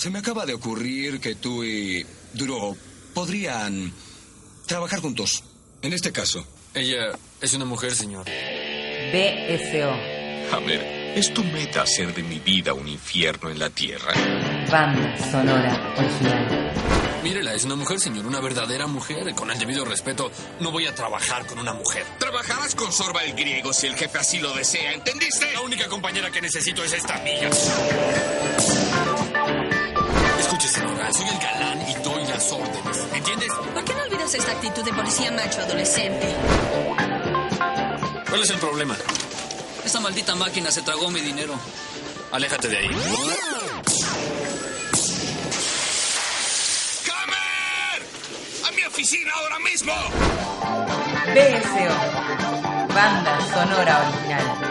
[0.10, 2.04] Se me acaba de ocurrir que tú y
[2.34, 2.76] Duro
[3.14, 3.94] podrían
[4.66, 5.44] trabajar juntos.
[5.84, 6.44] En este caso.
[6.74, 8.26] Ella es una mujer, señor.
[8.26, 9.92] BSO.
[10.52, 14.12] A ver, ¿es tu meta hacer de mi vida un infierno en la tierra?
[14.72, 16.74] Banda sonora original.
[17.24, 19.36] Mírela, es una mujer, señor, una verdadera mujer.
[19.36, 22.04] Con el debido respeto, no voy a trabajar con una mujer.
[22.18, 25.54] Trabajarás con Sorba el griego si el jefe así lo desea, ¿entendiste?
[25.54, 27.48] La única compañera que necesito es esta amiga.
[31.20, 32.98] Soy el galán y doy las órdenes.
[33.14, 33.52] ¿Entiendes?
[33.74, 36.34] ¿Por qué no olvidas esta actitud de policía macho adolescente?
[38.30, 38.96] ¿Cuál es el problema?
[39.84, 41.56] Esa maldita máquina se tragó mi dinero.
[42.32, 42.88] Aléjate de ahí.
[47.06, 48.02] ¡Camer!
[48.66, 49.92] ¡A mi oficina ahora mismo!
[51.36, 52.94] BSO.
[52.94, 54.70] Banda sonora original.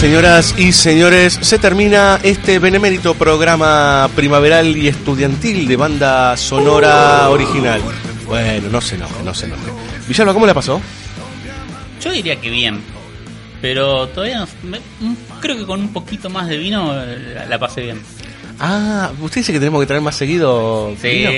[0.00, 7.80] Señoras y señores, se termina este benemérito programa primaveral y estudiantil de banda sonora original.
[8.24, 9.62] Bueno, no se enoje, no se enoje.
[10.06, 10.80] Villalba, ¿cómo la pasó?
[12.00, 12.80] Yo diría que bien.
[13.60, 14.78] Pero todavía me-
[15.40, 18.00] creo que con un poquito más de vino eh, la, la pasé bien.
[18.60, 20.94] Ah, ¿usted dice que tenemos que traer más seguido?
[21.02, 21.08] Sí.
[21.08, 21.30] vino?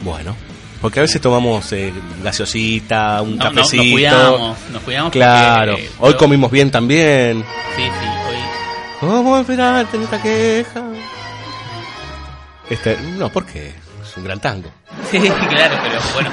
[0.00, 0.36] Bueno,
[0.80, 1.92] porque a veces tomamos eh,
[2.22, 3.82] gaseosita, un No, no, cafecito.
[3.82, 7.44] nos cuidamos, nos cuidamos Claro, porque, eh, hoy comimos bien también.
[7.76, 8.36] Sí, sí, hoy.
[9.00, 10.82] ¿Cómo esperarte en esta queja?
[12.70, 13.68] Este, no, ¿por qué?
[14.02, 14.70] Es un gran tango.
[15.10, 16.30] Sí, claro, pero bueno.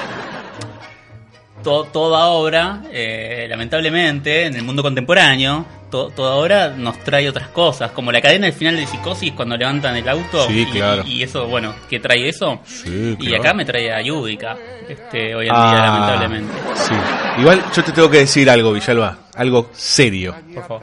[1.65, 7.47] To- toda obra, eh, lamentablemente, en el mundo contemporáneo, to- toda obra nos trae otras
[7.47, 10.45] cosas, como la cadena del final de Psicosis cuando levantan el auto.
[10.47, 11.03] Sí, y, claro.
[11.07, 12.59] y eso, bueno, ¿qué trae eso?
[12.65, 13.41] Sí, y claro.
[13.43, 14.55] acá me trae a Yudica,
[14.87, 16.53] este, hoy en Ah, día, lamentablemente.
[16.75, 16.93] Sí.
[17.41, 20.35] Igual yo te tengo que decir algo, Villalba, algo serio.
[20.53, 20.81] Por favor.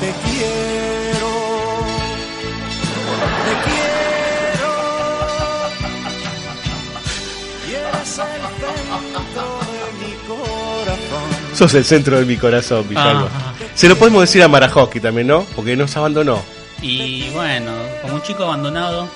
[0.00, 1.30] Te quiero,
[3.44, 3.77] te quiero.
[11.58, 13.28] Sos el centro de mi corazón, Villalba.
[13.34, 13.52] Ah.
[13.74, 15.42] Se lo podemos decir a Marajoski también, ¿no?
[15.56, 16.40] Porque nos abandonó.
[16.82, 19.08] Y bueno, como un chico abandonado,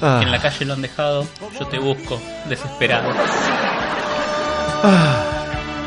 [0.00, 0.18] Ah.
[0.20, 1.26] que en la calle lo han dejado,
[1.58, 3.10] yo te busco, desesperado.
[4.84, 5.24] Ah.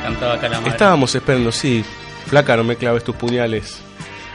[0.03, 0.69] Cantaba Calamar.
[0.69, 1.86] Estábamos esperando, sí.
[2.26, 3.80] Flaca, no me claves tus puñales.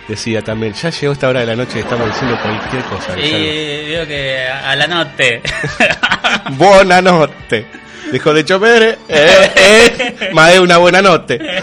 [0.08, 3.18] Decía también, ya llegó esta hora de la noche y estamos diciendo cualquier cosa.
[3.18, 5.42] Y veo que a a la noche.
[6.56, 7.66] Buena notte.
[8.12, 11.40] Dijo de Chomere, eh, eh, una buena notte.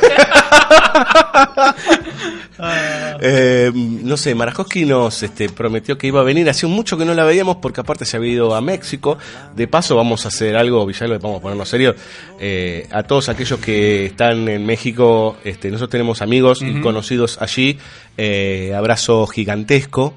[3.22, 6.50] Eh, no sé, Marajoski nos este, prometió que iba a venir.
[6.50, 9.18] Hace mucho que no la veíamos porque aparte se había ido a México.
[9.56, 11.96] De paso vamos a hacer algo, Villalba, vamos a ponernos serios.
[12.40, 17.78] Eh, a todos aquellos que están en México, este, nosotros tenemos amigos y conocidos allí.
[18.18, 20.14] Eh, abrazo gigantesco,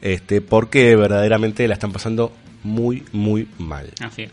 [0.00, 2.32] este, porque verdaderamente la están pasando
[2.66, 3.90] muy, muy mal.
[4.00, 4.30] Así es.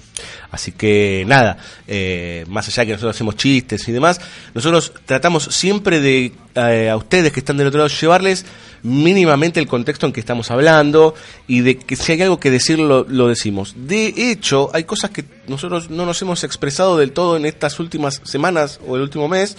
[0.52, 1.58] Así que nada,
[1.88, 4.20] eh, más allá de que nosotros hacemos chistes y demás,
[4.54, 8.46] nosotros tratamos siempre de eh, a ustedes que están del otro lado llevarles
[8.84, 11.16] mínimamente el contexto en que estamos hablando
[11.48, 13.74] y de que si hay algo que decir lo, lo decimos.
[13.78, 18.22] De hecho, hay cosas que nosotros no nos hemos expresado del todo en estas últimas
[18.24, 19.58] semanas o el último mes,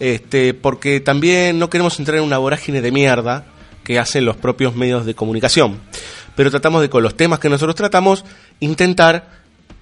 [0.00, 3.46] este, porque también no queremos entrar en una vorágine de mierda
[3.86, 5.80] que hacen los propios medios de comunicación.
[6.36, 8.24] Pero tratamos de, con los temas que nosotros tratamos,
[8.60, 9.28] intentar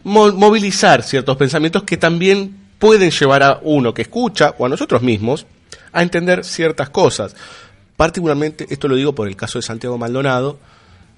[0.04, 5.02] mo- movilizar ciertos pensamientos que también pueden llevar a uno que escucha o a nosotros
[5.02, 5.46] mismos
[5.92, 7.34] a entender ciertas cosas.
[7.96, 10.58] Particularmente, esto lo digo por el caso de Santiago Maldonado,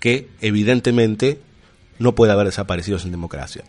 [0.00, 1.40] que evidentemente
[1.98, 3.64] no puede haber desaparecido sin democracia.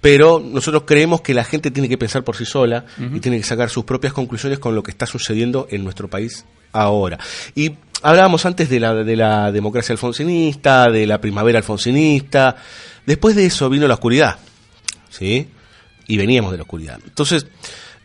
[0.00, 3.44] Pero nosotros creemos que la gente tiene que pensar por sí sola y tiene que
[3.44, 7.18] sacar sus propias conclusiones con lo que está sucediendo en nuestro país ahora.
[7.54, 12.56] Y hablábamos antes de la, de la democracia alfonsinista, de la primavera alfonsinista.
[13.06, 14.38] Después de eso vino la oscuridad.
[15.08, 15.48] ¿Sí?
[16.06, 16.98] Y veníamos de la oscuridad.
[17.04, 17.46] Entonces,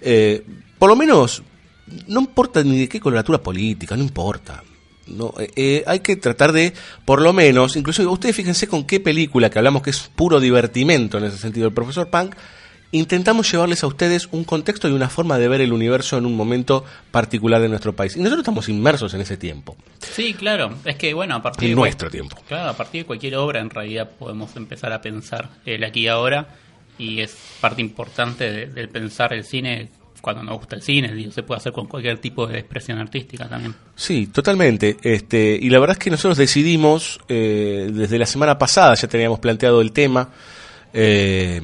[0.02, 0.44] eh,
[0.78, 1.44] por lo menos,
[2.08, 4.64] no importa ni de qué coloratura política, no importa.
[5.08, 6.74] No, eh, eh, hay que tratar de,
[7.06, 11.18] por lo menos, incluso ustedes fíjense con qué película, que hablamos que es puro divertimento
[11.18, 12.36] en ese sentido, el profesor Punk,
[12.92, 16.36] intentamos llevarles a ustedes un contexto y una forma de ver el universo en un
[16.36, 18.16] momento particular de nuestro país.
[18.16, 19.76] Y nosotros estamos inmersos en ese tiempo.
[20.00, 20.74] Sí, claro.
[20.86, 22.38] Es que, bueno, a partir En de nuestro tiempo.
[22.48, 26.08] Claro, a partir de cualquier obra, en realidad, podemos empezar a pensar el aquí y
[26.08, 26.48] ahora.
[26.98, 29.90] Y es parte importante de- del pensar el cine
[30.20, 33.48] cuando nos gusta el cine, digo, se puede hacer con cualquier tipo de expresión artística
[33.48, 33.76] también.
[33.96, 34.98] Sí, totalmente.
[35.04, 39.40] Este, y la verdad es que nosotros decidimos, eh, desde la semana pasada ya teníamos
[39.40, 40.30] planteado el tema
[41.00, 41.62] eh,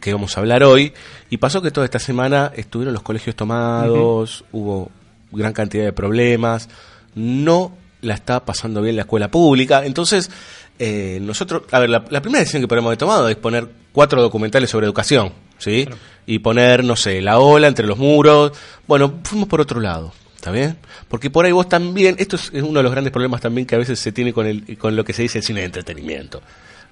[0.00, 0.92] que vamos a hablar hoy,
[1.28, 4.92] y pasó que toda esta semana estuvieron los colegios tomados, hubo
[5.32, 6.68] gran cantidad de problemas,
[7.16, 7.72] no
[8.02, 10.30] la está pasando bien la escuela pública, entonces
[10.78, 14.22] eh, nosotros, a ver, la, la primera decisión que podemos haber tomado es poner cuatro
[14.22, 15.88] documentales sobre educación, ¿sí?
[16.26, 18.52] Y poner, no sé, la ola entre los muros.
[18.86, 20.76] Bueno, fuimos por otro lado, ¿está bien?
[21.08, 23.74] Porque por ahí vos también, esto es, es uno de los grandes problemas también que
[23.74, 26.42] a veces se tiene con, el, con lo que se dice el cine de entretenimiento,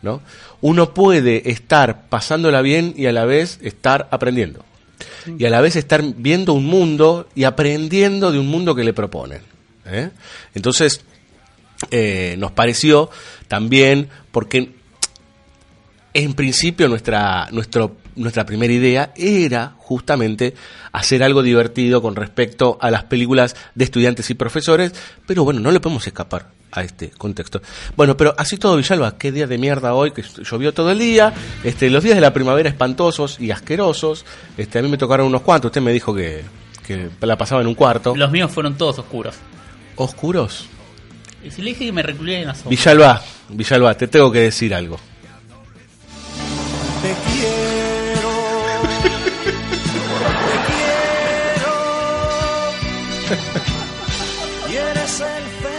[0.03, 0.23] ¿no?
[0.61, 4.65] Uno puede estar pasándola bien y a la vez estar aprendiendo.
[5.39, 8.93] Y a la vez estar viendo un mundo y aprendiendo de un mundo que le
[8.93, 9.41] proponen.
[9.87, 10.11] ¿eh?
[10.55, 11.03] Entonces,
[11.91, 13.11] eh, nos pareció
[13.49, 14.75] también, porque
[16.13, 20.55] en principio nuestra, nuestro, nuestra primera idea era justamente
[20.93, 24.93] hacer algo divertido con respecto a las películas de estudiantes y profesores,
[25.27, 27.63] pero bueno, no le podemos escapar a este contexto.
[27.97, 31.33] Bueno, pero así todo Villalba, qué día de mierda hoy, que llovió todo el día,
[31.63, 34.25] este, los días de la primavera espantosos y asquerosos,
[34.59, 36.43] este, a mí me tocaron unos cuantos, usted me dijo que,
[36.87, 38.15] que la pasaba en un cuarto.
[38.17, 39.37] Los míos fueron todos oscuros.
[39.97, 40.67] ¿Oscuros?
[41.45, 42.71] Y si le dije que me recluía en la sombra.
[42.71, 44.99] Villalba, Villalba, te tengo que decir algo.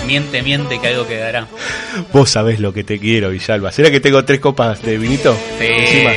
[0.06, 1.48] Miente, miente, que algo quedará.
[2.14, 3.72] Vos sabés lo que te quiero, Villalba.
[3.72, 5.36] ¿Será que tengo tres copas de vinito?
[5.60, 5.66] Sí.
[5.68, 6.12] Encima.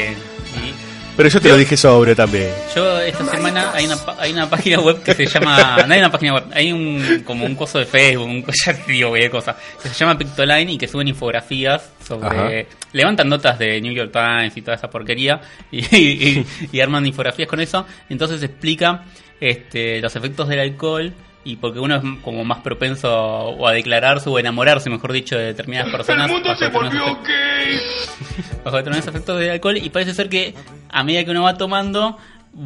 [1.16, 2.48] Pero yo te lo dije sobre también.
[2.77, 6.12] Yo esta semana hay una, hay una página web que se llama, no hay una
[6.12, 9.56] página web, hay un como un coso de Facebook, un, ya te digo qué cosa,
[9.82, 12.69] que se llama Pictoline y que suben infografías sobre, Ajá.
[12.93, 15.40] levantan notas de New York Times y toda esa porquería
[15.73, 19.02] y, y- y arman infografías con eso, entonces explica
[19.40, 21.12] este, los efectos del alcohol
[21.44, 25.36] y porque uno es como más propenso o a declararse o a enamorarse, mejor dicho,
[25.36, 26.31] de determinadas personas.
[26.31, 30.55] bajo determinados efectos- bajo determinados efectos del alcohol y parece ser que
[30.90, 32.16] a medida que uno va tomando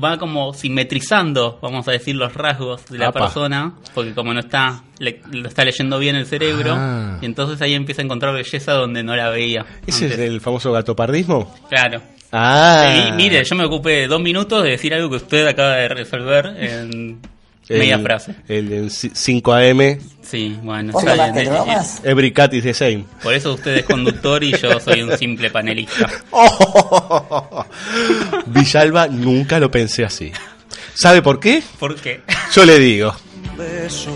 [0.02, 3.20] va como simetrizando, vamos a decir, los rasgos de la Apa.
[3.20, 7.18] persona, porque como no está le- lo está leyendo bien el cerebro, Ah.
[7.20, 9.66] y entonces ahí empieza a encontrar belleza donde no la veía.
[9.86, 11.54] ¿Ese es el famoso gatopardismo?
[11.68, 12.00] Claro.
[12.30, 13.08] Ah.
[13.08, 16.46] Y mire, yo me ocupé dos minutos de decir algo que usted acaba de resolver
[16.58, 17.20] en
[17.68, 18.34] media El- frase.
[18.48, 19.98] El, del 5 AM.
[20.22, 22.00] Sí, bueno, ¿Vos está tomaste drogas?
[22.04, 23.04] Every cat is the same.
[23.22, 26.08] Por eso usted es conductor y yo soy un simple panelista.
[28.46, 30.32] Villalba nunca lo pensé así.
[30.94, 31.62] ¿Sabe por qué?
[31.78, 32.20] ¿Por qué?
[32.54, 33.14] Yo le digo.
[33.56, 34.10] beso.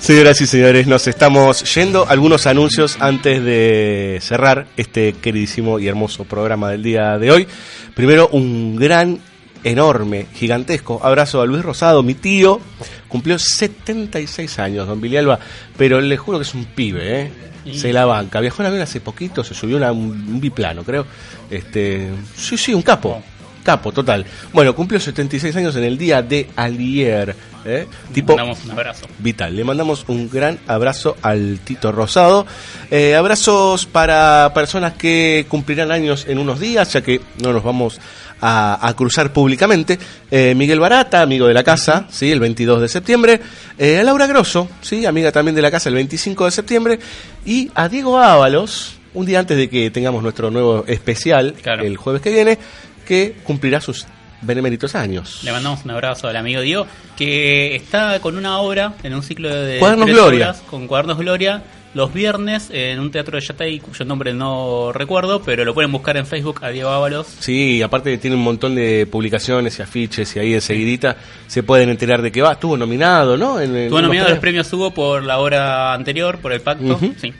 [0.00, 2.08] Señoras y señores, nos estamos yendo.
[2.08, 7.46] Algunos anuncios antes de cerrar este queridísimo y hermoso programa del día de hoy.
[7.94, 9.20] Primero, un gran,
[9.62, 12.60] enorme, gigantesco abrazo a Luis Rosado, mi tío.
[13.08, 15.38] Cumplió 76 años, don Villalba,
[15.76, 17.32] pero le juro que es un pibe, ¿eh?
[17.72, 18.40] Se la banca.
[18.40, 21.04] Viajó en avión hace poquito, se subió a un, un biplano, creo.
[21.50, 23.22] Este, sí, sí, un capo.
[23.66, 24.24] Capo, total.
[24.52, 27.34] Bueno, cumplió 76 años en el día de ayer.
[27.64, 27.88] ¿eh?
[28.14, 29.06] Tipo, Mandamos un abrazo.
[29.18, 29.56] vital.
[29.56, 32.46] Le mandamos un gran abrazo al Tito Rosado.
[32.92, 37.98] Eh, abrazos para personas que cumplirán años en unos días, ya que no nos vamos
[38.40, 39.98] a, a cruzar públicamente.
[40.30, 42.30] Eh, Miguel Barata, amigo de la casa, ¿sí?
[42.30, 43.40] el 22 de septiembre.
[43.78, 45.06] Eh, a Laura Grosso, ¿sí?
[45.06, 47.00] amiga también de la casa, el 25 de septiembre.
[47.44, 52.22] Y a Diego Ábalos, un día antes de que tengamos nuestro nuevo especial, el jueves
[52.22, 52.58] que viene,
[53.06, 54.06] que cumplirá sus
[54.42, 55.40] beneméritos años.
[55.42, 59.48] Le mandamos un abrazo al amigo Diego, que está con una obra en un ciclo
[59.54, 60.50] de Cuadernos Gloria.
[60.50, 61.62] horas, con Cuadernos Gloria,
[61.94, 66.18] los viernes en un teatro de Yatay, cuyo nombre no recuerdo, pero lo pueden buscar
[66.18, 67.26] en Facebook a Diego Ábalos.
[67.38, 71.16] Sí, aparte tiene un montón de publicaciones y afiches y ahí enseguidita
[71.46, 72.52] se pueden enterar de que va.
[72.52, 73.58] Estuvo nominado, ¿no?
[73.58, 74.70] En, Estuvo nominado a los premios.
[74.70, 77.00] Hugo por la obra anterior, por el pacto.
[77.18, 77.32] Sí.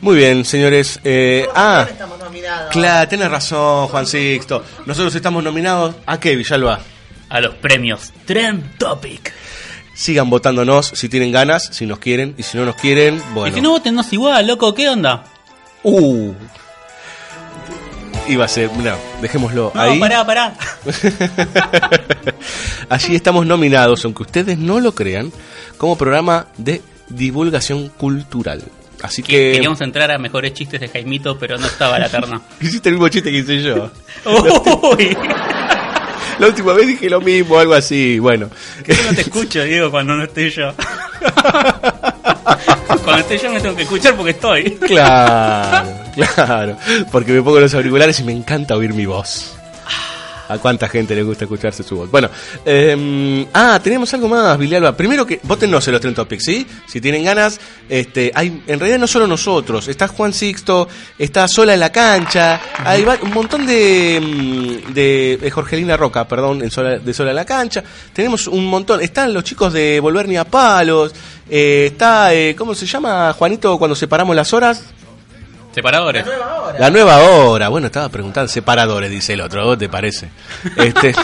[0.00, 1.00] Muy bien, señores.
[1.04, 1.86] Eh, ah,
[2.70, 4.62] claro, tenés razón, Juan Sixto.
[4.84, 6.80] Nosotros estamos nominados a qué, Villalba?
[7.28, 9.32] A los premios Trend Topic.
[9.94, 13.54] Sigan votándonos si tienen ganas, si nos quieren y si no nos quieren, Y bueno.
[13.54, 15.24] si no votennos igual, loco, ¿qué onda?
[15.82, 16.34] Uh.
[18.28, 19.98] Iba a ser, no, dejémoslo No, ahí.
[20.00, 20.54] pará, pará.
[22.90, 25.32] Allí estamos nominados, aunque ustedes no lo crean,
[25.78, 28.62] como programa de divulgación cultural.
[29.02, 29.52] Así que...
[29.52, 32.40] Queríamos entrar a mejores chistes de Jaimito, pero no estaba la terna.
[32.60, 33.90] Hiciste el mismo chiste que hice yo.
[34.96, 35.16] Uy.
[36.38, 38.50] La última vez dije lo mismo, algo así, bueno.
[38.86, 40.70] Yo no te escucho, Diego, cuando no estoy yo.
[43.04, 44.72] Cuando estoy yo me tengo que escuchar porque estoy.
[44.72, 46.76] Claro, claro.
[47.10, 49.55] Porque me pongo los auriculares y me encanta oír mi voz.
[50.48, 52.10] ¿A cuánta gente le gusta escucharse su voz?
[52.10, 52.28] Bueno,
[52.64, 54.96] eh, ah, tenemos algo más, Villalba.
[54.96, 56.66] Primero que votennos en los Trend Topics, ¿sí?
[56.86, 57.58] Si tienen ganas,
[57.88, 62.60] este, hay, en realidad no solo nosotros, está Juan Sixto, está Sola en la cancha,
[62.84, 64.20] hay va- un montón de,
[64.88, 67.82] mm, de, de Jorgelina Roca, perdón, en Sola- de Sola en la cancha.
[68.12, 71.12] Tenemos un montón, están los chicos de Volver ni a Palos,
[71.50, 74.82] eh, está, eh, ¿cómo se llama, Juanito, cuando separamos las horas?
[75.76, 76.24] Separadores.
[76.78, 77.68] La nueva hora.
[77.68, 79.62] Bueno, estaba preguntando separadores, dice el otro.
[79.62, 80.30] ¿Vos te parece?
[80.78, 81.14] Este,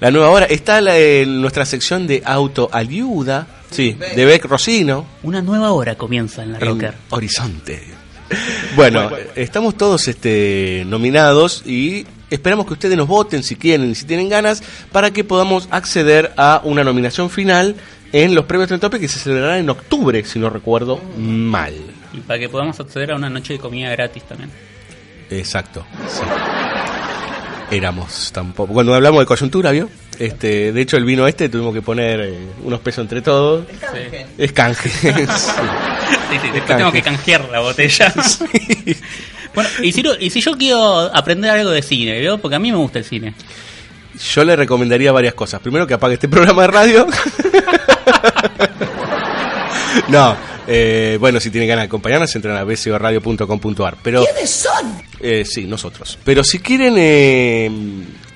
[0.00, 0.46] la nueva hora.
[0.46, 3.48] Está la- en nuestra sección de autoayuda.
[3.72, 5.04] Sí, de Beck Rosino.
[5.24, 6.94] Una nueva hora comienza en la en Rocker.
[7.10, 7.82] Horizonte.
[8.76, 14.04] Bueno, estamos todos este, nominados y esperamos que ustedes nos voten si quieren y si
[14.04, 14.62] tienen ganas
[14.92, 17.74] para que podamos acceder a una nominación final
[18.12, 21.74] en los premios Trend Topic que se celebrarán en octubre, si no recuerdo mal.
[22.18, 24.50] Y para que podamos acceder a una noche de comida gratis también.
[25.30, 25.86] Exacto.
[26.08, 26.22] sí.
[27.70, 28.72] Éramos tampoco.
[28.72, 29.88] Cuando hablamos de coyuntura, ¿vio?
[30.18, 33.66] Este, de hecho, el vino este tuvimos que poner eh, unos pesos entre todos.
[34.36, 34.88] Es canje.
[34.88, 35.08] Sí.
[36.30, 38.12] Sí, sí, después tengo que canjear la botella.
[39.54, 42.38] Bueno, y si, y si yo quiero aprender algo de cine, ¿vio?
[42.38, 43.34] Porque a mí me gusta el cine.
[44.32, 45.60] Yo le recomendaría varias cosas.
[45.60, 47.06] Primero, que apague este programa de radio.
[50.08, 50.36] no,
[50.68, 53.96] eh, bueno, si tienen ganas de acompañarnos, entran a bcoradio.com.ar.
[54.02, 55.02] Pero, ¿Quiénes son?
[55.20, 56.18] Eh, sí, nosotros.
[56.24, 57.70] Pero si quieren eh,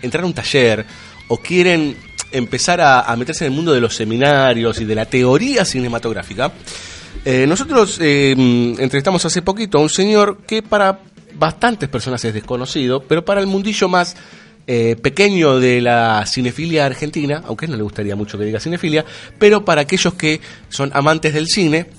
[0.02, 0.84] entrar a un taller
[1.28, 1.96] o quieren
[2.32, 6.50] empezar a, a meterse en el mundo de los seminarios y de la teoría cinematográfica,
[7.24, 10.98] eh, nosotros eh, entrevistamos hace poquito a un señor que para
[11.34, 14.16] bastantes personas es desconocido, pero para el mundillo más
[14.66, 19.04] eh, pequeño de la cinefilia argentina, aunque no le gustaría mucho que diga cinefilia,
[19.38, 21.90] pero para aquellos que son amantes del cine,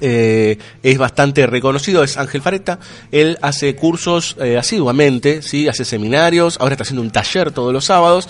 [0.00, 2.78] eh, es bastante reconocido, es Ángel Fareta.
[3.10, 5.68] Él hace cursos eh, asiduamente, ¿sí?
[5.68, 8.28] hace seminarios, ahora está haciendo un taller todos los sábados.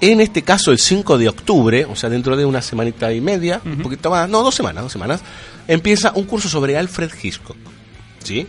[0.00, 3.60] En este caso, el 5 de octubre, o sea, dentro de una semanita y media,
[3.64, 5.20] un poquito más, no, dos semanas, dos semanas,
[5.68, 7.56] empieza un curso sobre Alfred Hitchcock.
[8.24, 8.48] ¿Sí?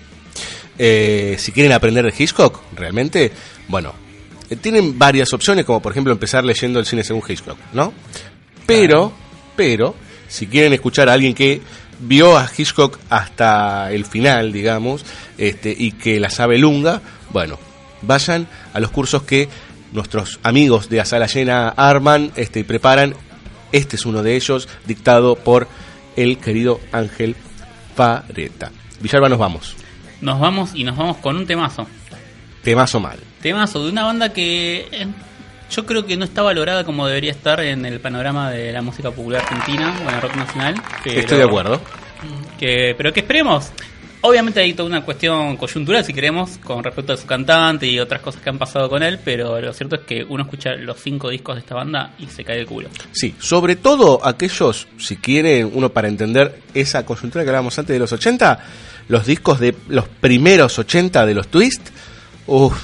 [0.80, 3.32] Eh, si quieren aprender de Hitchcock, realmente,
[3.68, 3.94] bueno,
[4.62, 7.94] tienen varias opciones, como por ejemplo empezar leyendo el cine según Hitchcock, ¿no?
[8.66, 9.14] Pero,
[9.56, 9.94] pero,
[10.28, 11.62] si quieren escuchar a alguien que
[12.04, 15.06] vio a Hitchcock hasta el final, digamos,
[15.38, 17.02] este, y que la sabe lunga,
[17.32, 17.58] bueno,
[18.02, 19.50] vayan a los cursos que
[19.92, 23.16] nuestros amigos de A Sala Llena arman este, y preparan.
[23.72, 25.68] Este es uno de ellos, dictado por
[26.16, 27.36] el querido Ángel
[27.96, 28.72] Fareta.
[29.00, 29.76] Villalba, nos vamos.
[30.22, 31.88] Nos vamos y nos vamos con un temazo.
[32.64, 33.20] Temazo mal.
[33.42, 35.08] Temazo de una banda que eh,
[35.76, 39.12] yo creo que no está valorada como debería estar en el panorama de la música
[39.12, 40.76] popular argentina o en el rock nacional.
[41.04, 41.82] pero- Estoy de acuerdo.
[42.60, 43.70] Que, pero que esperemos.
[44.26, 48.22] Obviamente hay toda una cuestión coyuntural, si queremos, con respecto a su cantante y otras
[48.22, 51.28] cosas que han pasado con él, pero lo cierto es que uno escucha los cinco
[51.30, 52.88] discos de esta banda y se cae el culo.
[53.12, 58.00] Sí, sobre todo aquellos, si quieren uno para entender esa coyuntura que hablábamos antes de
[58.00, 58.60] los 80,
[59.10, 61.90] los discos de los primeros 80 de los Twist,
[62.48, 62.82] uff,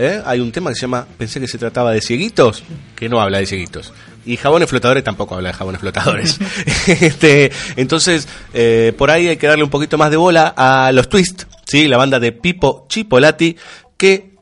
[0.00, 0.22] ¿eh?
[0.24, 2.64] hay un tema que se llama, pensé que se trataba de cieguitos,
[2.96, 3.92] que no habla de cieguitos.
[4.24, 6.38] Y jabones flotadores tampoco habla de jabones flotadores.
[6.86, 11.08] este, entonces, eh, por ahí hay que darle un poquito más de bola a los
[11.08, 11.86] Twist, ¿sí?
[11.86, 13.56] la banda de Pipo Chipolati,
[13.96, 14.36] que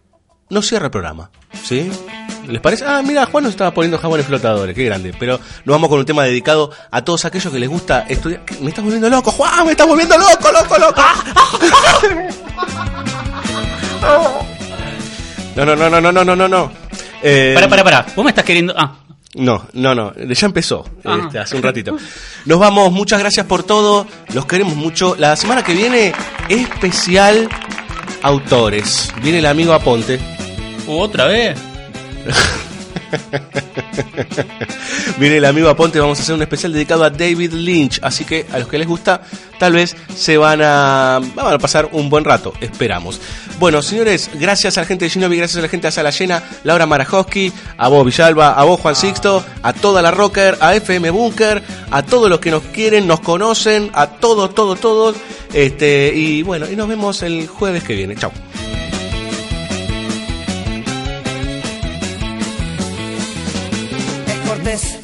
[0.51, 1.31] no cierra el programa.
[1.65, 1.91] ¿Sí?
[2.47, 2.85] ¿Les parece?
[2.87, 5.15] Ah, mira, Juan nos estaba poniendo jabones flotadores, qué grande.
[5.19, 8.43] Pero nos vamos con un tema dedicado a todos aquellos que les gusta estudiar.
[8.61, 11.03] Me estás volviendo loco, Juan, me estás volviendo loco, loco, loco.
[15.59, 16.73] No, no, no, no, no, no, no, no.
[17.21, 18.07] Eh, para, para, para.
[18.15, 18.73] Vos me estás queriendo.
[18.77, 18.97] Ah.
[19.35, 21.19] No, no, no, ya empezó ah.
[21.25, 21.97] este, hace un ratito.
[22.47, 25.17] Nos vamos, muchas gracias por todo, los queremos mucho.
[25.19, 26.13] La semana que viene,
[26.49, 27.49] especial
[28.23, 29.13] autores.
[29.21, 30.21] Viene el amigo Aponte.
[30.87, 31.59] ¿Otra vez?
[35.19, 38.47] Viene el amigo Aponte, vamos a hacer un especial dedicado a David Lynch, así que
[38.53, 39.23] a los que les gusta,
[39.59, 43.21] tal vez se van a, van a pasar un buen rato, esperamos.
[43.59, 46.43] Bueno, señores, gracias a la gente de Shinobi, gracias a la gente de Sala Llena,
[46.63, 51.11] Laura Marajowski, a vos Villalba, a vos Juan Sixto, a toda la Rocker, a FM
[51.11, 55.17] Bunker, a todos los que nos quieren, nos conocen, a todos, todos, todos,
[55.53, 58.15] este, y bueno, y nos vemos el jueves que viene.
[58.15, 58.33] Chao.
[64.69, 64.98] antes.